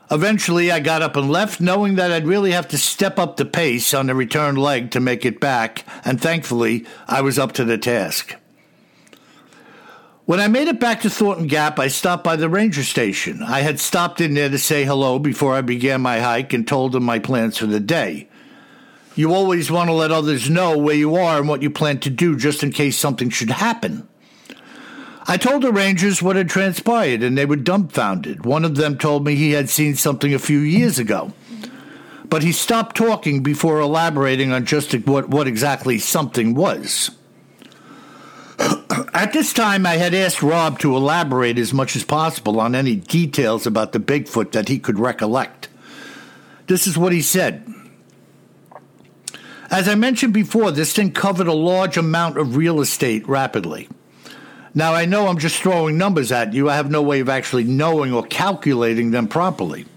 Eventually, 0.09 0.71
I 0.71 0.79
got 0.79 1.01
up 1.01 1.17
and 1.17 1.29
left, 1.29 1.59
knowing 1.59 1.95
that 1.95 2.11
I'd 2.11 2.27
really 2.27 2.51
have 2.51 2.67
to 2.69 2.77
step 2.77 3.19
up 3.19 3.35
the 3.35 3.45
pace 3.45 3.93
on 3.93 4.07
the 4.07 4.15
return 4.15 4.55
leg 4.55 4.91
to 4.91 5.01
make 5.01 5.25
it 5.25 5.39
back, 5.39 5.85
and 6.05 6.19
thankfully, 6.19 6.85
I 7.07 7.21
was 7.21 7.37
up 7.37 7.51
to 7.53 7.65
the 7.65 7.77
task. 7.77 8.35
When 10.23 10.39
I 10.39 10.47
made 10.47 10.67
it 10.67 10.79
back 10.79 11.01
to 11.01 11.09
Thornton 11.09 11.47
Gap, 11.47 11.79
I 11.79 11.87
stopped 11.87 12.23
by 12.23 12.35
the 12.35 12.49
ranger 12.49 12.83
station. 12.83 13.41
I 13.41 13.61
had 13.61 13.79
stopped 13.79 14.19
in 14.19 14.33
there 14.33 14.49
to 14.49 14.57
say 14.57 14.83
hello 14.83 15.19
before 15.19 15.53
I 15.53 15.61
began 15.61 16.01
my 16.01 16.19
hike 16.19 16.51
and 16.51 16.67
told 16.67 16.91
them 16.91 17.03
my 17.03 17.19
plans 17.19 17.57
for 17.57 17.65
the 17.65 17.79
day. 17.79 18.27
You 19.15 19.33
always 19.33 19.71
want 19.71 19.89
to 19.89 19.93
let 19.93 20.11
others 20.11 20.49
know 20.49 20.77
where 20.77 20.95
you 20.95 21.15
are 21.15 21.39
and 21.39 21.47
what 21.47 21.61
you 21.61 21.69
plan 21.69 21.99
to 22.01 22.09
do 22.09 22.37
just 22.37 22.61
in 22.61 22.71
case 22.71 22.97
something 22.97 23.29
should 23.29 23.49
happen. 23.49 24.07
I 25.29 25.35
told 25.35 25.61
the 25.61 25.73
rangers 25.73 26.21
what 26.21 26.37
had 26.37 26.49
transpired, 26.49 27.21
and 27.21 27.37
they 27.37 27.45
were 27.45 27.57
dumbfounded. 27.57 28.45
One 28.45 28.63
of 28.63 28.75
them 28.75 28.97
told 28.97 29.25
me 29.25 29.35
he 29.35 29.51
had 29.51 29.69
seen 29.69 29.95
something 29.95 30.33
a 30.33 30.39
few 30.39 30.59
years 30.59 30.99
ago, 30.99 31.33
but 32.29 32.43
he 32.43 32.53
stopped 32.53 32.95
talking 32.95 33.43
before 33.43 33.81
elaborating 33.81 34.53
on 34.53 34.65
just 34.65 34.93
what, 35.05 35.27
what 35.27 35.45
exactly 35.45 35.99
something 35.99 36.55
was. 36.55 37.11
At 39.13 39.33
this 39.33 39.51
time, 39.51 39.85
I 39.85 39.97
had 39.97 40.13
asked 40.13 40.41
Rob 40.41 40.79
to 40.79 40.95
elaborate 40.95 41.59
as 41.59 41.73
much 41.73 41.97
as 41.97 42.05
possible 42.05 42.61
on 42.61 42.73
any 42.73 42.95
details 42.95 43.67
about 43.67 43.91
the 43.91 43.99
Bigfoot 43.99 44.53
that 44.53 44.69
he 44.69 44.79
could 44.79 44.97
recollect. 44.97 45.67
This 46.67 46.87
is 46.87 46.97
what 46.97 47.11
he 47.11 47.21
said. 47.21 47.67
As 49.69 49.89
I 49.89 49.95
mentioned 49.95 50.33
before, 50.33 50.71
this 50.71 50.93
thing 50.93 51.11
covered 51.11 51.47
a 51.47 51.53
large 51.53 51.97
amount 51.97 52.37
of 52.37 52.55
real 52.55 52.79
estate 52.79 53.27
rapidly. 53.27 53.89
Now, 54.77 54.93
I 54.93 55.05
know 55.05 55.27
I'm 55.27 55.39
just 55.39 55.59
throwing 55.59 55.97
numbers 55.97 56.31
at 56.31 56.53
you. 56.53 56.69
I 56.69 56.75
have 56.75 56.91
no 56.91 57.01
way 57.01 57.19
of 57.19 57.29
actually 57.29 57.63
knowing 57.63 58.13
or 58.13 58.21
calculating 58.21 59.09
them 59.09 59.27
properly. 59.27 59.87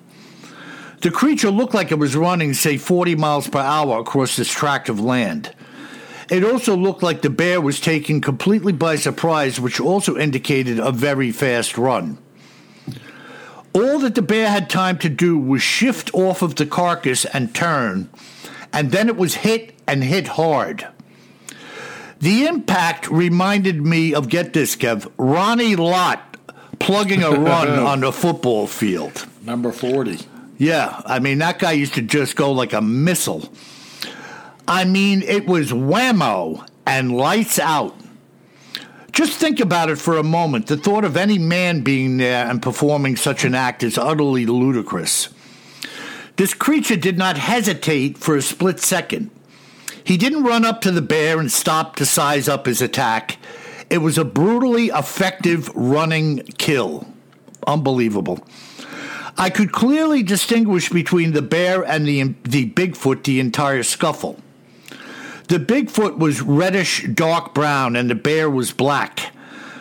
The 1.02 1.10
creature 1.10 1.50
looked 1.50 1.74
like 1.74 1.92
it 1.92 1.98
was 1.98 2.16
running, 2.16 2.54
say, 2.54 2.78
40 2.78 3.14
miles 3.16 3.46
per 3.46 3.58
hour 3.58 3.98
across 3.98 4.36
this 4.36 4.50
tract 4.50 4.88
of 4.88 4.98
land. 4.98 5.54
It 6.30 6.42
also 6.42 6.74
looked 6.74 7.02
like 7.02 7.20
the 7.20 7.28
bear 7.28 7.60
was 7.60 7.78
taken 7.78 8.22
completely 8.22 8.72
by 8.72 8.96
surprise, 8.96 9.60
which 9.60 9.80
also 9.80 10.16
indicated 10.16 10.78
a 10.78 10.92
very 10.92 11.30
fast 11.30 11.76
run. 11.76 12.16
All 13.74 13.98
that 13.98 14.14
the 14.14 14.22
bear 14.22 14.48
had 14.48 14.70
time 14.70 14.96
to 15.00 15.10
do 15.10 15.38
was 15.38 15.60
shift 15.60 16.10
off 16.14 16.40
of 16.40 16.54
the 16.54 16.64
carcass 16.64 17.26
and 17.26 17.54
turn, 17.54 18.08
and 18.72 18.92
then 18.92 19.10
it 19.10 19.18
was 19.18 19.34
hit 19.34 19.74
and 19.86 20.02
hit 20.02 20.26
hard. 20.26 20.88
The 22.20 22.46
impact 22.46 23.10
reminded 23.10 23.84
me 23.84 24.14
of 24.14 24.28
get 24.28 24.52
this, 24.52 24.76
Kev, 24.76 25.10
Ronnie 25.16 25.76
Lott 25.76 26.36
plugging 26.78 27.22
a 27.22 27.30
run 27.30 27.68
on 27.78 28.00
the 28.00 28.12
football 28.12 28.66
field. 28.66 29.26
Number 29.42 29.72
40. 29.72 30.18
Yeah, 30.58 31.00
I 31.06 31.18
mean, 31.18 31.38
that 31.38 31.58
guy 31.58 31.72
used 31.72 31.94
to 31.94 32.02
just 32.02 32.36
go 32.36 32.52
like 32.52 32.74
a 32.74 32.82
missile. 32.82 33.50
I 34.68 34.84
mean, 34.84 35.22
it 35.22 35.46
was 35.46 35.72
whammo 35.72 36.66
and 36.86 37.16
lights 37.16 37.58
out. 37.58 37.96
Just 39.12 39.38
think 39.38 39.58
about 39.58 39.88
it 39.88 39.96
for 39.96 40.18
a 40.18 40.22
moment. 40.22 40.66
The 40.66 40.76
thought 40.76 41.04
of 41.04 41.16
any 41.16 41.38
man 41.38 41.80
being 41.80 42.18
there 42.18 42.46
and 42.46 42.62
performing 42.62 43.16
such 43.16 43.44
an 43.44 43.54
act 43.54 43.82
is 43.82 43.96
utterly 43.96 44.44
ludicrous. 44.46 45.30
This 46.36 46.54
creature 46.54 46.96
did 46.96 47.18
not 47.18 47.36
hesitate 47.36 48.18
for 48.18 48.36
a 48.36 48.42
split 48.42 48.80
second. 48.80 49.30
He 50.10 50.16
didn't 50.16 50.42
run 50.42 50.64
up 50.64 50.80
to 50.80 50.90
the 50.90 51.02
bear 51.02 51.38
and 51.38 51.52
stop 51.52 51.94
to 51.94 52.04
size 52.04 52.48
up 52.48 52.66
his 52.66 52.82
attack. 52.82 53.38
It 53.88 53.98
was 53.98 54.18
a 54.18 54.24
brutally 54.24 54.86
effective 54.86 55.70
running 55.76 56.38
kill. 56.58 57.06
Unbelievable. 57.64 58.44
I 59.38 59.50
could 59.50 59.70
clearly 59.70 60.24
distinguish 60.24 60.88
between 60.88 61.32
the 61.32 61.42
bear 61.42 61.84
and 61.84 62.08
the, 62.08 62.34
the 62.42 62.68
Bigfoot 62.70 63.22
the 63.22 63.38
entire 63.38 63.84
scuffle. 63.84 64.40
The 65.46 65.60
Bigfoot 65.60 66.18
was 66.18 66.42
reddish 66.42 67.06
dark 67.14 67.54
brown 67.54 67.94
and 67.94 68.10
the 68.10 68.16
bear 68.16 68.50
was 68.50 68.72
black. 68.72 69.32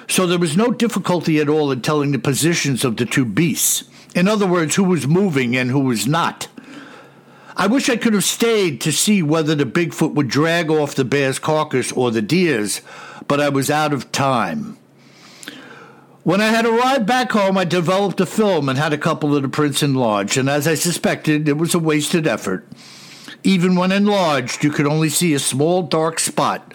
So 0.08 0.28
there 0.28 0.38
was 0.38 0.56
no 0.56 0.70
difficulty 0.70 1.40
at 1.40 1.50
all 1.50 1.72
in 1.72 1.82
telling 1.82 2.12
the 2.12 2.20
positions 2.20 2.86
of 2.86 2.98
the 2.98 3.08
two 3.08 3.26
beasts. 3.26 3.84
In 4.14 4.28
other 4.28 4.46
words, 4.46 4.76
who 4.76 4.84
was 4.84 5.08
moving 5.08 5.56
and 5.56 5.72
who 5.72 5.80
was 5.80 6.06
not. 6.06 6.50
I 7.60 7.68
wish 7.68 7.90
I 7.90 7.98
could 7.98 8.14
have 8.14 8.24
stayed 8.24 8.80
to 8.82 8.92
see 8.94 9.22
whether 9.22 9.54
the 9.54 9.66
Bigfoot 9.66 10.14
would 10.14 10.30
drag 10.30 10.72
off 10.72 10.96
the 10.96 11.04
bear's 11.04 11.40
carcass 11.40 11.92
or 11.92 12.10
the 12.10 12.22
deer's, 12.22 12.80
but 13.28 13.42
I 13.42 13.50
was 13.50 13.70
out 13.70 13.92
of 13.92 14.14
time. 14.14 14.78
When 16.24 16.40
I 16.40 16.48
had 16.48 16.66
arrived 16.66 17.06
back 17.06 17.34
home, 17.34 17.58
I 17.58 17.66
developed 17.66 18.22
a 18.22 18.26
film 18.26 18.70
and 18.70 18.80
had 18.80 18.94
a 18.94 18.98
couple 18.98 19.36
of 19.36 19.42
the 19.42 19.50
prints 19.50 19.84
enlarged, 19.84 20.38
and 20.38 20.50
as 20.50 20.70
I 20.70 20.76
suspected, 20.76 21.50
it 21.50 21.58
was 21.58 21.76
a 21.76 21.80
wasted 21.80 22.26
effort. 22.26 22.66
Even 23.44 23.76
when 23.76 23.92
enlarged, 23.92 24.64
you 24.64 24.72
could 24.72 24.88
only 24.88 25.10
see 25.10 25.34
a 25.34 25.40
small 25.40 25.84
dark 25.84 26.20
spot 26.20 26.74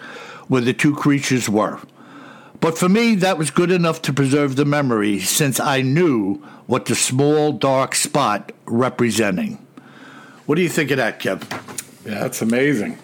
where 0.49 0.61
the 0.61 0.71
two 0.71 0.93
creatures 0.93 1.49
were. 1.49 1.79
But 2.61 2.77
for 2.77 2.89
me, 2.89 3.15
that 3.15 3.39
was 3.39 3.49
good 3.49 3.71
enough 3.71 4.03
to 4.03 4.13
preserve 4.13 4.55
the 4.55 4.65
memory 4.65 5.19
since 5.19 5.59
I 5.59 5.81
knew 5.81 6.35
what 6.67 6.85
the 6.85 6.93
small 6.93 7.53
dark 7.53 7.95
spot 7.95 8.51
representing. 8.67 9.64
What 10.45 10.55
do 10.55 10.61
you 10.61 10.69
think 10.69 10.91
of 10.91 10.97
that, 10.97 11.19
Kev? 11.19 11.41
Yeah, 12.05 12.19
that's 12.19 12.41
amazing. 12.41 12.97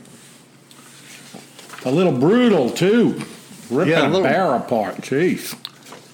A 1.86 1.92
little 1.92 2.12
brutal 2.12 2.70
too, 2.70 3.20
ripping 3.70 3.94
Yeah, 3.94 4.02
a 4.06 4.08
a, 4.08 4.10
little- 4.10 4.24
bear 4.24 4.54
apart. 4.56 4.98
Jeez. 4.98 5.58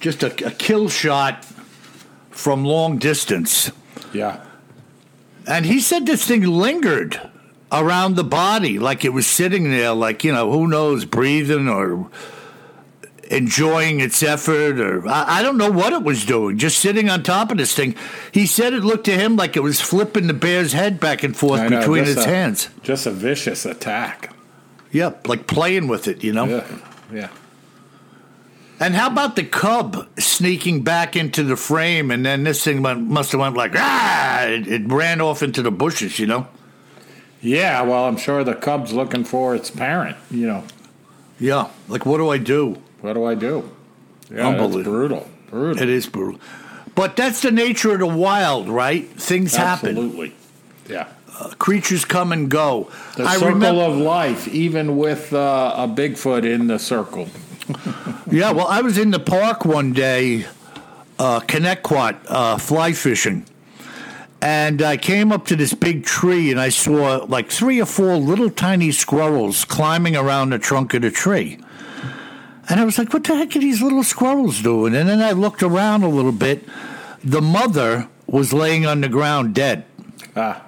Just 0.00 0.22
a, 0.22 0.28
a 0.46 0.50
kill 0.50 0.88
shot 0.88 1.44
from 2.30 2.64
long 2.64 2.98
distance. 2.98 3.70
Yeah. 4.12 4.40
And 5.46 5.66
he 5.66 5.80
said 5.80 6.06
this 6.06 6.24
thing 6.26 6.42
lingered 6.42 7.20
around 7.72 8.14
the 8.16 8.24
body, 8.24 8.78
like 8.78 9.04
it 9.04 9.12
was 9.12 9.26
sitting 9.26 9.70
there, 9.70 9.92
like, 9.92 10.24
you 10.24 10.32
know, 10.32 10.50
who 10.50 10.66
knows, 10.68 11.04
breathing 11.04 11.68
or 11.68 12.08
enjoying 13.30 14.00
its 14.00 14.22
effort, 14.22 14.80
or 14.80 15.06
I, 15.08 15.38
I 15.38 15.42
don't 15.42 15.56
know 15.58 15.70
what 15.70 15.92
it 15.92 16.02
was 16.02 16.24
doing, 16.24 16.58
just 16.58 16.78
sitting 16.78 17.08
on 17.08 17.22
top 17.22 17.50
of 17.50 17.58
this 17.58 17.74
thing. 17.74 17.94
He 18.32 18.46
said 18.46 18.72
it 18.74 18.82
looked 18.84 19.04
to 19.04 19.16
him 19.16 19.36
like 19.36 19.56
it 19.56 19.60
was 19.62 19.80
flipping 19.80 20.26
the 20.26 20.34
bear's 20.34 20.72
head 20.72 20.98
back 21.00 21.22
and 21.22 21.36
forth 21.36 21.68
know, 21.70 21.78
between 21.78 22.04
its 22.04 22.24
a- 22.24 22.28
hands. 22.28 22.68
Just 22.82 23.06
a 23.06 23.10
vicious 23.10 23.64
attack. 23.66 24.32
Yep, 24.92 25.28
like 25.28 25.46
playing 25.46 25.86
with 25.88 26.08
it, 26.08 26.24
you 26.24 26.32
know? 26.32 26.46
Yeah. 26.46 26.66
Yeah. 27.12 27.28
And 28.80 28.94
how 28.94 29.08
about 29.08 29.34
the 29.34 29.42
cub 29.44 30.08
sneaking 30.18 30.82
back 30.82 31.16
into 31.16 31.42
the 31.42 31.56
frame, 31.56 32.10
and 32.12 32.24
then 32.24 32.44
this 32.44 32.62
thing 32.62 32.82
went, 32.82 33.00
must 33.02 33.32
have 33.32 33.40
went 33.40 33.56
like 33.56 33.72
ah! 33.74 34.44
It, 34.44 34.68
it 34.68 34.82
ran 34.86 35.20
off 35.20 35.42
into 35.42 35.62
the 35.62 35.70
bushes, 35.72 36.18
you 36.18 36.26
know. 36.26 36.46
Yeah, 37.40 37.82
well, 37.82 38.04
I'm 38.04 38.16
sure 38.16 38.44
the 38.44 38.54
cub's 38.54 38.92
looking 38.92 39.24
for 39.24 39.54
its 39.54 39.70
parent. 39.70 40.16
You 40.30 40.46
know, 40.46 40.64
Yeah, 41.40 41.68
like 41.88 42.06
what 42.06 42.18
do 42.18 42.28
I 42.30 42.38
do? 42.38 42.80
What 43.00 43.14
do 43.14 43.24
I 43.24 43.34
do? 43.34 43.70
Yeah, 44.30 44.36
it's 44.36 44.60
Unbelievable. 44.60 44.82
brutal. 44.82 45.28
Brutal. 45.50 45.82
It 45.82 45.88
is 45.88 46.06
brutal, 46.06 46.40
but 46.94 47.16
that's 47.16 47.40
the 47.40 47.50
nature 47.50 47.92
of 47.92 48.00
the 48.00 48.06
wild, 48.06 48.68
right? 48.68 49.08
Things 49.08 49.56
happen. 49.56 49.90
Absolutely. 49.90 50.34
Yeah. 50.88 51.08
Creatures 51.58 52.04
come 52.04 52.32
and 52.32 52.50
go. 52.50 52.90
The 53.16 53.22
I 53.24 53.34
circle 53.34 53.48
remember, 53.50 53.82
of 53.82 53.96
life, 53.96 54.48
even 54.48 54.96
with 54.96 55.32
uh, 55.32 55.74
a 55.76 55.86
Bigfoot 55.86 56.44
in 56.44 56.66
the 56.66 56.78
circle. 56.78 57.28
yeah. 58.30 58.50
Well, 58.50 58.66
I 58.66 58.80
was 58.82 58.98
in 58.98 59.12
the 59.12 59.20
park 59.20 59.64
one 59.64 59.92
day, 59.92 60.46
uh, 61.18 61.40
Connecticut, 61.40 62.16
uh, 62.26 62.58
fly 62.58 62.92
fishing, 62.92 63.46
and 64.42 64.82
I 64.82 64.96
came 64.96 65.30
up 65.30 65.46
to 65.46 65.56
this 65.56 65.74
big 65.74 66.04
tree, 66.04 66.50
and 66.50 66.60
I 66.60 66.70
saw 66.70 67.24
like 67.28 67.50
three 67.50 67.80
or 67.80 67.86
four 67.86 68.16
little 68.16 68.50
tiny 68.50 68.90
squirrels 68.90 69.64
climbing 69.64 70.16
around 70.16 70.50
the 70.50 70.58
trunk 70.58 70.92
of 70.94 71.02
the 71.02 71.10
tree. 71.10 71.58
And 72.70 72.78
I 72.80 72.84
was 72.84 72.98
like, 72.98 73.12
what 73.12 73.24
the 73.24 73.34
heck 73.34 73.56
are 73.56 73.60
these 73.60 73.80
little 73.80 74.02
squirrels 74.02 74.60
doing? 74.62 74.94
And 74.94 75.08
then 75.08 75.20
I 75.22 75.32
looked 75.32 75.62
around 75.62 76.02
a 76.02 76.08
little 76.08 76.32
bit. 76.32 76.64
The 77.24 77.40
mother 77.40 78.08
was 78.26 78.52
laying 78.52 78.84
on 78.86 79.00
the 79.00 79.08
ground 79.08 79.54
dead. 79.54 79.84
Ah, 80.36 80.62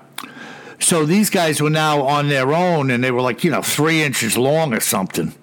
So 0.78 1.04
these 1.04 1.28
guys 1.28 1.60
were 1.60 1.68
now 1.70 2.02
on 2.02 2.28
their 2.30 2.54
own, 2.54 2.90
and 2.90 3.04
they 3.04 3.10
were 3.10 3.20
like, 3.20 3.44
you 3.44 3.50
know, 3.50 3.60
three 3.62 4.02
inches 4.02 4.36
long 4.38 4.72
or 4.72 4.80
something. 4.80 5.34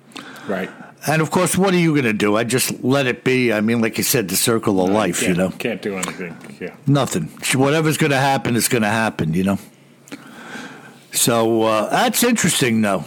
right. 0.48 0.70
And 1.06 1.22
of 1.22 1.30
course, 1.32 1.56
what 1.58 1.74
are 1.74 1.78
you 1.78 1.92
going 1.94 2.04
to 2.06 2.12
do? 2.12 2.36
I 2.36 2.44
just 2.44 2.84
let 2.84 3.06
it 3.08 3.24
be. 3.24 3.54
I 3.54 3.62
mean, 3.62 3.80
like 3.80 3.98
you 3.98 4.04
said, 4.04 4.28
the 4.28 4.36
circle 4.36 4.84
of 4.84 4.90
life, 4.90 5.22
you 5.22 5.28
Can't- 5.28 5.38
know, 5.38 5.50
Can't 5.52 5.82
do 5.82 5.96
anything. 5.96 6.36
Yeah. 6.60 6.76
nothing. 6.88 7.30
Whatever's 7.56 7.98
going 7.98 8.12
to 8.12 8.18
happen 8.18 8.56
is 8.58 8.68
going 8.68 8.82
to 8.82 8.90
happen, 8.90 9.34
you 9.34 9.44
know. 9.44 9.60
So 11.14 11.62
uh, 11.64 11.90
that's 11.90 12.24
interesting, 12.24 12.82
though. 12.82 13.06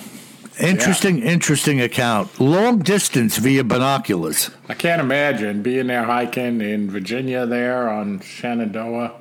Interesting, 0.61 1.23
interesting 1.23 1.81
account. 1.81 2.39
Long 2.39 2.81
distance 2.81 3.39
via 3.39 3.65
binoculars. 3.65 4.51
I 4.69 4.75
can't 4.75 5.01
imagine 5.01 5.63
being 5.63 5.87
there 5.87 6.05
hiking 6.05 6.61
in 6.61 6.91
Virginia 6.91 7.47
there 7.47 7.89
on 7.89 8.21
Shenandoah 8.21 9.13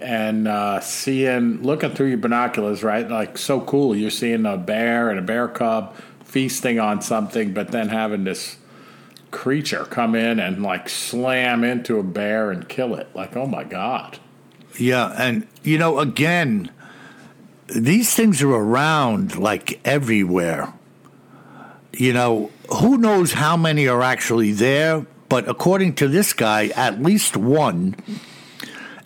and 0.00 0.46
uh, 0.46 0.80
seeing, 0.80 1.62
looking 1.62 1.90
through 1.90 2.08
your 2.08 2.18
binoculars, 2.18 2.82
right? 2.82 3.08
Like 3.08 3.38
so 3.38 3.60
cool. 3.60 3.96
You're 3.96 4.10
seeing 4.10 4.44
a 4.44 4.56
bear 4.56 5.10
and 5.10 5.18
a 5.18 5.22
bear 5.22 5.48
cub 5.48 5.96
feasting 6.24 6.78
on 6.78 7.00
something, 7.00 7.54
but 7.54 7.70
then 7.70 7.88
having 7.88 8.24
this 8.24 8.56
creature 9.30 9.84
come 9.84 10.14
in 10.14 10.38
and 10.38 10.62
like 10.62 10.88
slam 10.88 11.64
into 11.64 11.98
a 11.98 12.02
bear 12.02 12.50
and 12.50 12.68
kill 12.68 12.94
it. 12.94 13.08
Like, 13.14 13.36
oh 13.36 13.46
my 13.46 13.64
God. 13.64 14.18
Yeah, 14.78 15.14
and 15.16 15.46
you 15.62 15.78
know, 15.78 16.00
again, 16.00 16.70
these 17.68 18.14
things 18.14 18.42
are 18.42 18.50
around 18.50 19.36
like 19.36 19.80
everywhere. 19.84 20.72
You 21.92 22.12
know, 22.12 22.50
who 22.80 22.98
knows 22.98 23.32
how 23.32 23.56
many 23.56 23.86
are 23.88 24.02
actually 24.02 24.52
there, 24.52 25.06
but 25.28 25.48
according 25.48 25.94
to 25.96 26.08
this 26.08 26.32
guy, 26.32 26.68
at 26.68 27.00
least 27.00 27.36
one. 27.36 27.94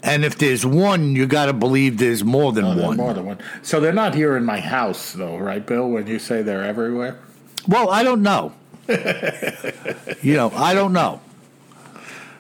And 0.03 0.25
if 0.25 0.39
there's 0.39 0.65
one, 0.65 1.15
you 1.17 1.27
got 1.27 1.47
to 1.47 1.53
believe 1.53 1.99
there's 1.99 2.25
more 2.25 2.53
than 2.53 2.65
Oh, 2.65 2.87
one. 2.87 2.97
More 2.97 3.13
than 3.13 3.27
one. 3.27 3.39
So 3.63 3.81
they're 3.81 3.93
not 3.93 4.15
here 4.15 4.37
in 4.37 4.45
my 4.45 4.61
house, 4.61 5.13
though, 5.13 5.37
right, 5.37 5.65
Bill? 5.65 5.89
When 5.89 6.07
you 6.07 6.19
say 6.19 6.41
they're 6.43 6.65
everywhere. 6.65 7.19
Well, 7.67 7.91
I 7.91 8.05
don't 8.05 8.23
know. 8.23 8.53
you 8.89 10.35
know, 10.35 10.51
I 10.55 10.73
don't 10.73 10.93
know. 10.93 11.21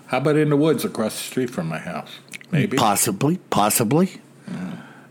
How 0.07 0.19
about 0.19 0.37
in 0.37 0.49
the 0.49 0.57
woods 0.57 0.85
across 0.85 1.15
the 1.17 1.23
street 1.25 1.51
from 1.51 1.67
my 1.69 1.79
house? 1.79 2.21
Maybe. 2.51 2.79
Possibly, 2.79 3.39
possibly. 3.51 4.21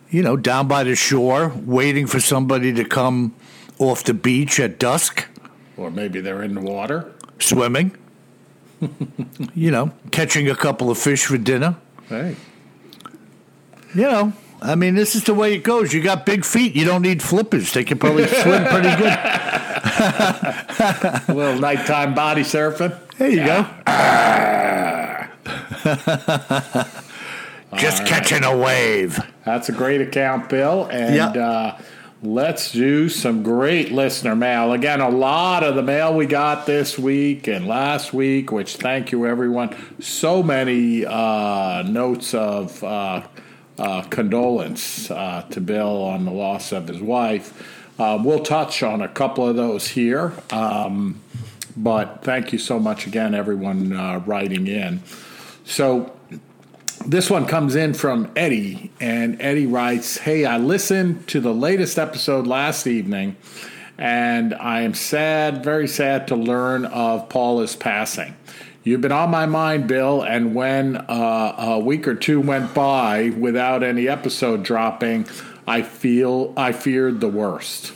You 0.09 0.21
know, 0.23 0.37
down 0.37 0.67
by 0.67 0.83
the 0.83 0.95
shore, 0.95 1.51
waiting 1.65 2.07
for 2.07 2.19
somebody 2.19 2.73
to 2.73 2.85
come 2.85 3.35
off 3.79 4.03
the 4.03 4.13
beach 4.13 4.59
at 4.59 4.79
dusk, 4.79 5.25
Or 5.75 5.91
maybe 5.91 6.21
they're 6.21 6.41
in 6.43 6.53
the 6.55 6.61
water. 6.61 7.11
swimming. 7.39 7.91
you 9.55 9.69
know, 9.71 9.91
catching 10.11 10.49
a 10.49 10.55
couple 10.55 10.89
of 10.89 10.97
fish 10.97 11.25
for 11.25 11.37
dinner. 11.37 11.75
Hey. 12.07 12.35
You 13.95 14.01
know, 14.03 14.33
I 14.61 14.75
mean, 14.75 14.95
this 14.95 15.15
is 15.15 15.23
the 15.25 15.33
way 15.33 15.53
it 15.55 15.63
goes. 15.63 15.93
You 15.93 16.01
got 16.01 16.25
big 16.25 16.45
feet. 16.45 16.75
You 16.75 16.85
don't 16.85 17.01
need 17.01 17.21
flippers. 17.21 17.73
They 17.73 17.83
can 17.83 17.97
probably 17.99 18.27
swim 18.43 18.63
pretty 18.65 18.95
good. 18.95 19.13
A 20.79 21.23
little 21.29 21.59
nighttime 21.59 22.13
body 22.13 22.41
surfing. 22.43 22.95
There 23.17 23.29
you 23.29 23.45
go. 23.45 23.65
Just 27.75 28.05
catching 28.05 28.43
a 28.43 28.55
wave. 28.55 29.19
That's 29.45 29.69
a 29.69 29.71
great 29.73 30.01
account, 30.01 30.49
Bill. 30.49 30.87
And 30.91 31.15
Yeah. 31.15 31.27
uh, 31.27 31.77
let's 32.23 32.71
do 32.71 33.09
some 33.09 33.43
great 33.43 33.91
listener 33.91 34.35
mail. 34.35 34.73
Again, 34.73 35.01
a 35.01 35.09
lot 35.09 35.63
of 35.63 35.75
the 35.75 35.83
mail 35.83 36.13
we 36.13 36.25
got 36.25 36.65
this 36.65 36.97
week 36.97 37.47
and 37.47 37.67
last 37.67 38.13
week, 38.13 38.51
which 38.51 38.77
thank 38.77 39.11
you, 39.11 39.27
everyone. 39.27 39.75
So 39.99 40.41
many 40.41 41.05
uh, 41.05 41.83
notes 41.83 42.33
of 42.33 42.83
uh, 42.83 43.21
uh, 43.77 44.01
condolence 44.03 45.11
uh, 45.11 45.43
to 45.51 45.61
Bill 45.61 46.01
on 46.03 46.25
the 46.25 46.31
loss 46.31 46.71
of 46.71 46.87
his 46.87 47.01
wife. 47.01 47.53
Uh, 47.99 48.17
we'll 48.23 48.43
touch 48.43 48.81
on 48.83 49.01
a 49.01 49.07
couple 49.07 49.47
of 49.47 49.55
those 49.55 49.89
here. 49.89 50.33
Um, 50.51 51.21
but 51.75 52.23
thank 52.23 52.51
you 52.53 52.59
so 52.59 52.79
much 52.79 53.05
again, 53.05 53.35
everyone 53.35 53.93
uh, 53.93 54.19
writing 54.25 54.67
in. 54.67 55.01
So, 55.65 56.16
this 57.07 57.29
one 57.29 57.45
comes 57.45 57.75
in 57.75 57.93
from 57.93 58.29
Eddie, 58.35 58.91
and 58.99 59.41
Eddie 59.41 59.65
writes 59.65 60.17
Hey, 60.17 60.43
I 60.43 60.57
listened 60.57 61.25
to 61.29 61.39
the 61.39 61.53
latest 61.53 61.97
episode 61.97 62.45
last 62.45 62.85
evening, 62.85 63.37
and 63.97 64.53
I 64.53 64.81
am 64.81 64.93
sad, 64.93 65.63
very 65.63 65.87
sad 65.87 66.27
to 66.27 66.35
learn 66.35 66.83
of 66.85 67.29
Paula's 67.29 67.77
passing. 67.77 68.35
You've 68.83 68.99
been 68.99 69.13
on 69.13 69.29
my 69.29 69.45
mind, 69.45 69.87
Bill, 69.87 70.21
and 70.21 70.53
when 70.53 70.97
uh, 70.97 71.55
a 71.57 71.79
week 71.79 72.09
or 72.09 72.15
two 72.15 72.41
went 72.41 72.73
by 72.73 73.29
without 73.29 73.83
any 73.83 74.09
episode 74.09 74.63
dropping, 74.63 75.27
I 75.65 75.83
feel 75.83 76.53
I 76.57 76.73
feared 76.73 77.21
the 77.21 77.29
worst. 77.29 77.93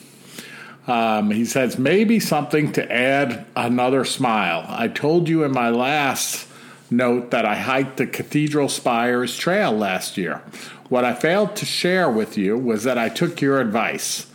Um, 0.88 1.32
he 1.32 1.44
says, 1.44 1.78
maybe 1.78 2.20
something 2.20 2.72
to 2.74 2.92
add 2.92 3.46
another 3.58 4.06
smile. 4.06 4.66
I 4.68 4.88
told 4.88 5.28
you 5.30 5.44
in 5.44 5.52
my 5.52 5.70
last 5.70 6.48
note 6.92 7.32
that 7.32 7.46
I 7.46 7.56
hiked 7.56 7.98
the 7.98 8.08
Cathedral 8.08 8.70
Spires 8.70 9.38
Trail 9.38 9.72
last 9.72 10.18
year. 10.18 10.42
What 10.90 11.06
I 11.06 11.14
failed 11.14 11.56
to 11.58 11.66
share 11.66 12.10
with 12.10 12.38
you 12.38 12.58
was 12.58 12.84
that 12.84 12.98
I 12.98 13.10
took 13.10 13.42
your 13.42 13.62
advice. 13.62 14.28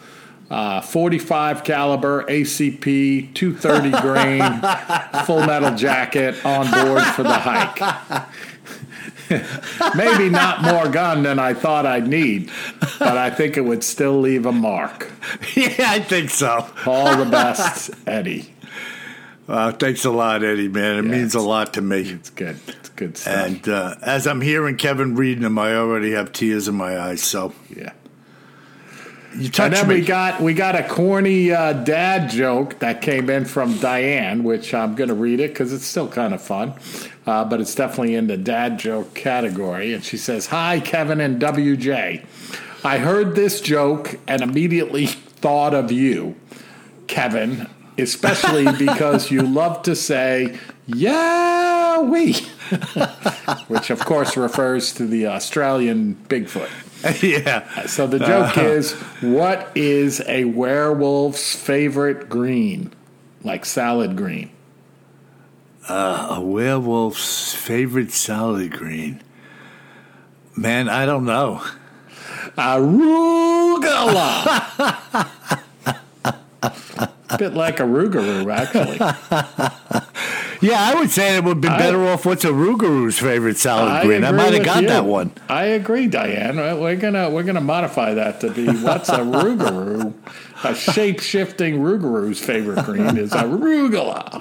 Uh, 0.48 0.80
45 0.80 1.64
caliber 1.64 2.22
ACP 2.24 3.34
230 3.34 3.90
grain 4.00 5.24
full 5.26 5.44
metal 5.44 5.76
jacket 5.76 6.44
on 6.46 6.70
board 6.70 7.02
for 7.02 7.24
the 7.24 7.34
hike. 7.34 8.28
Maybe 9.96 10.30
not 10.30 10.62
more 10.62 10.88
gun 10.88 11.24
than 11.24 11.40
I 11.40 11.52
thought 11.52 11.84
I'd 11.84 12.06
need, 12.06 12.50
but 12.98 13.18
I 13.18 13.28
think 13.30 13.56
it 13.56 13.62
would 13.62 13.82
still 13.82 14.20
leave 14.20 14.46
a 14.46 14.52
mark. 14.52 15.10
yeah, 15.56 15.90
I 15.90 16.00
think 16.00 16.30
so. 16.30 16.66
All 16.86 17.16
the 17.16 17.28
best, 17.28 17.90
Eddie. 18.06 18.52
Uh, 19.48 19.70
thanks 19.72 20.04
a 20.04 20.10
lot, 20.10 20.42
Eddie, 20.42 20.68
man. 20.68 20.96
It 20.98 21.04
Yeah, 21.04 21.10
means 21.18 21.34
a 21.34 21.40
lot 21.40 21.74
to 21.74 21.80
me. 21.82 22.00
It's 22.00 22.30
good. 22.30 22.58
It's 22.66 22.88
good 22.90 23.16
stuff. 23.16 23.32
And 23.34 23.68
uh, 23.68 23.94
as 24.02 24.26
I'm 24.26 24.40
hearing 24.40 24.76
Kevin 24.76 25.14
reading 25.14 25.42
them, 25.44 25.58
I 25.58 25.74
already 25.76 26.12
have 26.12 26.32
tears 26.32 26.66
in 26.68 26.74
my 26.74 26.98
eyes. 26.98 27.22
So 27.22 27.52
yeah. 27.74 27.92
you 29.36 29.44
And 29.44 29.52
touch 29.54 29.72
then 29.72 29.88
me. 29.88 29.96
we 29.96 30.00
got 30.04 30.40
we 30.40 30.52
got 30.52 30.74
a 30.74 30.82
corny 30.82 31.52
uh, 31.52 31.74
dad 31.74 32.28
joke 32.30 32.80
that 32.80 33.02
came 33.02 33.30
in 33.30 33.44
from 33.44 33.78
Diane, 33.78 34.42
which 34.42 34.74
I'm 34.74 34.96
going 34.96 35.08
to 35.10 35.14
read 35.14 35.38
it 35.38 35.50
because 35.52 35.72
it's 35.72 35.84
still 35.86 36.08
kind 36.08 36.34
of 36.34 36.42
fun, 36.42 36.74
uh, 37.26 37.44
but 37.44 37.60
it's 37.60 37.74
definitely 37.74 38.16
in 38.16 38.26
the 38.26 38.36
dad 38.36 38.78
joke 38.80 39.14
category. 39.14 39.92
And 39.94 40.02
she 40.04 40.16
says, 40.16 40.46
"Hi, 40.48 40.80
Kevin 40.80 41.20
and 41.20 41.40
WJ. 41.40 42.24
I 42.84 42.98
heard 42.98 43.36
this 43.36 43.60
joke 43.60 44.18
and 44.26 44.42
immediately 44.42 45.06
thought 45.06 45.74
of 45.74 45.92
you, 45.92 46.34
Kevin, 47.06 47.68
especially 47.98 48.70
because 48.78 49.30
you 49.30 49.42
love 49.60 49.82
to 49.82 49.96
say." 49.96 50.58
Yeah, 50.86 52.00
we, 52.02 52.34
which 53.66 53.90
of 53.90 54.00
course 54.04 54.36
refers 54.36 54.92
to 54.94 55.06
the 55.06 55.26
Australian 55.26 56.14
Bigfoot. 56.28 56.70
yeah. 57.22 57.86
So 57.86 58.06
the 58.06 58.20
joke 58.20 58.56
uh-huh. 58.56 58.60
is, 58.62 58.92
what 59.20 59.70
is 59.74 60.22
a 60.26 60.44
werewolf's 60.44 61.56
favorite 61.56 62.28
green? 62.28 62.92
Like 63.42 63.64
salad 63.64 64.16
green. 64.16 64.50
Uh, 65.88 66.28
a 66.36 66.40
werewolf's 66.40 67.54
favorite 67.54 68.10
salad 68.12 68.72
green. 68.72 69.22
Man, 70.56 70.88
I 70.88 71.06
don't 71.06 71.24
know. 71.24 71.62
Arugula. 72.56 73.92
Bit 77.38 77.54
like 77.54 77.80
a 77.80 77.84
rougarou, 77.84 78.52
actually. 78.52 78.98
Yeah, 80.62 80.80
I 80.80 80.94
would 80.94 81.10
say 81.10 81.36
it 81.36 81.44
would 81.44 81.60
be 81.60 81.68
better 81.68 82.06
off. 82.08 82.24
What's 82.24 82.44
a 82.44 82.48
Rougarou's 82.48 83.18
favorite 83.18 83.58
salad 83.58 84.02
green? 84.02 84.24
I 84.24 84.32
might 84.32 84.54
have 84.54 84.64
got 84.64 84.82
you. 84.82 84.88
that 84.88 85.04
one. 85.04 85.32
I 85.48 85.64
agree, 85.64 86.06
Diane. 86.06 86.56
We're 86.56 86.96
gonna 86.96 87.30
we're 87.30 87.42
gonna 87.42 87.60
modify 87.60 88.14
that 88.14 88.40
to 88.40 88.50
be 88.50 88.66
what's 88.66 89.08
a 89.10 89.18
rougarou? 89.18 90.14
A 90.64 90.74
shape 90.74 91.20
shifting 91.20 91.80
rougarou's 91.80 92.40
favorite 92.40 92.84
green 92.86 93.18
is 93.18 93.32
arugula. 93.32 94.40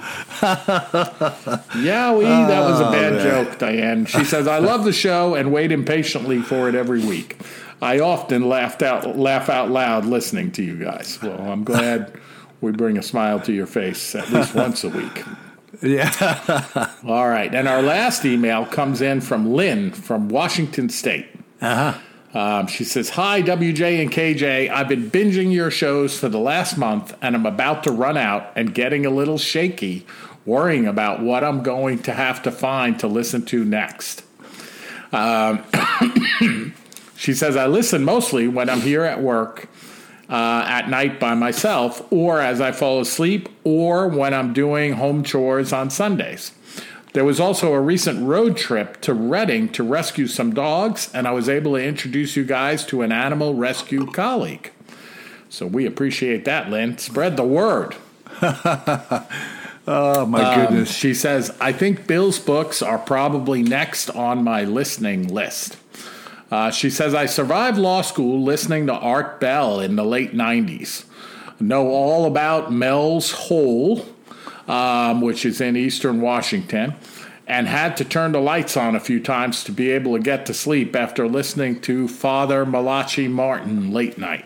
Yowie, 1.72 2.48
that 2.48 2.60
was 2.60 2.80
a 2.80 2.88
oh, 2.88 2.92
bad 2.92 3.12
Oh, 3.12 3.16
man. 3.16 3.44
joke, 3.46 3.58
Diane. 3.58 4.06
She 4.06 4.24
says, 4.24 4.48
"I 4.48 4.58
love 4.58 4.84
the 4.84 4.92
show 4.92 5.34
and 5.34 5.52
wait 5.52 5.70
impatiently 5.70 6.40
for 6.40 6.68
it 6.68 6.74
every 6.74 7.00
week. 7.04 7.36
I 7.82 8.00
often 8.00 8.48
laughed 8.48 8.82
out 8.82 9.18
laugh 9.18 9.50
out 9.50 9.70
loud 9.70 10.06
listening 10.06 10.50
to 10.52 10.62
you 10.62 10.76
guys. 10.76 11.18
Well, 11.22 11.40
I'm 11.40 11.62
glad 11.62 12.18
we 12.60 12.72
bring 12.72 12.98
a 12.98 13.02
smile 13.02 13.40
to 13.40 13.52
your 13.52 13.66
face 13.66 14.14
at 14.14 14.30
least 14.30 14.54
once 14.54 14.84
a 14.84 14.88
week." 14.88 15.24
Yeah. 15.82 16.90
All 17.04 17.28
right. 17.28 17.54
And 17.54 17.68
our 17.68 17.82
last 17.82 18.24
email 18.24 18.64
comes 18.64 19.00
in 19.00 19.20
from 19.20 19.52
Lynn 19.52 19.90
from 19.92 20.28
Washington 20.28 20.88
State. 20.88 21.26
Uh 21.60 21.92
huh. 21.92 21.98
Um, 22.38 22.66
she 22.66 22.84
says, 22.84 23.10
Hi, 23.10 23.40
WJ 23.42 24.02
and 24.02 24.12
KJ. 24.12 24.70
I've 24.70 24.88
been 24.88 25.10
binging 25.10 25.52
your 25.52 25.70
shows 25.70 26.18
for 26.18 26.28
the 26.28 26.38
last 26.38 26.76
month, 26.76 27.16
and 27.22 27.34
I'm 27.34 27.46
about 27.46 27.84
to 27.84 27.92
run 27.92 28.18
out 28.18 28.52
and 28.54 28.74
getting 28.74 29.06
a 29.06 29.10
little 29.10 29.38
shaky, 29.38 30.06
worrying 30.44 30.86
about 30.86 31.22
what 31.22 31.42
I'm 31.42 31.62
going 31.62 32.00
to 32.00 32.12
have 32.12 32.42
to 32.42 32.50
find 32.50 32.98
to 33.00 33.06
listen 33.06 33.46
to 33.46 33.64
next. 33.64 34.22
Um, 35.12 35.64
she 37.16 37.32
says, 37.32 37.56
I 37.56 37.68
listen 37.68 38.04
mostly 38.04 38.48
when 38.48 38.68
I'm 38.68 38.82
here 38.82 39.04
at 39.04 39.22
work 39.22 39.68
uh, 40.28 40.64
at 40.66 40.88
night 40.88 41.20
by 41.20 41.34
myself, 41.34 42.02
or 42.12 42.40
as 42.40 42.60
I 42.60 42.72
fall 42.72 43.00
asleep, 43.00 43.48
or 43.64 44.08
when 44.08 44.34
I'm 44.34 44.52
doing 44.52 44.94
home 44.94 45.22
chores 45.22 45.72
on 45.72 45.90
Sundays. 45.90 46.52
There 47.12 47.24
was 47.24 47.40
also 47.40 47.72
a 47.72 47.80
recent 47.80 48.26
road 48.26 48.56
trip 48.56 49.00
to 49.02 49.14
Reading 49.14 49.68
to 49.70 49.82
rescue 49.82 50.26
some 50.26 50.52
dogs, 50.52 51.10
and 51.14 51.26
I 51.26 51.30
was 51.30 51.48
able 51.48 51.72
to 51.76 51.82
introduce 51.82 52.36
you 52.36 52.44
guys 52.44 52.84
to 52.86 53.02
an 53.02 53.10
animal 53.12 53.54
rescue 53.54 54.04
colleague. 54.06 54.70
So 55.48 55.66
we 55.66 55.86
appreciate 55.86 56.44
that, 56.44 56.68
Lynn. 56.68 56.98
Spread 56.98 57.36
the 57.36 57.44
word. 57.44 57.96
Oh 59.88 60.26
my 60.26 60.42
Um, 60.42 60.60
goodness! 60.66 60.92
she 60.92 61.14
says, 61.14 61.56
I 61.60 61.70
think 61.70 62.08
Bill's 62.08 62.40
books 62.40 62.82
are 62.82 62.98
probably 62.98 63.62
next 63.62 64.10
on 64.10 64.42
my 64.42 64.64
listening 64.64 65.28
list. 65.28 65.76
Uh, 66.50 66.70
she 66.70 66.90
says, 66.90 67.14
I 67.14 67.26
survived 67.26 67.78
law 67.78 68.02
school 68.02 68.42
listening 68.42 68.86
to 68.86 68.92
Art 68.92 69.40
Bell 69.40 69.80
in 69.80 69.96
the 69.96 70.04
late 70.04 70.32
90s. 70.32 71.04
Know 71.58 71.88
all 71.88 72.26
about 72.26 72.72
Mel's 72.72 73.32
Hole, 73.32 74.06
um, 74.68 75.20
which 75.20 75.44
is 75.44 75.60
in 75.60 75.76
eastern 75.76 76.20
Washington, 76.20 76.94
and 77.46 77.66
had 77.66 77.96
to 77.96 78.04
turn 78.04 78.32
the 78.32 78.40
lights 78.40 78.76
on 78.76 78.94
a 78.94 79.00
few 79.00 79.20
times 79.20 79.64
to 79.64 79.72
be 79.72 79.90
able 79.90 80.16
to 80.16 80.22
get 80.22 80.46
to 80.46 80.54
sleep 80.54 80.94
after 80.94 81.26
listening 81.26 81.80
to 81.80 82.08
Father 82.08 82.66
Malachi 82.66 83.28
Martin 83.28 83.92
late 83.92 84.18
night. 84.18 84.44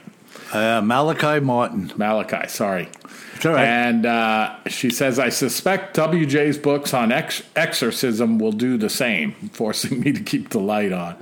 Uh, 0.52 0.80
Malachi 0.82 1.40
Martin. 1.40 1.92
Malachi, 1.96 2.48
sorry. 2.48 2.88
It's 3.36 3.46
all 3.46 3.54
right. 3.54 3.66
And 3.66 4.04
uh, 4.04 4.56
she 4.66 4.90
says, 4.90 5.18
I 5.18 5.30
suspect 5.30 5.96
WJ's 5.96 6.58
books 6.58 6.92
on 6.92 7.12
ex- 7.12 7.42
exorcism 7.56 8.38
will 8.38 8.52
do 8.52 8.76
the 8.76 8.90
same, 8.90 9.32
forcing 9.52 10.00
me 10.02 10.12
to 10.12 10.22
keep 10.22 10.50
the 10.50 10.60
light 10.60 10.92
on. 10.92 11.16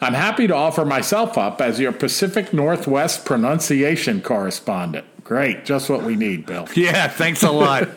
I'm 0.00 0.14
happy 0.14 0.46
to 0.46 0.54
offer 0.54 0.84
myself 0.84 1.38
up 1.38 1.60
as 1.60 1.80
your 1.80 1.92
Pacific 1.92 2.52
Northwest 2.52 3.24
pronunciation 3.24 4.20
correspondent. 4.20 5.06
Great, 5.24 5.64
just 5.64 5.88
what 5.88 6.02
we 6.02 6.16
need, 6.16 6.44
Bill. 6.44 6.68
yeah, 6.76 7.08
thanks 7.08 7.42
a 7.42 7.50
lot. 7.50 7.84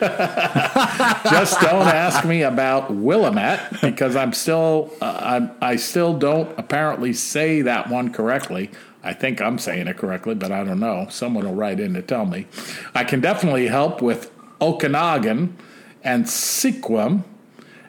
Just 1.30 1.60
don't 1.60 1.86
ask 1.86 2.24
me 2.24 2.40
about 2.42 2.90
Willamette 2.90 3.82
because 3.82 4.16
I'm 4.16 4.32
still 4.32 4.90
uh, 5.02 5.20
I'm, 5.22 5.50
I 5.60 5.76
still 5.76 6.18
don't 6.18 6.58
apparently 6.58 7.12
say 7.12 7.60
that 7.62 7.90
one 7.90 8.14
correctly. 8.14 8.70
I 9.02 9.12
think 9.12 9.42
I'm 9.42 9.58
saying 9.58 9.88
it 9.88 9.98
correctly, 9.98 10.36
but 10.36 10.50
I 10.50 10.64
don't 10.64 10.80
know. 10.80 11.06
Someone 11.10 11.44
will 11.44 11.54
write 11.54 11.80
in 11.80 11.92
to 11.94 12.02
tell 12.02 12.24
me. 12.24 12.46
I 12.94 13.04
can 13.04 13.20
definitely 13.20 13.68
help 13.68 14.00
with 14.00 14.30
Okanagan 14.60 15.56
and 16.02 16.24
Sequim 16.24 17.24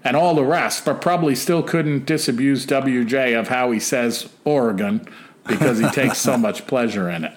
and 0.03 0.15
all 0.15 0.35
the 0.35 0.43
rest, 0.43 0.85
but 0.85 1.01
probably 1.01 1.35
still 1.35 1.63
couldn't 1.63 2.05
disabuse 2.05 2.65
WJ 2.65 3.37
of 3.37 3.49
how 3.49 3.71
he 3.71 3.79
says 3.79 4.29
Oregon 4.45 5.07
because 5.47 5.79
he 5.79 5.89
takes 5.89 6.17
so 6.17 6.37
much 6.37 6.67
pleasure 6.67 7.09
in 7.09 7.25
it. 7.25 7.33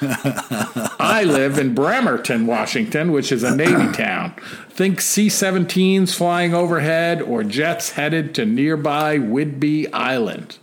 I 0.00 1.24
live 1.26 1.58
in 1.58 1.74
Bremerton, 1.74 2.46
Washington, 2.46 3.10
which 3.10 3.32
is 3.32 3.42
a 3.42 3.54
Navy 3.54 3.92
town. 3.92 4.34
Think 4.70 5.00
C 5.00 5.26
17s 5.26 6.14
flying 6.14 6.54
overhead 6.54 7.20
or 7.20 7.42
jets 7.42 7.90
headed 7.90 8.34
to 8.36 8.46
nearby 8.46 9.18
Whidbey 9.18 9.88
Island. 9.92 10.58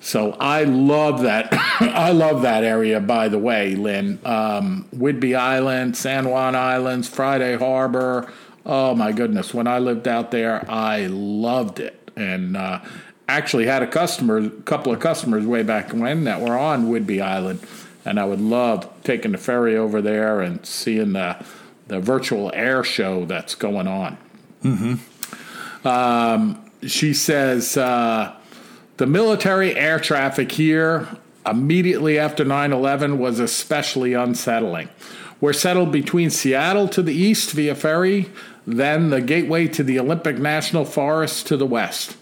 So 0.00 0.32
I 0.32 0.64
love 0.64 1.22
that. 1.22 1.48
I 1.80 2.12
love 2.12 2.42
that 2.42 2.64
area, 2.64 3.00
by 3.00 3.28
the 3.28 3.38
way, 3.38 3.74
Lynn. 3.74 4.20
Um, 4.24 4.86
Whidbey 4.94 5.36
Island, 5.36 5.96
San 5.96 6.28
Juan 6.28 6.54
Islands, 6.54 7.08
Friday 7.08 7.56
Harbor. 7.56 8.32
Oh 8.64 8.94
my 8.94 9.12
goodness. 9.12 9.52
When 9.52 9.66
I 9.66 9.78
lived 9.78 10.06
out 10.06 10.30
there, 10.30 10.68
I 10.70 11.06
loved 11.06 11.80
it. 11.80 12.10
And 12.16 12.56
uh, 12.56 12.80
actually 13.28 13.66
had 13.66 13.82
a 13.82 13.86
customer, 13.86 14.38
a 14.38 14.50
couple 14.50 14.92
of 14.92 15.00
customers 15.00 15.46
way 15.46 15.62
back 15.62 15.92
when 15.92 16.24
that 16.24 16.40
were 16.40 16.56
on 16.56 16.86
Whidbey 16.86 17.22
Island. 17.22 17.60
And 18.04 18.18
I 18.18 18.24
would 18.24 18.40
love 18.40 18.88
taking 19.04 19.32
the 19.32 19.38
ferry 19.38 19.76
over 19.76 20.02
there 20.02 20.40
and 20.40 20.64
seeing 20.66 21.12
the, 21.12 21.44
the 21.86 22.00
virtual 22.00 22.50
air 22.54 22.84
show 22.84 23.24
that's 23.24 23.54
going 23.54 23.88
on. 23.88 24.18
Um, 25.84 26.70
she 26.86 27.14
says, 27.14 27.76
uh, 27.76 28.34
the 28.96 29.06
military 29.06 29.74
air 29.76 29.98
traffic 29.98 30.52
here 30.52 31.08
immediately 31.46 32.18
after 32.18 32.44
9 32.44 32.72
11 32.72 33.18
was 33.18 33.40
especially 33.40 34.14
unsettling. 34.14 34.88
We're 35.40 35.52
settled 35.52 35.90
between 35.90 36.30
Seattle 36.30 36.86
to 36.88 37.02
the 37.02 37.14
east 37.14 37.50
via 37.50 37.74
ferry, 37.74 38.30
then 38.66 39.10
the 39.10 39.20
gateway 39.20 39.68
to 39.68 39.82
the 39.82 39.98
Olympic 39.98 40.38
National 40.38 40.84
Forest 40.84 41.46
to 41.48 41.56
the 41.56 41.66
west. 41.66 42.16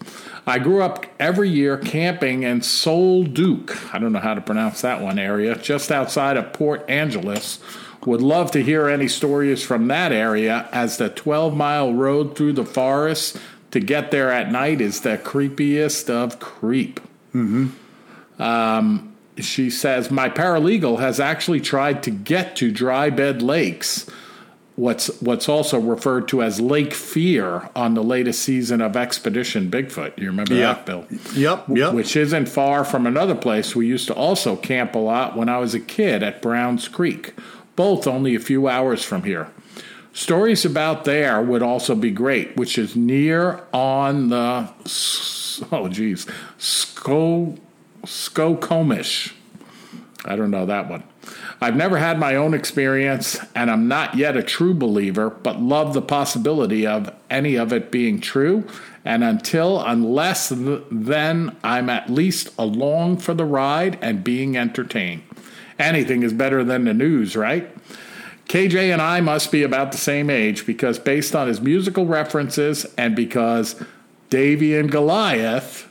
I 0.47 0.57
grew 0.59 0.81
up 0.81 1.05
every 1.19 1.49
year 1.49 1.77
camping 1.77 2.43
in 2.43 2.61
Sol 2.61 3.23
Duc, 3.23 3.93
I 3.93 3.99
don't 3.99 4.11
know 4.11 4.19
how 4.19 4.33
to 4.33 4.41
pronounce 4.41 4.81
that 4.81 5.01
one 5.01 5.19
area, 5.19 5.55
just 5.55 5.91
outside 5.91 6.37
of 6.37 6.51
Port 6.53 6.83
Angeles. 6.89 7.59
Would 8.05 8.21
love 8.21 8.49
to 8.51 8.63
hear 8.63 8.87
any 8.87 9.07
stories 9.07 9.63
from 9.63 9.87
that 9.89 10.11
area 10.11 10.67
as 10.71 10.97
the 10.97 11.09
12 11.09 11.55
mile 11.55 11.93
road 11.93 12.35
through 12.35 12.53
the 12.53 12.65
forest 12.65 13.37
to 13.69 13.79
get 13.79 14.09
there 14.11 14.31
at 14.31 14.51
night 14.51 14.81
is 14.81 15.01
the 15.01 15.17
creepiest 15.17 16.09
of 16.09 16.39
creep. 16.39 16.99
Um, 18.39 19.15
she 19.37 19.69
says, 19.69 20.11
My 20.11 20.29
paralegal 20.29 20.99
has 20.99 21.19
actually 21.19 21.61
tried 21.61 22.03
to 22.03 22.11
get 22.11 22.55
to 22.57 22.71
Dry 22.71 23.09
Bed 23.09 23.41
Lakes, 23.41 24.09
what's, 24.81 25.21
what's 25.21 25.47
also 25.47 25.79
referred 25.79 26.27
to 26.29 26.41
as 26.41 26.59
Lake 26.59 26.93
Fear, 26.93 27.69
on 27.75 27.93
the 27.93 28.03
latest 28.03 28.41
season 28.41 28.81
of 28.81 28.97
Expedition 28.97 29.69
Bigfoot. 29.69 30.17
You 30.17 30.27
remember 30.27 30.55
Yeah. 30.55 30.73
that, 30.73 30.85
Bill? 30.87 31.05
yep, 31.35 31.65
yep. 31.69 31.93
Which 31.93 32.15
isn't 32.15 32.49
far 32.49 32.83
from 32.83 33.05
another 33.05 33.35
place 33.35 33.75
we 33.75 33.85
used 33.85 34.07
to 34.07 34.15
also 34.15 34.55
camp 34.55 34.95
a 34.95 34.99
lot 34.99 35.37
when 35.37 35.49
I 35.49 35.59
was 35.59 35.75
a 35.75 35.79
kid 35.79 36.23
at 36.23 36.41
Browns 36.41 36.87
Creek, 36.87 37.33
both 37.75 38.07
only 38.07 38.33
a 38.33 38.39
few 38.39 38.67
hours 38.67 39.03
from 39.03 39.23
here. 39.23 39.49
Stories 40.13 40.65
about 40.65 41.05
there 41.05 41.41
would 41.41 41.61
also 41.61 41.93
be 41.95 42.09
great, 42.11 42.57
which 42.57 42.77
is 42.77 42.95
near 42.95 43.61
on 43.71 44.29
the 44.29 44.67
oh 45.71 45.87
geez, 45.89 46.25
Sko 46.59 47.57
Skokomish. 48.03 49.33
I 50.25 50.35
don't 50.35 50.51
know 50.51 50.65
that 50.65 50.89
one. 50.89 51.03
I've 51.63 51.75
never 51.75 51.97
had 51.97 52.17
my 52.17 52.35
own 52.35 52.55
experience, 52.55 53.39
and 53.53 53.69
I'm 53.69 53.87
not 53.87 54.15
yet 54.15 54.35
a 54.35 54.41
true 54.41 54.73
believer, 54.73 55.29
but 55.29 55.61
love 55.61 55.93
the 55.93 56.01
possibility 56.01 56.87
of 56.87 57.13
any 57.29 57.55
of 57.55 57.71
it 57.71 57.91
being 57.91 58.19
true. 58.19 58.67
And 59.05 59.23
until, 59.23 59.79
unless 59.79 60.49
th- 60.49 60.81
then, 60.89 61.55
I'm 61.63 61.87
at 61.87 62.09
least 62.09 62.49
along 62.57 63.17
for 63.17 63.35
the 63.35 63.45
ride 63.45 63.99
and 64.01 64.23
being 64.23 64.57
entertained. 64.57 65.21
Anything 65.77 66.23
is 66.23 66.33
better 66.33 66.63
than 66.63 66.85
the 66.85 66.95
news, 66.95 67.35
right? 67.35 67.69
KJ 68.47 68.91
and 68.91 69.01
I 69.01 69.21
must 69.21 69.51
be 69.51 69.61
about 69.61 69.91
the 69.91 69.99
same 69.99 70.31
age 70.31 70.65
because, 70.65 70.97
based 70.97 71.35
on 71.35 71.47
his 71.47 71.61
musical 71.61 72.07
references 72.07 72.85
and 72.97 73.15
because 73.15 73.81
Davey 74.31 74.75
and 74.75 74.91
Goliath 74.91 75.87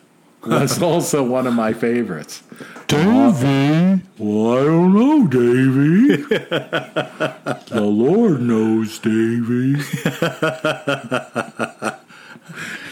was 0.46 0.82
also 0.82 1.22
one 1.22 1.46
of 1.46 1.54
my 1.54 1.72
favorites. 1.72 2.42
Davey. 2.86 4.02
Well, 4.18 4.58
I 4.58 4.64
don't 4.64 4.94
know, 4.94 5.26
Davey. 5.26 6.16
the 7.68 7.80
Lord 7.80 8.40
knows, 8.42 8.98
Davey. 8.98 9.76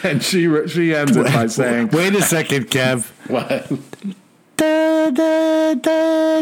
and 0.03 0.23
she 0.23 0.67
she 0.67 0.93
ends 0.95 1.17
it 1.17 1.25
by 1.25 1.47
saying, 1.47 1.89
Wait 1.89 2.15
a 2.15 2.21
second, 2.21 2.67
Kev. 2.67 3.05
"What? 3.27 3.67
Da, 4.57 5.09
da, 5.11 5.73
da, 5.75 6.41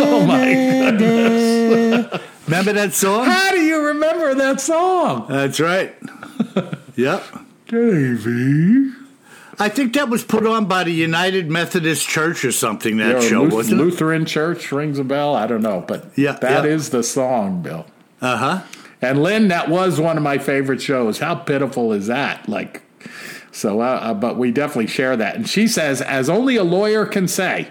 Oh 0.00 0.26
my 0.26 0.90
da. 0.96 2.18
Remember 2.46 2.72
that 2.72 2.92
song? 2.94 3.26
How 3.26 3.50
do 3.50 3.60
you 3.60 3.80
remember 3.80 4.34
that 4.34 4.60
song, 4.60 5.26
That's 5.28 5.60
right. 5.60 5.94
Yep. 6.96 7.22
Davey?" 7.68 8.97
I 9.60 9.68
think 9.68 9.94
that 9.94 10.08
was 10.08 10.22
put 10.24 10.46
on 10.46 10.66
by 10.66 10.84
the 10.84 10.92
United 10.92 11.50
Methodist 11.50 12.06
Church 12.08 12.44
or 12.44 12.52
something. 12.52 12.96
That 12.98 13.22
Yeah, 13.22 13.28
show 13.28 13.42
Luth- 13.42 13.52
wasn't? 13.52 13.80
Lutheran 13.80 14.24
Church 14.24 14.70
rings 14.70 14.98
a 14.98 15.04
bell. 15.04 15.34
I 15.34 15.46
don't 15.46 15.62
know, 15.62 15.84
but 15.86 16.06
Yeah, 16.16 16.32
that 16.32 16.64
is 16.64 16.88
yeah. 16.88 16.98
the 16.98 17.02
song, 17.02 17.62
Bill. 17.62 17.86
Uh 18.20 18.36
huh. 18.36 18.62
And 19.02 19.22
Lynn, 19.22 19.48
that 19.48 19.68
was 19.68 20.00
one 20.00 20.16
of 20.16 20.22
my 20.22 20.38
favorite 20.38 20.82
shows. 20.82 21.18
How 21.20 21.34
pitiful 21.36 21.92
is 21.92 22.06
that? 22.08 22.48
Like, 22.48 22.82
so, 23.52 23.80
uh, 23.80 23.84
uh, 23.84 24.14
but 24.14 24.36
we 24.36 24.50
definitely 24.50 24.88
share 24.88 25.16
that. 25.16 25.36
And 25.36 25.48
she 25.48 25.68
says, 25.68 26.00
as 26.02 26.28
only 26.28 26.56
a 26.56 26.64
lawyer 26.64 27.04
can 27.06 27.28
say, 27.28 27.68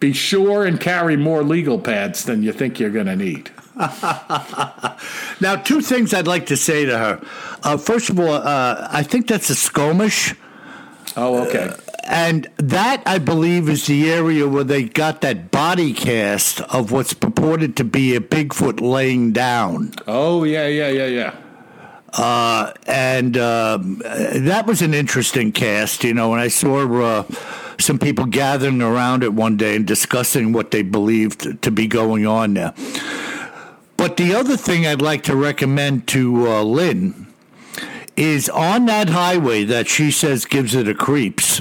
be 0.00 0.12
sure 0.12 0.64
and 0.64 0.80
carry 0.80 1.16
more 1.16 1.42
legal 1.44 1.78
pads 1.80 2.24
than 2.24 2.42
you 2.42 2.52
think 2.52 2.78
you're 2.80 2.90
going 2.90 3.06
to 3.06 3.16
need. 3.16 3.50
Now, 5.40 5.56
two 5.56 5.80
things 5.80 6.14
I'd 6.14 6.26
like 6.28 6.46
to 6.46 6.56
say 6.56 6.84
to 6.84 6.96
her. 6.98 7.20
Uh, 7.64 7.76
first 7.76 8.10
of 8.10 8.20
all, 8.20 8.32
uh, 8.32 8.88
I 8.90 9.02
think 9.02 9.26
that's 9.26 9.50
a 9.50 9.54
Skomish. 9.54 10.36
Oh, 11.16 11.46
okay. 11.46 11.70
And 12.04 12.48
that, 12.56 13.02
I 13.06 13.18
believe, 13.18 13.68
is 13.68 13.86
the 13.86 14.10
area 14.10 14.48
where 14.48 14.64
they 14.64 14.84
got 14.84 15.20
that 15.20 15.50
body 15.50 15.92
cast 15.92 16.60
of 16.62 16.90
what's 16.90 17.12
purported 17.12 17.76
to 17.76 17.84
be 17.84 18.16
a 18.16 18.20
Bigfoot 18.20 18.80
laying 18.80 19.32
down. 19.32 19.92
Oh, 20.06 20.44
yeah, 20.44 20.66
yeah, 20.66 20.88
yeah, 20.88 21.06
yeah. 21.06 21.34
Uh, 22.12 22.72
and 22.86 23.36
um, 23.38 24.02
uh, 24.04 24.30
that 24.34 24.66
was 24.66 24.82
an 24.82 24.92
interesting 24.94 25.52
cast, 25.52 26.04
you 26.04 26.12
know. 26.12 26.32
And 26.32 26.42
I 26.42 26.48
saw 26.48 27.02
uh, 27.02 27.24
some 27.78 27.98
people 27.98 28.26
gathering 28.26 28.82
around 28.82 29.22
it 29.22 29.32
one 29.32 29.56
day 29.56 29.76
and 29.76 29.86
discussing 29.86 30.52
what 30.52 30.72
they 30.72 30.82
believed 30.82 31.62
to 31.62 31.70
be 31.70 31.86
going 31.86 32.26
on 32.26 32.54
there. 32.54 32.74
But 33.96 34.16
the 34.16 34.34
other 34.34 34.56
thing 34.56 34.86
I'd 34.86 35.00
like 35.00 35.22
to 35.24 35.36
recommend 35.36 36.08
to 36.08 36.48
uh, 36.48 36.62
Lynn 36.62 37.31
is 38.22 38.48
on 38.48 38.86
that 38.86 39.08
highway 39.08 39.64
that 39.64 39.88
she 39.88 40.10
says 40.10 40.44
gives 40.44 40.74
her 40.74 40.82
the 40.82 40.94
creeps. 40.94 41.60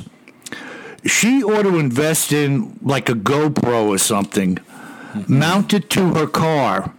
she 1.03 1.43
ought 1.43 1.63
to 1.63 1.79
invest 1.79 2.31
in 2.31 2.77
like 2.83 3.09
a 3.09 3.13
GoPro 3.13 3.87
or 3.87 3.97
something, 3.97 4.55
mm-hmm. 4.55 5.39
mount 5.39 5.73
it 5.73 5.89
to 5.91 6.13
her 6.13 6.27
car, 6.27 6.93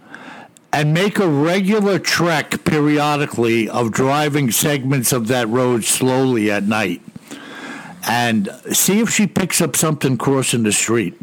and 0.73 0.93
make 0.93 1.17
a 1.17 1.27
regular 1.29 1.97
trek 1.99 2.65
periodically 2.65 3.69
of 3.69 3.91
driving 3.91 4.51
segments 4.51 5.13
of 5.13 5.27
that 5.29 5.47
road 5.47 5.85
slowly 5.85 6.51
at 6.51 6.63
night. 6.63 7.01
And 8.05 8.49
see 8.73 8.99
if 8.99 9.09
she 9.09 9.27
picks 9.27 9.61
up 9.61 9.77
something 9.77 10.17
crossing 10.17 10.63
the 10.63 10.73
street. 10.73 11.17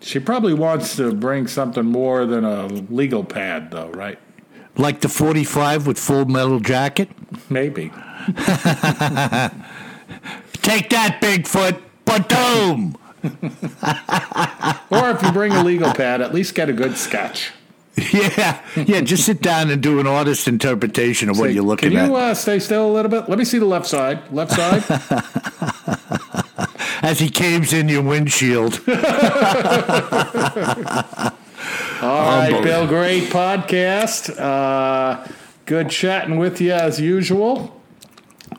She 0.00 0.18
probably 0.18 0.52
wants 0.52 0.96
to 0.96 1.14
bring 1.14 1.46
something 1.46 1.86
more 1.86 2.26
than 2.26 2.44
a 2.44 2.66
legal 2.66 3.24
pad, 3.24 3.70
though, 3.70 3.88
right? 3.88 4.18
Like 4.76 5.00
the 5.00 5.08
45 5.08 5.86
with 5.86 5.98
full 5.98 6.26
metal 6.26 6.60
jacket? 6.60 7.08
Maybe. 7.48 7.90
Take 10.62 10.90
that, 10.90 11.20
Bigfoot! 11.22 11.80
Boom! 12.04 12.96
or 14.90 15.10
if 15.10 15.22
you 15.22 15.32
bring 15.32 15.52
a 15.52 15.62
legal 15.64 15.92
pad, 15.92 16.20
at 16.20 16.34
least 16.34 16.54
get 16.54 16.68
a 16.68 16.72
good 16.72 16.96
sketch. 16.96 17.52
Yeah, 18.12 18.60
yeah. 18.76 19.00
Just 19.00 19.24
sit 19.24 19.40
down 19.40 19.70
and 19.70 19.82
do 19.82 19.98
an 20.00 20.06
artist 20.06 20.46
interpretation 20.48 21.30
of 21.30 21.38
what 21.38 21.54
you're 21.54 21.64
looking 21.64 21.90
Can 21.90 21.98
at. 21.98 22.02
Can 22.02 22.10
you 22.10 22.16
uh, 22.16 22.34
stay 22.34 22.58
still 22.58 22.90
a 22.90 22.92
little 22.92 23.10
bit? 23.10 23.28
Let 23.28 23.38
me 23.38 23.44
see 23.44 23.58
the 23.58 23.64
left 23.64 23.86
side. 23.86 24.20
Left 24.32 24.52
side. 24.52 24.84
As 27.02 27.18
he 27.18 27.30
caves 27.30 27.72
in 27.72 27.88
your 27.88 28.02
windshield. 28.02 28.80
All 28.88 28.92
right, 32.02 32.60
Bill. 32.62 32.86
Great 32.86 33.30
podcast. 33.30 34.38
Uh, 34.38 35.26
good 35.66 35.90
chatting 35.90 36.38
with 36.38 36.60
you 36.60 36.72
as 36.72 37.00
usual. 37.00 37.80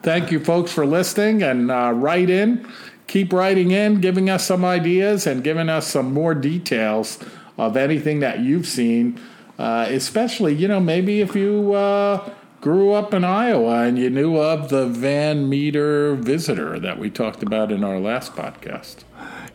Thank 0.03 0.31
you, 0.31 0.43
folks, 0.43 0.71
for 0.71 0.85
listening 0.85 1.41
and 1.41 1.71
uh, 1.71 1.91
write 1.95 2.29
in. 2.29 2.67
Keep 3.07 3.31
writing 3.31 3.71
in, 3.71 4.01
giving 4.01 4.29
us 4.29 4.45
some 4.45 4.65
ideas 4.65 5.25
and 5.25 5.43
giving 5.43 5.69
us 5.69 5.87
some 5.87 6.13
more 6.13 6.35
details 6.35 7.17
of 7.57 7.77
anything 7.77 8.19
that 8.19 8.39
you've 8.39 8.67
seen. 8.67 9.19
Uh, 9.57 9.87
especially, 9.89 10.53
you 10.53 10.67
know, 10.67 10.79
maybe 10.79 11.21
if 11.21 11.35
you 11.35 11.73
uh, 11.73 12.29
grew 12.61 12.91
up 12.91 13.13
in 13.13 13.23
Iowa 13.23 13.83
and 13.83 13.97
you 13.97 14.09
knew 14.09 14.37
of 14.37 14.69
the 14.69 14.85
Van 14.87 15.49
Meter 15.49 16.15
visitor 16.15 16.77
that 16.79 16.99
we 16.99 17.09
talked 17.09 17.41
about 17.41 17.71
in 17.71 17.83
our 17.83 17.99
last 17.99 18.35
podcast. 18.35 18.97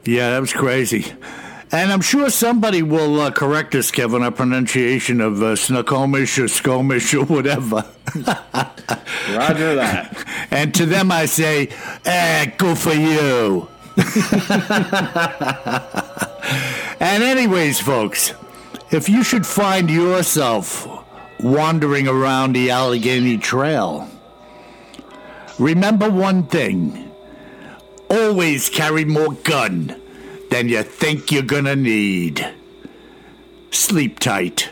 Yeah, 0.04 0.30
that 0.30 0.40
was 0.40 0.52
crazy. 0.52 1.12
And 1.74 1.90
I'm 1.90 2.02
sure 2.02 2.28
somebody 2.28 2.82
will 2.82 3.18
uh, 3.18 3.30
correct 3.30 3.74
us, 3.74 3.90
Kevin, 3.90 4.22
our 4.22 4.30
pronunciation 4.30 5.22
of 5.22 5.42
uh, 5.42 5.54
or 5.54 6.46
Skomish 6.46 7.18
or 7.18 7.24
whatever. 7.24 7.86
Roger 9.34 9.76
that. 9.76 10.22
and 10.50 10.74
to 10.74 10.84
them 10.84 11.10
I 11.10 11.24
say, 11.24 11.70
eh, 12.04 12.44
good 12.58 12.76
for 12.76 12.92
you. 12.92 13.68
and, 17.00 17.22
anyways, 17.22 17.80
folks, 17.80 18.34
if 18.90 19.08
you 19.08 19.24
should 19.24 19.46
find 19.46 19.88
yourself 19.88 20.86
wandering 21.40 22.06
around 22.06 22.54
the 22.54 22.70
Allegheny 22.70 23.38
Trail, 23.38 24.10
remember 25.58 26.10
one 26.10 26.44
thing 26.44 27.10
always 28.10 28.68
carry 28.68 29.06
more 29.06 29.32
gun 29.32 30.01
than 30.52 30.68
you 30.68 30.82
think 30.82 31.32
you're 31.32 31.42
gonna 31.42 31.74
need. 31.74 32.46
Sleep 33.70 34.18
tight. 34.18 34.68